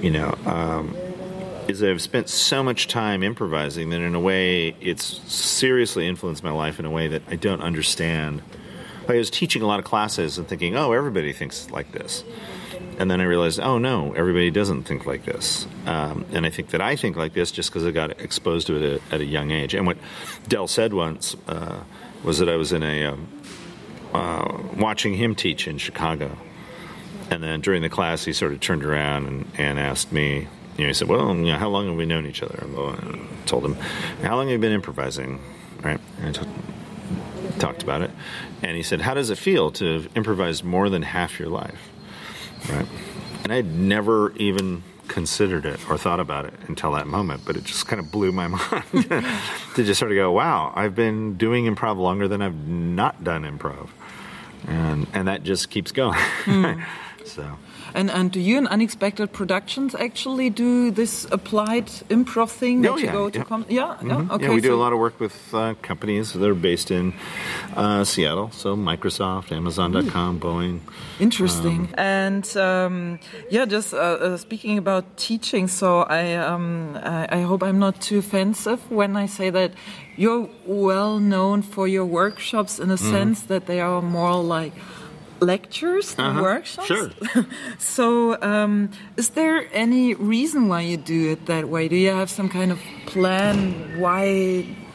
you 0.00 0.10
know, 0.10 0.36
um, 0.46 0.96
is 1.68 1.80
that 1.80 1.90
I've 1.90 2.00
spent 2.00 2.30
so 2.30 2.62
much 2.62 2.88
time 2.88 3.22
improvising 3.22 3.90
that 3.90 4.00
in 4.00 4.14
a 4.14 4.20
way 4.20 4.74
it's 4.80 5.04
seriously 5.32 6.08
influenced 6.08 6.42
my 6.42 6.50
life 6.50 6.80
in 6.80 6.86
a 6.86 6.90
way 6.90 7.08
that 7.08 7.22
I 7.28 7.36
don't 7.36 7.60
understand. 7.60 8.42
Like 9.02 9.16
I 9.16 9.18
was 9.18 9.30
teaching 9.30 9.60
a 9.60 9.66
lot 9.66 9.78
of 9.78 9.84
classes 9.84 10.38
and 10.38 10.48
thinking, 10.48 10.76
oh, 10.76 10.92
everybody 10.92 11.32
thinks 11.34 11.70
like 11.70 11.92
this. 11.92 12.24
And 12.98 13.10
then 13.10 13.20
I 13.20 13.24
realized, 13.24 13.60
oh 13.60 13.78
no, 13.78 14.14
everybody 14.14 14.50
doesn't 14.50 14.84
think 14.84 15.04
like 15.04 15.24
this. 15.24 15.66
Um, 15.84 16.24
and 16.32 16.46
I 16.46 16.50
think 16.50 16.70
that 16.70 16.80
I 16.80 16.96
think 16.96 17.16
like 17.16 17.34
this 17.34 17.52
just 17.52 17.70
because 17.70 17.86
I 17.86 17.90
got 17.90 18.18
exposed 18.18 18.66
to 18.68 18.76
it 18.76 18.82
at, 18.94 19.14
at, 19.14 19.20
a 19.20 19.24
young 19.24 19.50
age. 19.50 19.74
And 19.74 19.86
what 19.86 19.98
Del 20.48 20.68
said 20.68 20.94
once 20.94 21.36
uh, 21.46 21.82
was 22.24 22.38
that 22.38 22.48
I 22.48 22.56
was 22.56 22.72
in 22.72 22.82
a 22.82 23.04
um, 23.04 23.28
uh, 24.14 24.58
watching 24.76 25.14
him 25.14 25.34
teach 25.34 25.68
in 25.68 25.76
Chicago. 25.76 26.36
And 27.30 27.42
then 27.42 27.60
during 27.60 27.82
the 27.82 27.90
class, 27.90 28.24
he 28.24 28.32
sort 28.32 28.52
of 28.52 28.60
turned 28.60 28.84
around 28.84 29.26
and, 29.26 29.50
and 29.58 29.78
asked 29.78 30.12
me, 30.12 30.48
you 30.78 30.84
know, 30.84 30.88
he 30.88 30.94
said, 30.94 31.08
"Well, 31.08 31.34
you 31.34 31.52
know, 31.52 31.58
how 31.58 31.68
long 31.68 31.88
have 31.88 31.96
we 31.96 32.06
known 32.06 32.24
each 32.24 32.42
other?" 32.42 32.60
And 32.62 32.76
I 32.78 33.44
told 33.46 33.64
him, 33.64 33.74
"How 34.22 34.36
long 34.36 34.46
have 34.46 34.52
you 34.52 34.58
been 34.58 34.72
improvising?" 34.72 35.40
Right? 35.82 36.00
And 36.22 36.38
I 36.38 36.40
t- 36.40 36.48
talked 37.58 37.82
about 37.82 38.00
it, 38.00 38.12
and 38.62 38.76
he 38.76 38.82
said, 38.84 39.00
"How 39.00 39.12
does 39.12 39.28
it 39.28 39.38
feel 39.38 39.72
to 39.72 39.92
have 39.94 40.08
improvised 40.16 40.64
more 40.64 40.88
than 40.88 41.02
half 41.02 41.38
your 41.40 41.48
life?" 41.48 41.90
Right? 42.70 42.86
And 43.42 43.52
I'd 43.52 43.66
never 43.66 44.32
even 44.36 44.84
considered 45.08 45.64
it 45.64 45.80
or 45.90 45.98
thought 45.98 46.20
about 46.20 46.44
it 46.44 46.54
until 46.68 46.92
that 46.92 47.06
moment, 47.06 47.42
but 47.44 47.56
it 47.56 47.64
just 47.64 47.86
kind 47.88 47.98
of 47.98 48.12
blew 48.12 48.30
my 48.30 48.46
mind 48.46 48.84
to 49.74 49.84
just 49.84 49.98
sort 49.98 50.12
of 50.12 50.16
go, 50.16 50.30
"Wow, 50.30 50.72
I've 50.76 50.94
been 50.94 51.36
doing 51.36 51.64
improv 51.66 51.96
longer 51.98 52.28
than 52.28 52.40
I've 52.40 52.68
not 52.68 53.24
done 53.24 53.42
improv," 53.42 53.88
and 54.68 55.08
and 55.12 55.26
that 55.26 55.42
just 55.42 55.70
keeps 55.70 55.90
going. 55.90 56.18
Mm. 56.44 56.86
so. 57.24 57.58
And 57.94 58.10
and 58.10 58.30
do 58.30 58.40
you 58.40 58.58
in 58.58 58.66
Unexpected 58.66 59.32
Productions 59.32 59.94
actually 59.94 60.50
do 60.50 60.90
this 60.90 61.26
applied 61.30 61.86
improv 62.10 62.50
thing 62.50 62.84
oh, 62.86 62.92
that 62.92 63.00
you 63.00 63.06
yeah, 63.06 63.12
go 63.12 63.30
to? 63.30 63.38
Yeah, 63.38 63.44
com- 63.44 63.66
yeah, 63.68 63.82
mm-hmm. 63.82 64.08
yeah, 64.08 64.34
Okay, 64.34 64.44
yeah, 64.46 64.54
we 64.54 64.60
so 64.60 64.68
do 64.68 64.74
a 64.74 64.80
lot 64.84 64.92
of 64.92 64.98
work 64.98 65.18
with 65.20 65.54
uh, 65.54 65.74
companies 65.82 66.32
that 66.32 66.48
are 66.48 66.54
based 66.54 66.90
in 66.90 67.14
uh, 67.76 68.04
Seattle, 68.04 68.50
so 68.50 68.76
Microsoft, 68.76 69.52
Amazon.com, 69.52 70.40
Boeing. 70.40 70.80
Interesting. 71.20 71.80
Um, 71.80 71.94
and 71.98 72.56
um, 72.56 73.18
yeah, 73.50 73.64
just 73.64 73.94
uh, 73.94 73.96
uh, 73.96 74.36
speaking 74.36 74.78
about 74.78 75.16
teaching, 75.16 75.68
so 75.68 76.02
I, 76.02 76.34
um, 76.34 76.98
I 77.02 77.38
I 77.38 77.40
hope 77.42 77.62
I'm 77.62 77.78
not 77.78 78.00
too 78.00 78.18
offensive 78.18 78.80
when 78.90 79.16
I 79.16 79.26
say 79.26 79.50
that 79.50 79.72
you're 80.16 80.48
well 80.66 81.18
known 81.20 81.62
for 81.62 81.86
your 81.86 82.04
workshops 82.04 82.78
in 82.78 82.90
a 82.90 82.94
mm-hmm. 82.94 83.10
sense 83.10 83.42
that 83.42 83.66
they 83.66 83.80
are 83.80 84.02
more 84.02 84.42
like 84.42 84.72
lectures 85.40 86.14
and 86.18 86.26
uh-huh. 86.26 86.42
workshops. 86.42 86.86
Sure. 86.86 87.10
so, 87.78 88.40
um, 88.42 88.90
is 89.16 89.30
there 89.30 89.68
any 89.72 90.14
reason 90.14 90.68
why 90.68 90.82
you 90.82 90.96
do 90.96 91.30
it 91.32 91.46
that 91.46 91.68
way? 91.68 91.88
Do 91.88 91.96
you 91.96 92.10
have 92.10 92.30
some 92.30 92.48
kind 92.48 92.72
of 92.72 92.80
plan 93.06 93.98
why 93.98 94.24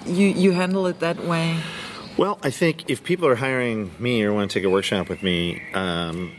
you 0.05 0.27
you 0.27 0.51
handle 0.51 0.87
it 0.87 0.99
that 0.99 1.23
way? 1.25 1.57
Well, 2.17 2.39
I 2.43 2.51
think 2.51 2.89
if 2.89 3.03
people 3.03 3.27
are 3.27 3.35
hiring 3.35 3.91
me 3.99 4.23
or 4.23 4.33
want 4.33 4.51
to 4.51 4.59
take 4.59 4.65
a 4.65 4.69
workshop 4.69 5.09
with 5.09 5.23
me, 5.23 5.61
um, 5.73 6.31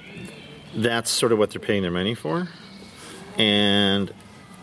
that's 0.74 1.10
sort 1.10 1.32
of 1.32 1.38
what 1.38 1.50
they're 1.50 1.60
paying 1.60 1.82
their 1.82 1.90
money 1.90 2.14
for, 2.14 2.48
and 3.36 4.12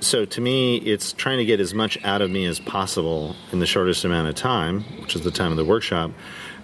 so 0.02 0.26
to 0.26 0.42
me, 0.42 0.78
it's 0.78 1.14
trying 1.14 1.38
to 1.38 1.46
get 1.46 1.60
as 1.60 1.74
much 1.74 1.98
out 2.04 2.22
of 2.22 2.32
me 2.32 2.46
as 2.46 2.60
possible 2.60 3.36
in 3.52 3.60
the 3.60 3.68
shortest 3.68 4.04
amount 4.04 4.28
of 4.28 4.36
time, 4.36 4.82
which 5.00 5.16
is 5.16 5.22
the 5.22 5.32
time 5.32 5.52
of 5.52 5.58
the 5.58 5.66
workshop. 5.66 6.12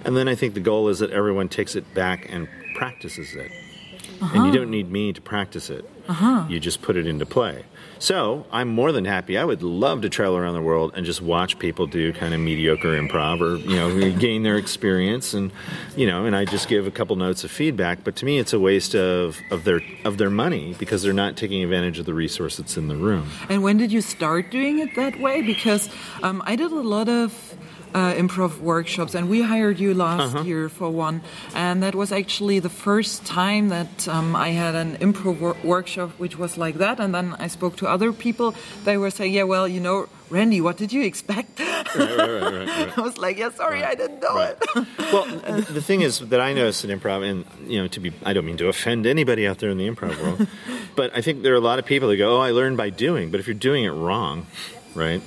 And 0.03 0.17
then 0.17 0.27
I 0.27 0.35
think 0.35 0.55
the 0.55 0.59
goal 0.59 0.89
is 0.89 0.99
that 0.99 1.11
everyone 1.11 1.47
takes 1.47 1.75
it 1.75 1.93
back 1.93 2.27
and 2.31 2.47
practices 2.77 3.35
it. 3.35 3.51
Uh-huh. 4.21 4.35
And 4.35 4.45
you 4.45 4.59
don't 4.59 4.71
need 4.71 4.89
me 4.89 5.11
to 5.13 5.21
practice 5.21 5.69
it. 5.69 5.83
Uh-huh. 6.07 6.45
You 6.47 6.59
just 6.59 6.81
put 6.81 6.95
it 6.95 7.05
into 7.05 7.25
play. 7.25 7.65
So 7.99 8.45
I'm 8.51 8.67
more 8.69 8.91
than 8.91 9.05
happy. 9.05 9.37
I 9.37 9.43
would 9.43 9.63
love 9.63 10.01
to 10.01 10.09
travel 10.09 10.37
around 10.37 10.53
the 10.53 10.61
world 10.61 10.93
and 10.95 11.05
just 11.05 11.21
watch 11.21 11.57
people 11.59 11.87
do 11.87 12.13
kind 12.13 12.33
of 12.33 12.39
mediocre 12.39 12.99
improv 12.99 13.41
or, 13.41 13.57
you 13.57 13.75
know, 13.75 14.11
gain 14.19 14.43
their 14.43 14.57
experience 14.57 15.33
and, 15.33 15.51
you 15.95 16.07
know, 16.07 16.25
and 16.25 16.35
I 16.35 16.45
just 16.45 16.67
give 16.67 16.87
a 16.87 16.91
couple 16.91 17.15
notes 17.15 17.43
of 17.43 17.51
feedback. 17.51 18.03
But 18.03 18.15
to 18.17 18.25
me, 18.25 18.37
it's 18.37 18.53
a 18.53 18.59
waste 18.59 18.95
of, 18.95 19.39
of 19.51 19.63
their 19.63 19.81
of 20.05 20.17
their 20.17 20.29
money 20.29 20.75
because 20.77 21.01
they're 21.01 21.13
not 21.13 21.35
taking 21.35 21.63
advantage 21.63 21.99
of 21.99 22.05
the 22.05 22.13
resource 22.13 22.57
that's 22.57 22.77
in 22.77 22.87
the 22.87 22.95
room. 22.95 23.29
And 23.49 23.63
when 23.63 23.77
did 23.77 23.91
you 23.91 24.01
start 24.01 24.51
doing 24.51 24.79
it 24.79 24.95
that 24.95 25.19
way? 25.19 25.41
Because 25.41 25.89
um, 26.23 26.41
I 26.45 26.55
did 26.55 26.71
a 26.71 26.75
lot 26.75 27.09
of 27.09 27.57
uh, 27.97 28.13
improv 28.13 28.60
workshops, 28.60 29.15
and 29.15 29.27
we 29.27 29.41
hired 29.41 29.79
you 29.79 29.93
last 29.93 30.36
uh-huh. 30.36 30.43
year 30.43 30.69
for 30.69 30.89
one. 30.89 31.21
And 31.55 31.81
that 31.81 31.95
was 31.95 32.12
actually 32.12 32.60
the 32.60 32.69
first 32.69 33.25
time 33.25 33.69
that 33.69 34.07
um, 34.07 34.36
I 34.36 34.49
had 34.49 34.75
an 34.75 34.97
improv 34.97 35.39
wor- 35.39 35.57
workshop 35.63 36.12
which 36.19 36.38
was 36.38 36.57
like 36.57 36.75
that. 36.75 36.99
And 36.99 37.13
then 37.15 37.36
I 37.39 37.47
spoke 37.47 37.75
to 37.77 37.88
other 37.88 38.13
people. 38.13 38.53
They 38.83 38.97
were 38.97 39.10
saying, 39.10 39.33
"Yeah, 39.33 39.43
well, 39.53 39.67
you 39.67 39.79
know, 39.79 40.07
Randy, 40.29 40.62
what 40.62 40.77
did 40.77 40.93
you 40.93 41.03
expect?" 41.12 41.60
Right, 41.60 42.17
right, 42.17 42.53
right, 42.53 42.97
I 42.99 43.01
was 43.01 43.17
like, 43.17 43.38
"Yeah, 43.41 43.51
sorry, 43.51 43.81
I 43.83 43.95
didn't 43.95 44.21
know 44.21 44.38
it." 44.49 44.57
well, 45.13 45.25
the 45.79 45.81
thing 45.81 46.01
is 46.01 46.19
that 46.19 46.41
I 46.49 46.53
noticed 46.53 46.86
in 46.86 46.91
improv, 46.97 47.25
and 47.29 47.45
you 47.71 47.81
know, 47.81 47.88
to 47.88 47.99
be, 47.99 48.13
I 48.23 48.33
don't 48.33 48.45
mean 48.45 48.57
to 48.57 48.67
offend 48.67 49.07
anybody 49.07 49.47
out 49.47 49.57
there 49.57 49.71
in 49.71 49.77
the 49.77 49.89
improv 49.89 50.13
world, 50.21 50.47
but 50.95 51.10
I 51.17 51.21
think 51.21 51.41
there 51.41 51.53
are 51.53 51.62
a 51.65 51.67
lot 51.71 51.79
of 51.79 51.86
people 51.86 52.10
that 52.10 52.17
go, 52.17 52.38
"Oh, 52.38 52.41
I 52.41 52.51
learned 52.51 52.77
by 52.77 52.89
doing," 52.91 53.31
but 53.31 53.39
if 53.39 53.47
you're 53.47 53.63
doing 53.69 53.86
it 53.86 53.95
wrong 54.05 54.45
right? 54.97 55.21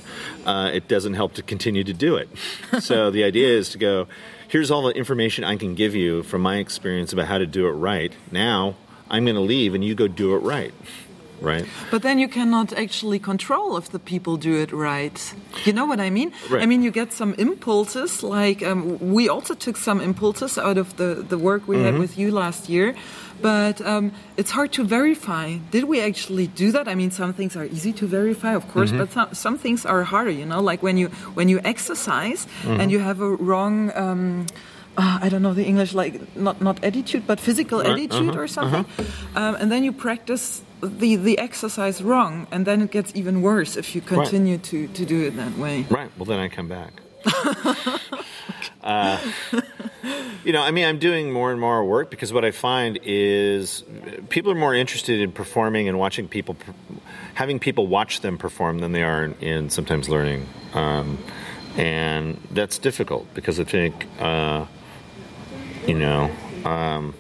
Uh, 0.45 0.71
it 0.73 0.89
doesn't 0.89 1.15
help 1.15 1.35
to 1.35 1.43
continue 1.43 1.85
to 1.85 1.93
do 1.93 2.17
it. 2.17 2.29
so 2.81 3.11
the 3.17 3.25
idea 3.25 3.49
is 3.49 3.71
to 3.71 3.79
go, 3.79 4.09
here's 4.49 4.71
all 4.71 4.83
the 4.83 4.93
information 4.93 5.45
I 5.45 5.57
can 5.57 5.75
give 5.75 5.95
you 5.95 6.23
from 6.25 6.43
my 6.43 6.57
experience 6.57 7.13
about 7.13 7.27
how 7.27 7.39
to 7.39 7.47
do 7.47 7.67
it 7.69 7.73
right. 7.73 8.13
Now 8.31 8.77
I'm 9.11 9.25
going 9.25 9.37
to 9.37 9.43
leave 9.43 9.75
and 9.75 9.85
you 9.85 9.95
go 9.95 10.09
do 10.09 10.35
it 10.35 10.41
right. 10.41 10.75
Right. 11.41 11.65
But 11.91 12.03
then 12.03 12.19
you 12.19 12.29
cannot 12.29 12.75
actually 12.75 13.19
control 13.19 13.79
if 13.79 13.89
the 13.89 13.99
people 13.99 14.37
do 14.37 14.57
it 14.57 14.73
right. 14.73 15.35
You 15.65 15.73
know 15.73 15.87
what 15.87 15.99
I 15.99 16.11
mean? 16.11 16.33
Right. 16.51 16.63
I 16.63 16.67
mean, 16.67 16.83
you 16.83 16.91
get 16.91 17.15
some 17.15 17.33
impulses, 17.39 18.23
like 18.23 18.63
um, 18.63 18.99
we 19.11 19.31
also 19.31 19.55
took 19.55 19.79
some 19.79 20.03
impulses 20.03 20.59
out 20.59 20.77
of 20.77 20.99
the, 20.99 21.25
the 21.27 21.39
work 21.39 21.67
we 21.67 21.77
mm-hmm. 21.77 21.85
had 21.87 21.99
with 21.99 22.19
you 22.19 22.31
last 22.31 22.69
year 22.69 22.95
but 23.43 23.81
um, 23.81 24.13
it's 24.37 24.51
hard 24.51 24.73
to 24.73 24.85
verify. 24.85 25.57
Did 25.71 25.85
we 25.85 26.01
actually 26.01 26.47
do 26.47 26.73
that? 26.73 26.89
I 26.89 26.95
mean, 26.95 27.11
some 27.11 27.33
things 27.33 27.57
are 27.57 27.65
easy 27.65 27.93
to 27.95 28.07
verify, 28.07 28.55
of 28.55 28.69
course, 28.69 28.91
mm-hmm. 28.91 28.99
but 28.99 29.13
some, 29.13 29.35
some, 29.35 29.59
things 29.59 29.87
are 29.87 30.03
harder. 30.03 30.31
You 30.31 30.47
know, 30.47 30.61
like 30.61 30.83
when 30.83 30.97
you 30.97 31.09
when 31.35 31.49
you 31.49 31.61
exercise 31.65 32.47
mm-hmm. 32.47 32.81
and 32.81 32.91
you 32.91 32.99
have 32.99 33.21
a 33.21 33.29
wrong. 33.29 33.91
Um, 33.95 34.47
uh, 34.97 35.21
I 35.23 35.29
don't 35.29 35.41
know 35.43 35.55
the 35.55 35.65
English, 35.65 35.95
like 35.95 36.37
not 36.37 36.61
not 36.61 36.83
attitude, 36.85 37.27
but 37.27 37.39
physical 37.39 37.81
attitude 37.81 38.31
uh-huh, 38.31 38.41
or 38.41 38.49
something, 38.49 38.85
uh-huh. 38.85 39.41
um, 39.41 39.55
and 39.55 39.71
then 39.71 39.85
you 39.85 39.93
practice 39.93 40.63
the 40.83 41.17
the 41.17 41.39
exercise 41.39 42.03
wrong, 42.03 42.49
and 42.51 42.67
then 42.67 42.83
it 42.83 42.91
gets 42.91 43.13
even 43.15 43.41
worse 43.41 43.77
if 43.77 43.95
you 43.95 44.01
continue 44.01 44.57
right. 44.57 44.65
to 44.65 44.89
to 44.89 45.07
do 45.07 45.27
it 45.27 45.37
that 45.37 45.57
way. 45.59 45.87
Right. 45.89 46.11
Well, 46.19 46.27
then 46.27 46.41
I 46.41 46.49
come 46.49 46.69
back. 46.69 46.93
uh, 48.83 49.21
you 50.45 50.53
know, 50.53 50.63
I 50.63 50.71
mean, 50.71 50.87
I'm 50.87 50.99
doing 50.99 51.33
more 51.33 51.51
and 51.51 51.61
more 51.61 51.85
work 51.85 52.11
because 52.11 52.33
what 52.33 52.45
I 52.45 52.51
find 52.51 52.99
is 53.03 53.85
people 54.29 54.51
are 54.53 54.57
more 54.57 54.75
interested 54.75 55.21
in 55.21 55.33
performing 55.33 55.89
and 55.89 55.99
watching 55.99 56.29
people, 56.29 56.57
having 57.35 57.59
people 57.59 57.87
watch 57.87 58.21
them 58.21 58.39
perform 58.39 58.79
than 58.79 58.93
they 58.93 59.03
are 59.03 59.25
in, 59.25 59.35
in 59.35 59.71
sometimes 59.71 60.09
learning. 60.09 60.47
Um, 60.75 61.19
and 61.77 62.41
that's 62.51 62.79
difficult 62.79 63.33
because 63.35 63.61
I 63.61 63.65
think, 63.65 64.07
uh, 64.19 64.67
you 65.87 65.95
know, 65.95 66.31
um, 66.65 67.15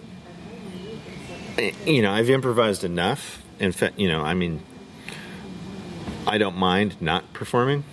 you 1.87 2.03
know, 2.03 2.13
I've 2.13 2.31
improvised 2.31 2.85
enough. 2.85 3.43
In 3.59 3.73
fact, 3.73 3.99
you 3.99 4.09
know, 4.09 4.23
I 4.23 4.35
mean, 4.35 4.63
I 6.27 6.39
don't 6.39 6.57
mind 6.57 7.01
not 7.01 7.33
performing 7.33 7.85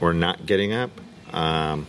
or 0.00 0.12
not 0.12 0.46
getting 0.46 0.72
up. 0.72 0.90
Um, 1.32 1.86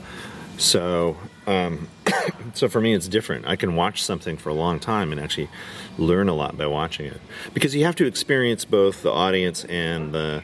so, 0.58 1.18
um, 1.46 1.88
so 2.54 2.68
for 2.68 2.82
me, 2.82 2.94
it's 2.94 3.08
different. 3.08 3.48
I 3.48 3.56
can 3.56 3.76
watch 3.76 4.04
something 4.04 4.38
for 4.38 4.50
a 4.50 4.54
long 4.54 4.80
time 4.80 5.12
and 5.12 5.22
actually 5.22 5.50
learn 5.98 6.30
a 6.30 6.34
lot 6.34 6.58
by 6.58 6.68
watching 6.68 7.06
it 7.06 7.22
because 7.54 7.76
you 7.76 7.86
have 7.86 7.96
to 7.98 8.06
experience 8.06 8.66
both 8.66 9.04
the 9.04 9.12
audience 9.12 9.64
and 9.66 10.14
the 10.14 10.44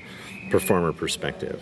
performer 0.49 0.93
perspective. 0.93 1.62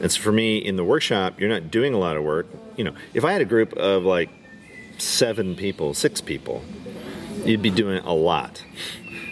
And 0.00 0.12
so 0.12 0.20
for 0.20 0.32
me, 0.32 0.58
in 0.58 0.76
the 0.76 0.84
workshop, 0.84 1.40
you're 1.40 1.48
not 1.48 1.70
doing 1.70 1.94
a 1.94 1.98
lot 1.98 2.16
of 2.16 2.22
work. 2.22 2.46
You 2.76 2.84
know, 2.84 2.94
if 3.14 3.24
I 3.24 3.32
had 3.32 3.40
a 3.40 3.46
group 3.46 3.72
of 3.74 4.02
like 4.02 4.28
seven 4.98 5.56
people, 5.56 5.94
six 5.94 6.20
people, 6.20 6.62
you'd 7.44 7.62
be 7.62 7.70
doing 7.70 7.98
a 8.04 8.12
lot 8.12 8.62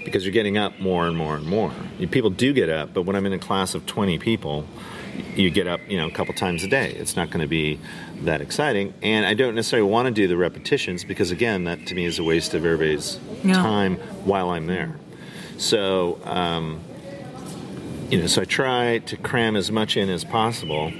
because 0.05 0.25
you're 0.25 0.33
getting 0.33 0.57
up 0.57 0.79
more 0.81 1.07
and 1.07 1.17
more 1.17 1.37
and 1.37 1.47
more. 1.47 1.73
People 2.11 2.31
do 2.31 2.53
get 2.53 2.69
up, 2.69 2.95
but 2.95 3.03
when 3.03 3.17
I'm 3.17 3.27
in 3.27 3.33
a 3.33 3.39
class 3.39 3.75
of 3.75 3.87
20 3.87 4.19
people, 4.19 4.67
you 5.37 5.51
get 5.51 5.67
up, 5.67 5.81
you 5.89 5.97
know, 5.97 6.07
a 6.07 6.11
couple 6.11 6.35
times 6.35 6.65
a 6.65 6.69
day. 6.69 6.93
It's 6.93 7.17
not 7.17 7.31
going 7.31 7.41
to 7.41 7.49
be 7.49 7.79
that 8.23 8.41
exciting, 8.41 8.95
and 9.03 9.27
I 9.27 9.35
don't 9.35 9.55
necessarily 9.55 9.89
want 9.89 10.07
to 10.07 10.13
do 10.13 10.29
the 10.29 10.37
repetitions 10.37 11.05
because, 11.05 11.31
again, 11.31 11.65
that 11.65 11.87
to 11.87 11.95
me 11.95 12.05
is 12.05 12.19
a 12.19 12.25
waste 12.25 12.55
of 12.55 12.65
everybody's 12.65 13.19
yeah. 13.43 13.55
time 13.55 13.97
while 14.25 14.51
I'm 14.51 14.67
there. 14.67 14.97
So, 15.59 16.21
um, 16.25 16.81
you 18.11 18.21
know, 18.21 18.27
so 18.27 18.43
I 18.43 18.45
try 18.45 18.99
to 18.99 19.17
cram 19.17 19.57
as 19.57 19.71
much 19.71 19.97
in 19.97 20.09
as 20.09 20.25
possible, 20.25 20.93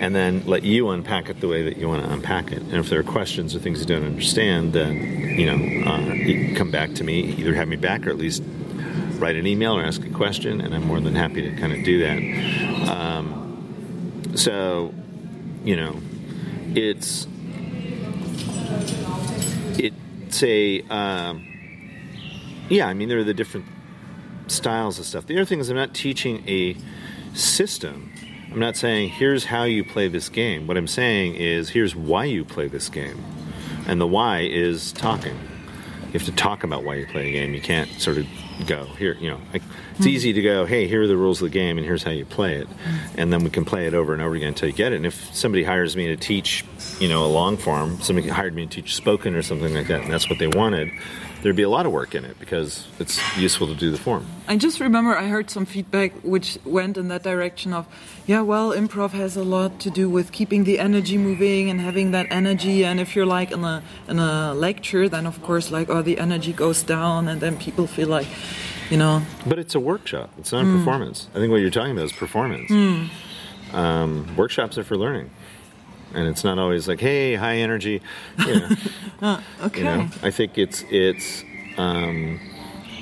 and 0.00 0.14
then 0.14 0.42
let 0.46 0.62
you 0.62 0.90
unpack 0.90 1.30
it 1.30 1.40
the 1.40 1.48
way 1.48 1.62
that 1.62 1.78
you 1.78 1.88
want 1.88 2.04
to 2.04 2.12
unpack 2.12 2.52
it. 2.52 2.62
And 2.62 2.74
if 2.74 2.90
there 2.90 3.00
are 3.00 3.04
questions 3.04 3.54
or 3.54 3.60
things 3.60 3.80
you 3.80 3.86
don't 3.86 4.04
understand, 4.04 4.72
then 4.72 4.94
you 5.38 5.46
know, 5.46 5.90
uh, 5.90 6.12
you 6.12 6.54
come 6.54 6.70
back 6.70 6.94
to 6.94 7.04
me. 7.04 7.34
Either 7.38 7.54
have 7.54 7.68
me 7.68 7.76
back, 7.76 8.06
or 8.06 8.10
at 8.10 8.18
least 8.18 8.42
write 9.18 9.36
an 9.36 9.46
email 9.46 9.76
or 9.76 9.82
ask 9.82 10.04
a 10.04 10.10
question, 10.10 10.60
and 10.60 10.74
I'm 10.74 10.86
more 10.86 11.00
than 11.00 11.14
happy 11.14 11.42
to 11.42 11.50
kind 11.56 11.72
of 11.72 11.82
do 11.84 11.98
that. 12.00 12.90
Um, 12.90 13.35
so, 14.36 14.94
you 15.64 15.76
know, 15.76 16.00
it's 16.74 17.26
it's 19.78 20.42
a 20.42 20.82
um, 20.82 21.46
yeah. 22.68 22.86
I 22.86 22.94
mean, 22.94 23.08
there 23.08 23.18
are 23.18 23.24
the 23.24 23.34
different 23.34 23.66
styles 24.46 24.98
of 24.98 25.06
stuff. 25.06 25.26
The 25.26 25.36
other 25.36 25.44
thing 25.44 25.60
is, 25.60 25.70
I'm 25.70 25.76
not 25.76 25.94
teaching 25.94 26.46
a 26.48 26.76
system. 27.34 28.12
I'm 28.52 28.60
not 28.60 28.76
saying 28.76 29.10
here's 29.10 29.44
how 29.44 29.64
you 29.64 29.84
play 29.84 30.08
this 30.08 30.28
game. 30.28 30.66
What 30.66 30.76
I'm 30.76 30.86
saying 30.86 31.34
is 31.34 31.70
here's 31.70 31.96
why 31.96 32.24
you 32.24 32.44
play 32.44 32.68
this 32.68 32.88
game, 32.88 33.22
and 33.86 34.00
the 34.00 34.06
why 34.06 34.40
is 34.40 34.92
talking. 34.92 35.38
You 36.16 36.20
have 36.20 36.34
to 36.34 36.34
talk 36.34 36.64
about 36.64 36.82
why 36.82 36.94
you 36.94 37.06
play 37.06 37.28
a 37.28 37.32
game. 37.32 37.52
You 37.52 37.60
can't 37.60 37.90
sort 38.00 38.16
of 38.16 38.26
go 38.66 38.86
here. 38.98 39.18
You 39.20 39.32
know, 39.32 39.40
like, 39.52 39.60
it's 39.98 40.06
easy 40.06 40.32
to 40.32 40.40
go. 40.40 40.64
Hey, 40.64 40.88
here 40.88 41.02
are 41.02 41.06
the 41.06 41.14
rules 41.14 41.42
of 41.42 41.50
the 41.50 41.52
game, 41.52 41.76
and 41.76 41.86
here's 41.86 42.02
how 42.02 42.10
you 42.10 42.24
play 42.24 42.54
it, 42.54 42.68
and 43.18 43.30
then 43.30 43.44
we 43.44 43.50
can 43.50 43.66
play 43.66 43.86
it 43.86 43.92
over 43.92 44.14
and 44.14 44.22
over 44.22 44.34
again 44.34 44.48
until 44.48 44.70
you 44.70 44.74
get 44.74 44.94
it. 44.94 44.96
And 44.96 45.04
if 45.04 45.34
somebody 45.34 45.62
hires 45.62 45.94
me 45.94 46.06
to 46.06 46.16
teach, 46.16 46.64
you 47.00 47.10
know, 47.10 47.26
a 47.26 47.28
long 47.28 47.58
form, 47.58 48.00
somebody 48.00 48.28
hired 48.28 48.54
me 48.54 48.64
to 48.64 48.80
teach 48.80 48.94
spoken 48.94 49.34
or 49.34 49.42
something 49.42 49.74
like 49.74 49.88
that, 49.88 50.04
and 50.04 50.10
that's 50.10 50.30
what 50.30 50.38
they 50.38 50.48
wanted, 50.48 50.88
there'd 51.46 51.54
be 51.54 51.62
a 51.62 51.70
lot 51.70 51.86
of 51.86 51.92
work 51.92 52.16
in 52.16 52.24
it 52.24 52.36
because 52.40 52.88
it's 52.98 53.20
useful 53.38 53.68
to 53.68 53.74
do 53.76 53.92
the 53.92 53.96
form. 53.96 54.26
I 54.48 54.56
just 54.56 54.80
remember 54.80 55.16
I 55.16 55.28
heard 55.28 55.48
some 55.48 55.64
feedback 55.64 56.10
which 56.24 56.58
went 56.64 56.96
in 56.96 57.06
that 57.06 57.22
direction 57.22 57.72
of, 57.72 57.86
yeah, 58.26 58.40
well, 58.40 58.72
improv 58.72 59.12
has 59.12 59.36
a 59.36 59.44
lot 59.44 59.78
to 59.78 59.88
do 59.88 60.10
with 60.10 60.32
keeping 60.32 60.64
the 60.64 60.80
energy 60.80 61.16
moving 61.16 61.70
and 61.70 61.80
having 61.80 62.10
that 62.10 62.26
energy. 62.30 62.84
And 62.84 62.98
if 62.98 63.14
you're 63.14 63.26
like 63.26 63.52
in 63.52 63.62
a 63.62 63.84
in 64.08 64.18
a 64.18 64.54
lecture, 64.54 65.08
then 65.08 65.24
of 65.24 65.40
course, 65.40 65.70
like, 65.70 65.88
oh, 65.88 66.02
the 66.02 66.18
energy 66.18 66.52
goes 66.52 66.82
down, 66.82 67.28
and 67.28 67.40
then 67.40 67.56
people 67.58 67.86
feel 67.86 68.08
like, 68.08 68.26
you 68.90 68.96
know. 68.96 69.22
But 69.46 69.60
it's 69.60 69.76
a 69.76 69.80
workshop. 69.80 70.30
It's 70.38 70.50
not 70.50 70.62
a 70.64 70.78
performance. 70.78 71.28
I 71.32 71.38
think 71.38 71.52
what 71.52 71.60
you're 71.60 71.70
talking 71.70 71.92
about 71.92 72.06
is 72.06 72.12
performance. 72.12 72.72
Um, 73.72 74.34
workshops 74.36 74.78
are 74.78 74.84
for 74.84 74.96
learning. 74.96 75.30
And 76.14 76.28
it's 76.28 76.44
not 76.44 76.58
always 76.58 76.88
like, 76.88 77.00
hey, 77.00 77.34
high 77.34 77.56
energy. 77.56 78.00
You 78.46 78.60
know, 79.22 79.40
Okay. 79.62 79.78
you 79.78 79.84
know? 79.84 80.08
I 80.22 80.30
think 80.30 80.58
it's 80.58 80.84
it's 80.90 81.42
um, 81.78 82.38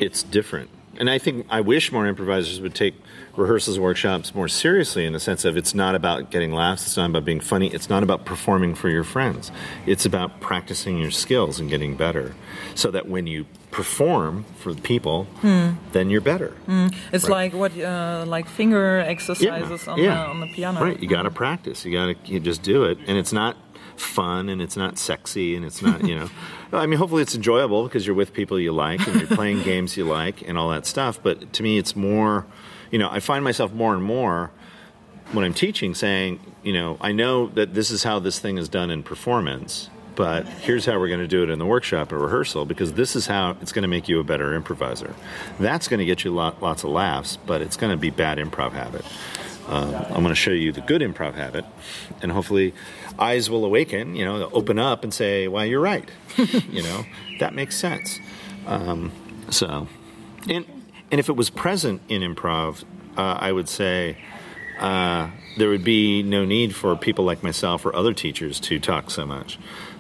it's 0.01 0.23
different. 0.23 0.71
And 0.97 1.11
I 1.11 1.19
think 1.19 1.47
I 1.51 1.61
wish 1.61 1.91
more 1.91 2.07
improvisers 2.07 2.61
would 2.61 2.75
take 2.75 2.95
rehearsals 3.37 3.79
workshops 3.79 4.35
more 4.35 4.49
seriously 4.49 5.05
in 5.05 5.13
the 5.13 5.21
sense 5.21 5.45
of 5.45 5.57
it's 5.57 5.75
not 5.75 5.95
about 5.95 6.31
getting 6.31 6.53
laughs, 6.53 6.87
it's 6.87 6.97
not 6.97 7.11
about 7.11 7.25
being 7.25 7.41
funny, 7.41 7.69
it's 7.69 7.89
not 7.89 8.03
about 8.03 8.25
performing 8.25 8.75
for 8.75 8.89
your 8.89 9.05
friends. 9.05 9.51
It's 9.87 10.07
about 10.07 10.41
practicing 10.41 10.99
your 10.99 11.11
skills 11.11 11.59
and 11.59 11.69
getting 11.69 11.97
better. 11.97 12.35
So 12.75 12.91
that 12.91 13.09
when 13.09 13.27
you 13.27 13.47
perform 13.71 14.45
for 14.59 14.73
the 14.73 14.81
people, 14.81 15.25
hmm. 15.41 15.71
then 15.93 16.09
you're 16.09 16.21
better. 16.21 16.51
Hmm. 16.67 16.89
It's 17.13 17.25
Right. 17.25 17.53
like 17.53 17.55
what, 17.55 17.79
uh, 17.79 18.25
like 18.27 18.49
finger 18.49 19.01
exercises 19.01 19.89
on, 19.89 19.99
The, 20.01 20.09
on 20.09 20.41
the 20.41 20.47
piano. 20.47 20.81
Right, 20.81 21.01
you 21.01 21.09
got 21.09 21.23
to 21.23 21.31
hmm. 21.31 21.37
practice. 21.37 21.85
You 21.85 21.93
got 21.93 22.07
to 22.07 22.33
you 22.33 22.41
just 22.41 22.63
do 22.63 22.85
it, 22.85 22.99
and 23.07 23.19
it's 23.19 23.33
not 23.33 23.57
fun, 23.97 24.49
and 24.49 24.63
it's 24.63 24.77
not 24.77 24.99
sexy, 24.99 25.57
and 25.57 25.65
it's 25.65 25.83
not 25.83 26.05
you 26.05 26.15
know. 26.15 26.31
I 26.73 26.87
mean, 26.87 26.99
hopefully 26.99 27.23
it's 27.23 27.35
enjoyable 27.35 27.85
because 27.85 28.07
you're 28.07 28.17
with 28.17 28.33
people 28.33 28.59
you 28.59 28.73
like 28.73 29.07
and 29.07 29.21
you're 29.21 29.29
playing 29.29 29.63
games 29.65 29.97
you 29.97 30.05
like 30.05 30.47
and 30.47 30.59
all 30.59 30.71
that 30.71 30.87
stuff. 30.87 31.21
But 31.23 31.53
to 31.53 31.63
me, 31.63 31.79
it's 31.79 31.95
more, 31.95 32.47
you 32.91 32.99
know, 32.99 33.09
I 33.11 33.21
find 33.21 33.45
myself 33.45 33.73
more 33.73 33.95
and 33.95 34.03
more 34.03 34.51
when 35.33 35.45
I'm 35.45 35.55
teaching 35.55 35.95
saying, 35.95 36.41
you 36.63 36.73
know, 36.73 36.97
I 37.01 37.13
know 37.13 37.49
that 37.49 37.75
this 37.75 37.91
is 37.91 38.03
how 38.05 38.19
this 38.19 38.39
thing 38.39 38.59
is 38.59 38.69
done 38.69 38.91
in 38.91 39.03
performance. 39.03 39.91
But 40.17 40.47
here's 40.47 40.87
how 40.87 40.99
we're 41.01 41.09
going 41.09 41.21
to 41.21 41.27
do 41.27 41.43
it 41.43 41.51
in 41.51 41.59
the 41.59 41.67
workshop 41.67 42.13
or 42.13 42.19
rehearsal 42.19 42.67
because 42.67 42.93
this 42.93 43.17
is 43.17 43.27
how 43.27 43.57
it's 43.61 43.73
going 43.73 43.83
to 43.83 43.89
make 43.89 44.09
you 44.09 44.21
a 44.21 44.25
better 44.25 44.55
improviser. 44.55 45.13
That's 45.59 45.89
going 45.89 45.99
to 45.99 46.05
get 46.05 46.23
you 46.23 46.33
lot, 46.33 46.63
lots 46.63 46.85
of 46.85 46.91
laughs, 46.91 47.37
but 47.37 47.61
it's 47.61 47.77
going 47.77 47.91
to 47.91 47.97
be 47.97 48.11
bad 48.11 48.39
improv 48.39 48.73
habit. 48.73 49.05
Um, 49.67 49.95
I'm 49.95 50.23
going 50.23 50.29
to 50.29 50.35
show 50.35 50.51
you 50.51 50.73
the 50.73 50.83
good 50.83 51.01
improv 51.01 51.35
habit, 51.35 51.65
and 52.21 52.31
hopefully, 52.31 52.75
eyes 53.19 53.49
will 53.49 53.65
awaken. 53.65 54.15
You 54.15 54.27
know, 54.27 54.51
open 54.53 54.79
up 54.79 55.05
and 55.05 55.15
say, 55.15 55.49
"Well, 55.49 55.65
you're 55.65 55.81
right." 55.81 56.07
you 56.37 56.83
know, 56.83 57.07
that 57.41 57.55
makes 57.55 57.75
sense. 57.75 58.19
Um, 58.67 59.11
so, 59.49 59.89
and 61.15 61.21
if 61.21 61.29
it 61.29 61.37
was 61.37 61.49
present 61.49 62.03
in 62.09 62.23
improv, 62.23 62.83
uh, 63.17 63.39
I 63.39 63.53
would 63.53 63.69
say 63.69 64.17
uh, 64.81 65.31
there 65.57 65.69
would 65.69 65.85
be 65.85 66.25
no 66.25 66.45
need 66.45 66.75
for 66.75 66.97
people 66.97 67.25
like 67.25 67.41
myself 67.41 67.87
or 67.87 67.95
other 67.95 68.13
teachers 68.13 68.59
to 68.59 68.81
talk 68.81 69.13
so 69.13 69.25
much. 69.25 69.57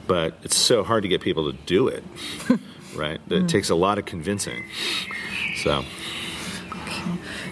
But 0.09 0.37
it's 0.43 0.57
so 0.57 0.83
hard 0.83 1.05
to 1.05 1.09
get 1.09 1.21
people 1.21 1.53
to 1.53 1.57
do 1.67 1.87
it, 1.87 2.03
right? 2.97 3.21
It 3.31 3.49
takes 3.49 3.71
a 3.71 3.77
lot 3.77 3.97
of 3.97 4.07
convincing. 4.07 4.65
So. 5.62 5.85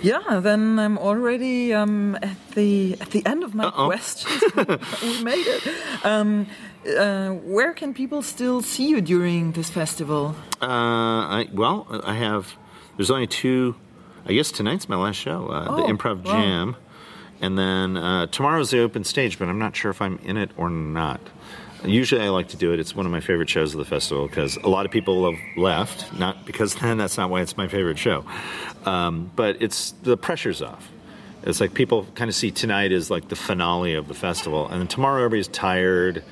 Yeah, 0.03 0.41
then 0.41 0.81
I'm 0.81 0.99
already 0.99 1.73
um, 1.73 2.17
at 2.17 2.51
the 2.57 2.97
at 3.01 3.11
the 3.13 3.25
end 3.25 3.45
of 3.45 3.55
my 3.55 3.67
Uh-oh. 3.67 3.87
questions. 3.87 4.43
we 5.03 5.23
made 5.23 5.47
it. 5.47 5.63
Um, 6.05 6.49
uh, 6.99 7.29
where 7.29 7.73
can 7.75 7.95
people 7.95 8.23
still 8.23 8.61
see 8.61 8.89
you 8.89 9.01
during 9.01 9.53
this 9.53 9.71
festival? 9.71 10.35
Uh, 10.61 10.67
I, 10.67 11.49
well, 11.53 11.87
I 12.03 12.15
have. 12.15 12.57
There's 12.97 13.11
only 13.11 13.27
two. 13.27 13.75
I 14.27 14.33
guess 14.33 14.53
tonight's 14.53 14.89
my 14.89 14.97
last 14.97 15.17
show, 15.17 15.49
uh, 15.49 15.77
the 15.77 15.83
Oh, 15.83 15.87
Improv 15.89 16.25
wow. 16.25 16.33
Jam, 16.33 16.77
and 17.41 17.59
then 17.59 17.97
uh, 17.97 18.27
tomorrow's 18.29 18.71
the 18.71 18.81
open 18.81 19.03
stage. 19.05 19.39
But 19.39 19.49
I'm 19.49 19.59
not 19.59 19.75
sure 19.75 19.91
if 19.91 20.01
I'm 20.01 20.19
in 20.19 20.37
it 20.37 20.51
or 20.57 20.71
not. 20.71 21.21
Usually, 21.85 22.21
I 22.23 22.29
like 22.29 22.47
to 22.49 22.57
do 22.57 22.73
it. 22.73 22.79
It's 22.79 22.95
one 22.95 23.07
of 23.07 23.11
my 23.13 23.19
favorite 23.21 23.49
shows 23.51 23.75
of 23.75 23.79
the 23.79 23.85
festival 23.85 24.29
because 24.29 24.57
a 24.59 24.69
lot 24.69 24.87
of 24.87 24.93
people 24.93 25.29
have 25.29 25.41
left. 25.57 26.13
Not 26.17 26.47
because 26.47 26.75
then 26.81 26.99
that's 26.99 27.17
not 27.19 27.31
why 27.31 27.41
it's 27.41 27.57
my 27.57 27.67
favorite 27.67 27.99
show, 27.99 28.25
um, 28.85 29.33
but 29.35 29.61
it's 29.61 29.91
the 30.05 30.17
pressure's 30.17 30.63
off. 30.63 30.89
It's 31.43 31.61
like 31.61 31.75
people 31.75 32.07
kind 32.15 32.29
of 32.29 32.37
see 32.37 32.53
tonight 32.53 32.93
as 32.93 33.11
like 33.11 33.27
the 33.29 33.35
finale 33.35 33.95
of 33.95 34.07
the 34.07 34.15
festival, 34.15 34.69
and 34.69 34.79
then 34.81 34.87
tomorrow 34.87 35.25
everybody's 35.25 35.49
tired 35.49 36.23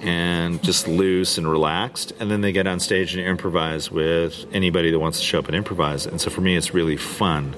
and 0.00 0.62
just 0.62 0.86
loose 0.86 1.38
and 1.38 1.50
relaxed. 1.50 2.12
And 2.20 2.30
then 2.30 2.40
they 2.40 2.52
get 2.52 2.66
on 2.66 2.80
stage 2.80 3.14
and 3.14 3.26
improvise 3.26 3.90
with 3.90 4.46
anybody 4.52 4.90
that 4.90 4.98
wants 4.98 5.18
to 5.18 5.24
show 5.24 5.38
up 5.38 5.46
and 5.46 5.56
improvise. 5.56 6.06
And 6.06 6.20
so 6.20 6.30
for 6.30 6.40
me, 6.40 6.56
it's 6.56 6.74
really 6.74 6.96
fun 6.96 7.54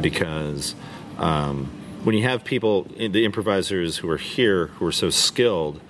because 0.00 0.74
um, 1.18 1.66
when 2.04 2.16
you 2.16 2.22
have 2.22 2.44
people, 2.44 2.84
the 2.96 3.24
improvisers 3.24 3.98
who 3.98 4.08
are 4.10 4.16
here 4.16 4.66
who 4.66 4.86
are 4.86 4.92
so 4.92 5.10
skilled, 5.10 5.80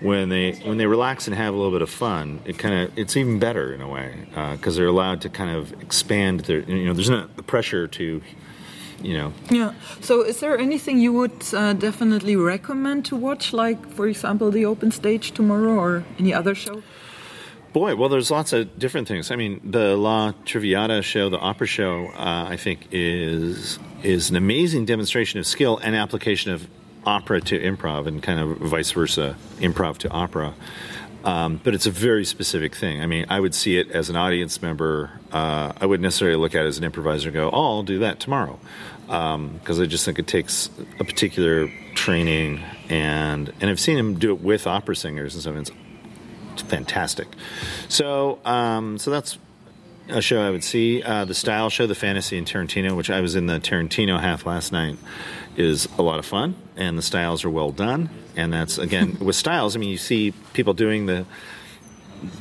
when 0.00 0.28
they 0.28 0.52
when 0.64 0.76
they 0.76 0.86
relax 0.86 1.26
and 1.26 1.36
have 1.36 1.54
a 1.54 1.56
little 1.56 1.72
bit 1.72 1.80
of 1.80 1.88
fun, 1.88 2.40
it 2.44 2.58
kind 2.58 2.74
of 2.74 2.98
it's 2.98 3.16
even 3.16 3.38
better 3.38 3.72
in 3.72 3.80
a 3.80 3.88
way 3.88 4.26
because 4.52 4.76
they're 4.76 4.86
allowed 4.86 5.20
to 5.22 5.28
kind 5.28 5.56
of 5.56 5.72
expand 5.80 6.40
their 6.40 6.60
you 6.60 6.84
know 6.84 6.92
there's 6.92 7.08
not 7.08 7.36
the 7.36 7.42
pressure 7.42 7.86
to 7.86 8.20
you 9.02 9.14
know 9.14 9.32
Yeah. 9.50 9.72
So, 10.00 10.22
is 10.22 10.40
there 10.40 10.58
anything 10.58 10.98
you 10.98 11.12
would 11.12 11.44
uh, 11.54 11.72
definitely 11.74 12.36
recommend 12.36 13.04
to 13.06 13.16
watch, 13.16 13.52
like, 13.52 13.88
for 13.90 14.06
example, 14.06 14.50
the 14.50 14.64
open 14.64 14.90
stage 14.90 15.32
tomorrow 15.32 15.74
or 15.74 16.04
any 16.18 16.32
other 16.32 16.54
show? 16.54 16.82
Boy, 17.72 17.96
well, 17.96 18.08
there's 18.08 18.30
lots 18.30 18.52
of 18.52 18.78
different 18.78 19.08
things. 19.08 19.30
I 19.32 19.36
mean, 19.36 19.60
the 19.64 19.96
La 19.96 20.32
Traviata 20.44 21.02
show, 21.02 21.28
the 21.28 21.40
opera 21.40 21.66
show, 21.66 22.06
uh, 22.14 22.46
I 22.48 22.56
think 22.56 22.86
is 22.92 23.78
is 24.02 24.30
an 24.30 24.36
amazing 24.36 24.84
demonstration 24.84 25.40
of 25.40 25.46
skill 25.46 25.78
and 25.78 25.96
application 25.96 26.52
of 26.52 26.68
opera 27.04 27.40
to 27.40 27.58
improv, 27.58 28.06
and 28.06 28.22
kind 28.22 28.38
of 28.38 28.58
vice 28.58 28.92
versa, 28.92 29.36
improv 29.58 29.98
to 29.98 30.10
opera. 30.10 30.54
Um, 31.24 31.58
but 31.64 31.72
it's 31.74 31.86
a 31.86 31.90
very 31.90 32.24
specific 32.24 32.74
thing. 32.74 33.00
I 33.00 33.06
mean, 33.06 33.24
I 33.30 33.40
would 33.40 33.54
see 33.54 33.78
it 33.78 33.90
as 33.90 34.10
an 34.10 34.16
audience 34.16 34.60
member. 34.60 35.10
Uh, 35.32 35.72
I 35.80 35.86
wouldn't 35.86 36.02
necessarily 36.02 36.36
look 36.36 36.54
at 36.54 36.64
it 36.64 36.68
as 36.68 36.78
an 36.78 36.84
improviser 36.84 37.28
and 37.28 37.34
go, 37.34 37.50
"Oh, 37.50 37.76
I'll 37.76 37.82
do 37.82 37.98
that 38.00 38.20
tomorrow," 38.20 38.58
because 39.06 39.80
I 39.80 39.86
just 39.86 40.04
think 40.04 40.18
it 40.18 40.26
takes 40.26 40.68
a 41.00 41.04
particular 41.04 41.70
training, 41.94 42.62
and 42.90 43.50
and 43.60 43.70
I've 43.70 43.80
seen 43.80 43.96
him 43.96 44.18
do 44.18 44.32
it 44.32 44.42
with 44.42 44.66
opera 44.66 44.94
singers 44.94 45.34
and 45.34 45.40
stuff. 45.40 45.56
And 45.56 45.70
it's 46.52 46.62
fantastic. 46.62 47.28
So, 47.88 48.38
um, 48.44 48.98
so 48.98 49.10
that's 49.10 49.38
a 50.08 50.20
show 50.20 50.40
I 50.42 50.50
would 50.50 50.64
see. 50.64 51.02
Uh, 51.02 51.24
the 51.24 51.34
Style 51.34 51.70
Show, 51.70 51.86
the 51.86 51.94
Fantasy 51.94 52.38
and 52.38 52.46
Tarantino, 52.46 52.96
which 52.96 53.10
I 53.10 53.20
was 53.20 53.34
in 53.34 53.46
the 53.46 53.60
Tarantino 53.60 54.20
half 54.20 54.46
last 54.46 54.72
night, 54.72 54.96
is 55.56 55.88
a 55.98 56.02
lot 56.02 56.18
of 56.18 56.26
fun, 56.26 56.56
and 56.76 56.98
the 56.98 57.02
styles 57.02 57.44
are 57.44 57.50
well 57.50 57.70
done. 57.70 58.10
And 58.36 58.52
that's 58.52 58.78
again 58.78 59.18
with 59.20 59.36
styles. 59.36 59.76
I 59.76 59.78
mean, 59.78 59.90
you 59.90 59.98
see 59.98 60.32
people 60.52 60.74
doing 60.74 61.06
the 61.06 61.26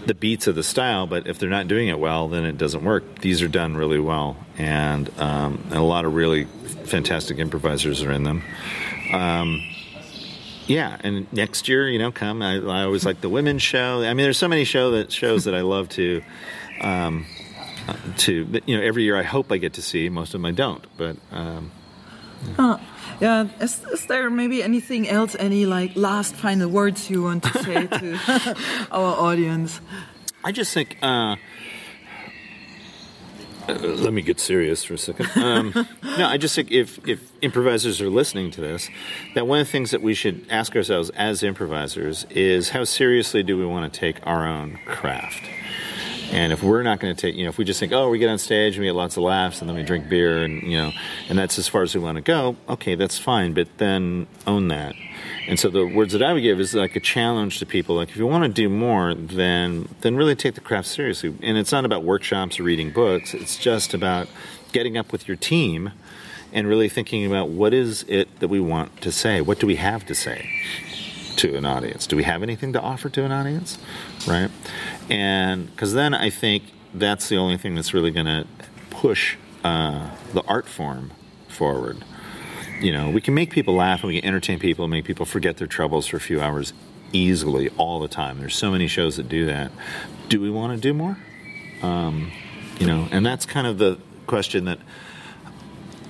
the 0.06 0.14
beats 0.14 0.48
of 0.48 0.56
the 0.56 0.64
style, 0.64 1.08
but 1.08 1.28
if 1.28 1.40
they're 1.40 1.50
not 1.50 1.68
doing 1.68 1.88
it 1.88 2.00
well, 2.00 2.28
then 2.30 2.46
it 2.46 2.58
doesn't 2.58 2.84
work. 2.84 3.20
These 3.20 3.42
are 3.42 3.48
done 3.48 3.76
really 3.76 4.00
well, 4.00 4.38
and, 4.58 5.10
um, 5.20 5.62
and 5.66 5.74
a 5.74 5.84
lot 5.84 6.06
of 6.06 6.14
really 6.14 6.46
fantastic 6.86 7.38
improvisers 7.38 8.02
are 8.02 8.12
in 8.12 8.24
them. 8.24 8.44
Um, 9.12 9.62
yeah, 10.68 10.98
and 11.02 11.32
next 11.34 11.68
year, 11.68 11.90
you 11.90 12.00
know, 12.00 12.12
come. 12.12 12.42
I, 12.42 12.56
I 12.56 12.84
always 12.84 13.06
like 13.06 13.22
the 13.22 13.30
women's 13.30 13.62
show. 13.62 14.02
I 14.02 14.14
mean, 14.14 14.24
there's 14.24 14.38
so 14.38 14.48
many 14.48 14.64
show 14.64 14.92
that 14.92 15.12
shows 15.12 15.46
that 15.46 15.54
I 15.54 15.62
love 15.62 15.90
to, 15.90 16.22
um, 16.82 17.26
uh, 17.88 17.96
to 18.18 18.62
you 18.66 18.78
know, 18.78 18.84
every 18.84 19.04
year 19.04 19.18
I 19.18 19.24
hope 19.24 19.52
I 19.52 19.58
get 19.58 19.74
to 19.74 19.82
see. 19.82 20.10
Most 20.10 20.30
of 20.30 20.42
them 20.42 20.46
I 20.46 20.52
don't, 20.52 20.86
but 20.98 21.18
um, 21.32 21.72
Yeah. 23.20 23.48
Is, 23.62 23.84
is 23.86 24.06
there 24.08 24.30
maybe 24.30 24.64
anything 24.64 25.08
else, 25.08 25.36
any 25.40 25.66
like 25.66 25.96
last 25.96 26.36
final 26.36 26.70
words 26.70 27.10
you 27.10 27.24
want 27.24 27.44
to 27.44 27.64
say 27.64 27.88
to 28.00 28.58
our 28.92 29.20
audience? 29.20 29.80
I 30.44 30.52
just 30.52 30.74
think 30.74 30.98
uh, 31.02 31.38
uh, 33.68 33.74
let 33.76 34.12
me 34.12 34.22
get 34.22 34.40
serious 34.40 34.84
for 34.84 34.96
a 34.96 34.98
second. 34.98 35.30
Um, 35.36 35.74
no, 36.04 36.28
I 36.28 36.38
just 36.38 36.54
think 36.56 36.72
if, 36.72 37.06
if 37.08 37.32
improvisers 37.42 38.02
are 38.02 38.10
listening 38.10 38.52
to 38.52 38.62
this, 38.62 38.90
that 39.36 39.48
one 39.48 39.60
of 39.60 39.68
the 39.68 39.72
things 39.72 39.92
that 39.92 40.02
we 40.02 40.14
should 40.14 40.46
ask 40.50 40.76
ourselves 40.76 41.10
as 41.12 41.44
improvisers 41.44 42.26
is 42.30 42.70
how 42.70 42.84
seriously 42.84 43.42
do 43.42 43.58
we 43.58 43.66
want 43.66 43.92
to 43.92 44.00
take 44.00 44.20
our 44.28 44.46
own 44.46 44.80
craft? 44.86 45.44
And 46.34 46.52
if 46.52 46.64
we're 46.64 46.82
not 46.82 47.00
going 47.00 47.16
to 47.16 47.22
take, 47.22 47.36
you 47.36 47.44
know, 47.44 47.50
if 47.50 47.60
we 47.60 47.64
just 47.64 47.80
think, 47.80 47.92
oh, 47.92 48.10
we 48.10 48.18
get 48.18 48.28
on 48.28 48.40
stage 48.40 48.74
and 48.74 48.82
we 48.82 48.88
get 48.88 48.96
lots 48.96 49.18
of 49.18 49.24
laughs 49.24 49.62
and 49.62 49.70
then 49.70 49.78
we 49.78 49.84
drink 49.84 50.10
beer 50.10 50.42
and, 50.42 50.64
you 50.64 50.78
know, 50.78 50.92
and 51.30 51.38
that's 51.38 51.60
as 51.60 51.68
far 51.68 51.84
as 51.84 51.94
we 51.94 52.02
want 52.02 52.16
to 52.16 52.24
go, 52.24 52.56
okay, 52.68 52.96
that's 52.96 53.20
fine, 53.20 53.54
but 53.54 53.68
then 53.78 54.26
own 54.48 54.68
that. 54.70 54.96
And 55.48 55.60
so 55.60 55.70
the 55.70 55.86
words 55.86 56.12
that 56.14 56.24
I 56.24 56.34
would 56.34 56.42
give 56.42 56.60
is 56.60 56.74
like 56.74 56.96
a 56.96 57.00
challenge 57.00 57.60
to 57.60 57.68
people. 57.68 57.96
Like 57.96 58.10
if 58.10 58.16
you 58.16 58.26
want 58.26 58.46
to 58.46 58.50
do 58.50 58.68
more, 58.68 59.14
then 59.14 59.88
then 60.02 60.16
really 60.16 60.36
take 60.36 60.56
the 60.56 60.62
craft 60.62 60.88
seriously. 60.88 61.36
And 61.44 61.56
it's 61.56 61.72
not 61.72 61.86
about 61.86 62.04
workshops 62.04 62.60
or 62.60 62.64
reading 62.64 62.90
books. 62.90 63.36
It's 63.36 63.56
just 63.56 63.94
about 63.94 64.28
getting 64.72 64.98
up 64.98 65.12
with 65.12 65.28
your 65.28 65.38
team 65.38 65.92
and 66.52 66.68
really 66.68 66.90
thinking 66.90 67.28
about 67.28 67.50
what 67.50 67.76
is 67.76 68.06
it 68.08 68.40
that 68.40 68.48
we 68.48 68.60
want 68.60 69.02
to 69.02 69.12
say. 69.12 69.40
What 69.40 69.60
do 69.60 69.68
we 69.68 69.76
have 69.76 70.04
to 70.08 70.16
say 70.16 70.50
to 71.38 71.56
an 71.56 71.66
audience? 71.66 72.08
Do 72.08 72.16
we 72.16 72.24
have 72.24 72.44
anything 72.44 72.74
to 72.74 72.82
offer 72.82 73.10
to 73.10 73.24
an 73.24 73.32
audience? 73.32 73.78
Right? 74.28 74.50
And 75.10 75.70
because 75.72 75.94
then 75.94 76.14
I 76.14 76.30
think 76.30 76.64
that's 76.94 77.30
the 77.30 77.38
only 77.38 77.58
thing 77.58 77.76
that's 77.76 77.94
really 77.94 78.12
going 78.12 78.26
to 78.26 78.48
push 78.90 79.36
uh, 79.64 80.10
the 80.34 80.44
art 80.44 80.68
form 80.68 81.12
forward 81.48 82.04
you 82.84 82.92
know, 82.92 83.10
we 83.10 83.22
can 83.22 83.34
make 83.34 83.50
people 83.50 83.76
laugh 83.76 84.02
and 84.04 84.10
we 84.10 84.20
can 84.20 84.28
entertain 84.28 84.60
people 84.60 84.84
and 84.84 84.92
make 84.92 85.06
people 85.06 85.26
forget 85.26 85.58
their 85.58 85.68
troubles 85.68 86.06
for 86.06 86.18
a 86.18 86.20
few 86.20 86.42
hours 86.42 86.74
easily 87.14 87.70
all 87.78 88.00
the 88.00 88.10
time. 88.10 88.40
There's 88.40 88.56
so 88.56 88.72
many 88.72 88.88
shows 88.88 89.16
that 89.16 89.30
do 89.30 89.46
that. 89.46 89.72
Do 90.28 90.42
we 90.42 90.50
want 90.50 90.74
to 90.76 90.82
do 90.82 90.94
more? 90.94 91.18
Um, 91.82 92.32
you 92.80 92.86
know, 92.86 93.08
and 93.10 93.26
that's 93.26 93.46
kind 93.46 93.68
of 93.68 93.78
the 93.78 94.00
question 94.28 94.66
that 94.66 94.80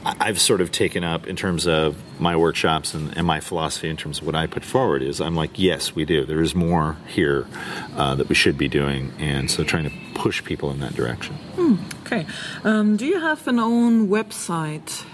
I've 0.06 0.40
sort 0.40 0.60
of 0.60 0.72
taken 0.72 1.04
up 1.04 1.28
in 1.28 1.36
terms 1.36 1.66
of 1.66 1.96
my 2.20 2.36
workshops 2.36 2.94
and, 2.94 3.16
and, 3.18 3.26
my 3.26 3.40
philosophy 3.40 3.90
in 3.90 3.96
terms 3.96 4.20
of 4.20 4.26
what 4.26 4.36
I 4.36 4.48
put 4.48 4.66
forward 4.66 5.02
is 5.02 5.22
I'm 5.22 5.36
like, 5.36 5.58
yes, 5.58 5.96
we 5.96 6.04
do. 6.04 6.26
There 6.26 6.42
is 6.42 6.54
more 6.54 6.98
here 7.08 7.48
uh, 7.96 8.16
that 8.16 8.28
we 8.28 8.36
should 8.36 8.58
be 8.58 8.68
doing, 8.68 9.14
and 9.18 9.50
so 9.50 9.64
trying 9.64 9.86
to 9.86 9.92
push 10.14 10.44
people 10.44 10.72
in 10.72 10.80
that 10.82 10.94
direction. 10.94 11.36
Hmm, 11.56 11.76
okay. 12.02 12.26
Um, 12.64 12.98
do 12.98 13.06
you 13.06 13.20
have 13.20 13.48
an 13.48 13.60
own 13.60 14.10
website? 14.10 15.06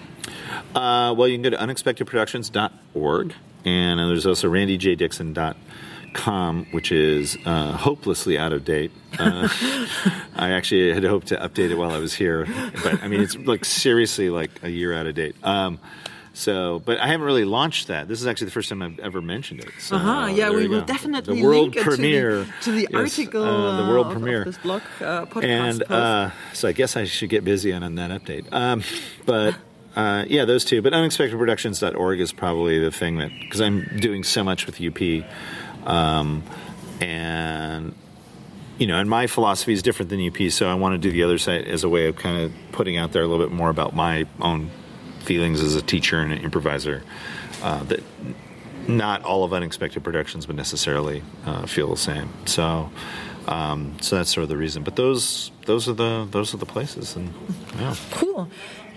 Uh, 0.73 1.13
well, 1.15 1.27
you 1.27 1.35
can 1.35 1.43
go 1.43 1.49
to 1.51 1.57
unexpectedproductions.org, 1.57 3.33
and 3.65 3.99
there's 3.99 4.25
also 4.25 4.49
randyjdixon.com, 4.49 5.55
which 6.71 6.91
is 6.91 7.37
uh, 7.45 7.73
hopelessly 7.73 8.37
out 8.37 8.53
of 8.53 8.65
date. 8.65 8.91
Uh, 9.17 9.47
I 10.35 10.51
actually 10.51 10.93
had 10.93 11.03
hoped 11.03 11.27
to 11.27 11.37
update 11.37 11.71
it 11.71 11.75
while 11.75 11.91
I 11.91 11.99
was 11.99 12.13
here, 12.13 12.47
but 12.83 13.01
I 13.03 13.07
mean, 13.07 13.21
it's 13.21 13.35
like 13.35 13.65
seriously 13.65 14.29
like 14.29 14.51
a 14.63 14.69
year 14.69 14.93
out 14.93 15.07
of 15.07 15.15
date. 15.15 15.35
Um, 15.43 15.79
so, 16.33 16.79
but 16.79 16.99
I 16.99 17.07
haven't 17.07 17.25
really 17.25 17.43
launched 17.43 17.87
that. 17.87 18.07
This 18.07 18.21
is 18.21 18.27
actually 18.27 18.45
the 18.45 18.51
first 18.51 18.69
time 18.69 18.81
I've 18.81 18.99
ever 18.99 19.21
mentioned 19.21 19.59
it. 19.59 19.71
So, 19.79 19.97
uh-huh, 19.97 20.27
yeah, 20.27 20.49
we 20.51 20.67
will 20.67 20.81
go. 20.81 20.85
definitely 20.85 21.35
the 21.35 21.43
world 21.43 21.75
premiere 21.75 22.45
to 22.45 22.45
the, 22.45 22.51
to 22.61 22.71
the 22.71 22.87
yes, 22.91 23.19
article, 23.19 23.43
uh, 23.43 23.83
the 23.83 23.91
world 23.91 24.07
uh, 24.07 24.11
premiere, 24.11 24.39
of 24.39 24.45
this 24.45 24.57
blog 24.57 24.81
uh, 25.01 25.25
podcast. 25.25 25.43
And 25.43 25.91
uh, 25.91 26.31
so, 26.53 26.69
I 26.69 26.71
guess 26.71 26.95
I 26.95 27.03
should 27.05 27.29
get 27.29 27.43
busy 27.43 27.73
on, 27.73 27.83
on 27.83 27.95
that 27.95 28.11
update. 28.11 28.51
Um, 28.53 28.83
but 29.25 29.55
uh, 29.95 30.23
yeah, 30.27 30.45
those 30.45 30.63
two. 30.63 30.81
But 30.81 30.93
unexpectedproductions.org 30.93 32.19
is 32.21 32.31
probably 32.31 32.79
the 32.79 32.91
thing 32.91 33.17
that 33.17 33.31
because 33.41 33.59
I'm 33.59 33.85
doing 33.99 34.23
so 34.23 34.43
much 34.43 34.65
with 34.65 34.79
UP, 34.81 34.97
um, 35.85 36.43
and 37.01 37.93
you 38.77 38.87
know, 38.87 38.97
and 38.97 39.09
my 39.09 39.27
philosophy 39.27 39.73
is 39.73 39.83
different 39.83 40.09
than 40.09 40.25
UP, 40.25 40.51
so 40.51 40.69
I 40.69 40.73
want 40.73 40.93
to 40.93 40.97
do 40.97 41.11
the 41.11 41.23
other 41.23 41.37
side 41.37 41.65
as 41.65 41.83
a 41.83 41.89
way 41.89 42.07
of 42.07 42.15
kind 42.15 42.41
of 42.41 42.53
putting 42.71 42.97
out 42.97 43.11
there 43.11 43.21
a 43.21 43.27
little 43.27 43.45
bit 43.45 43.53
more 43.53 43.69
about 43.69 43.93
my 43.93 44.25
own 44.39 44.71
feelings 45.19 45.61
as 45.61 45.75
a 45.75 45.81
teacher 45.81 46.19
and 46.19 46.31
an 46.31 46.39
improviser. 46.39 47.03
Uh, 47.61 47.83
that 47.83 48.01
not 48.87 49.21
all 49.23 49.43
of 49.43 49.53
unexpected 49.53 50.01
productions 50.03 50.47
would 50.47 50.55
necessarily 50.55 51.21
uh, 51.45 51.65
feel 51.65 51.89
the 51.89 51.97
same. 51.97 52.29
So. 52.45 52.89
Um, 53.47 53.97
so 53.99 54.17
that's 54.17 54.31
sort 54.31 54.43
of 54.43 54.49
the 54.49 54.57
reason. 54.57 54.83
But 54.83 54.95
those 54.95 55.49
those 55.65 55.89
are 55.89 55.93
the 55.93 56.27
those 56.29 56.53
are 56.53 56.57
the 56.57 56.67
places, 56.67 57.15
and 57.15 57.33
yeah. 57.79 57.95
Cool. 58.11 58.47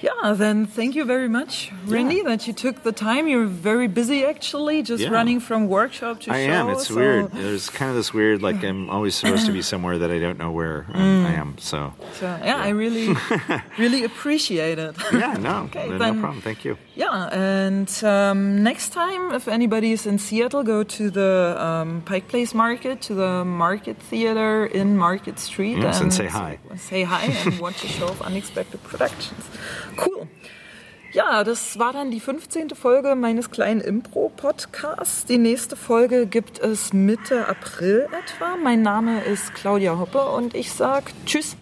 Yeah, 0.03 0.33
then 0.33 0.67
thank 0.67 0.97
you 0.97 1.05
very 1.05 1.29
much, 1.29 1.71
Randy, 1.87 2.17
yeah. 2.17 2.23
that 2.25 2.49
you 2.49 2.53
took 2.53 2.83
the 2.83 2.91
time. 2.91 3.29
You're 3.29 3.47
very 3.47 3.87
busy 3.87 4.25
actually, 4.25 4.83
just 4.83 5.05
yeah. 5.05 5.11
running 5.11 5.39
from 5.39 5.69
workshop 5.69 6.21
to 6.23 6.33
I 6.33 6.45
show. 6.47 6.53
I 6.53 6.57
am. 6.57 6.69
It's 6.71 6.89
so. 6.89 6.97
weird. 6.97 7.31
There's 7.31 7.71
kind 7.71 7.89
of 7.89 7.97
this 7.97 8.13
weird, 8.13 8.43
like 8.43 8.65
I'm 8.65 8.91
always 8.95 9.15
supposed 9.15 9.47
to 9.47 9.53
be 9.53 9.63
somewhere 9.63 9.99
that 9.99 10.11
I 10.11 10.19
don't 10.19 10.39
know 10.39 10.51
where 10.51 10.87
mm. 10.89 11.25
I 11.25 11.35
am. 11.35 11.57
So, 11.59 11.95
so 12.15 12.27
yeah, 12.27 12.45
yeah, 12.45 12.57
I 12.57 12.71
really, 12.71 13.15
really 13.79 14.03
appreciate 14.03 14.81
it. 14.81 14.97
Yeah, 15.13 15.35
no, 15.35 15.57
okay, 15.65 15.89
no, 15.89 15.99
problem. 15.99 16.41
Thank 16.41 16.65
you. 16.65 16.77
Yeah, 16.95 17.29
and 17.33 17.91
um, 18.05 18.63
next 18.63 18.93
time, 18.93 19.33
if 19.33 19.49
anybody 19.49 19.93
is 19.93 20.07
in 20.07 20.19
Seattle, 20.19 20.63
go 20.63 20.83
to 20.85 21.11
the 21.11 21.57
um, 21.59 22.03
Pike 22.05 22.29
Place 22.29 22.53
Market, 22.55 23.01
to 23.03 23.15
the 23.15 23.45
Market 23.45 23.97
Theater 23.97 24.67
in 24.67 24.99
Market 24.99 25.39
Street, 25.39 25.79
yes, 25.79 25.97
and, 25.97 26.05
and 26.05 26.13
say 26.13 26.27
hi. 26.27 26.59
Say 26.77 27.03
hi 27.05 27.25
and 27.25 27.59
watch 27.67 27.83
a 27.85 27.89
show 27.89 28.09
of 28.09 28.21
Unexpected 28.21 28.83
Productions. 28.83 29.49
Cool. 29.97 30.29
Ja, 31.13 31.45
das 31.45 31.79
war 31.79 31.93
dann 31.93 32.11
die 32.11 32.21
15. 32.21 32.71
Folge 32.71 33.15
meines 33.15 33.51
kleinen 33.51 33.83
Impro-Podcasts. 33.83 35.27
Die 35.27 35.37
nächste 35.37 35.77
Folge 35.77 36.27
gibt 36.27 36.59
es 36.59 36.95
Mitte 36.95 37.49
April 37.49 38.09
etwa. 38.13 38.57
Mein 38.57 38.81
Name 38.81 39.23
ist 39.23 39.55
Claudia 39.55 39.99
Hoppe 39.99 40.23
und 40.23 40.55
ich 40.55 40.73
sage 40.73 41.13
Tschüss. 41.27 41.57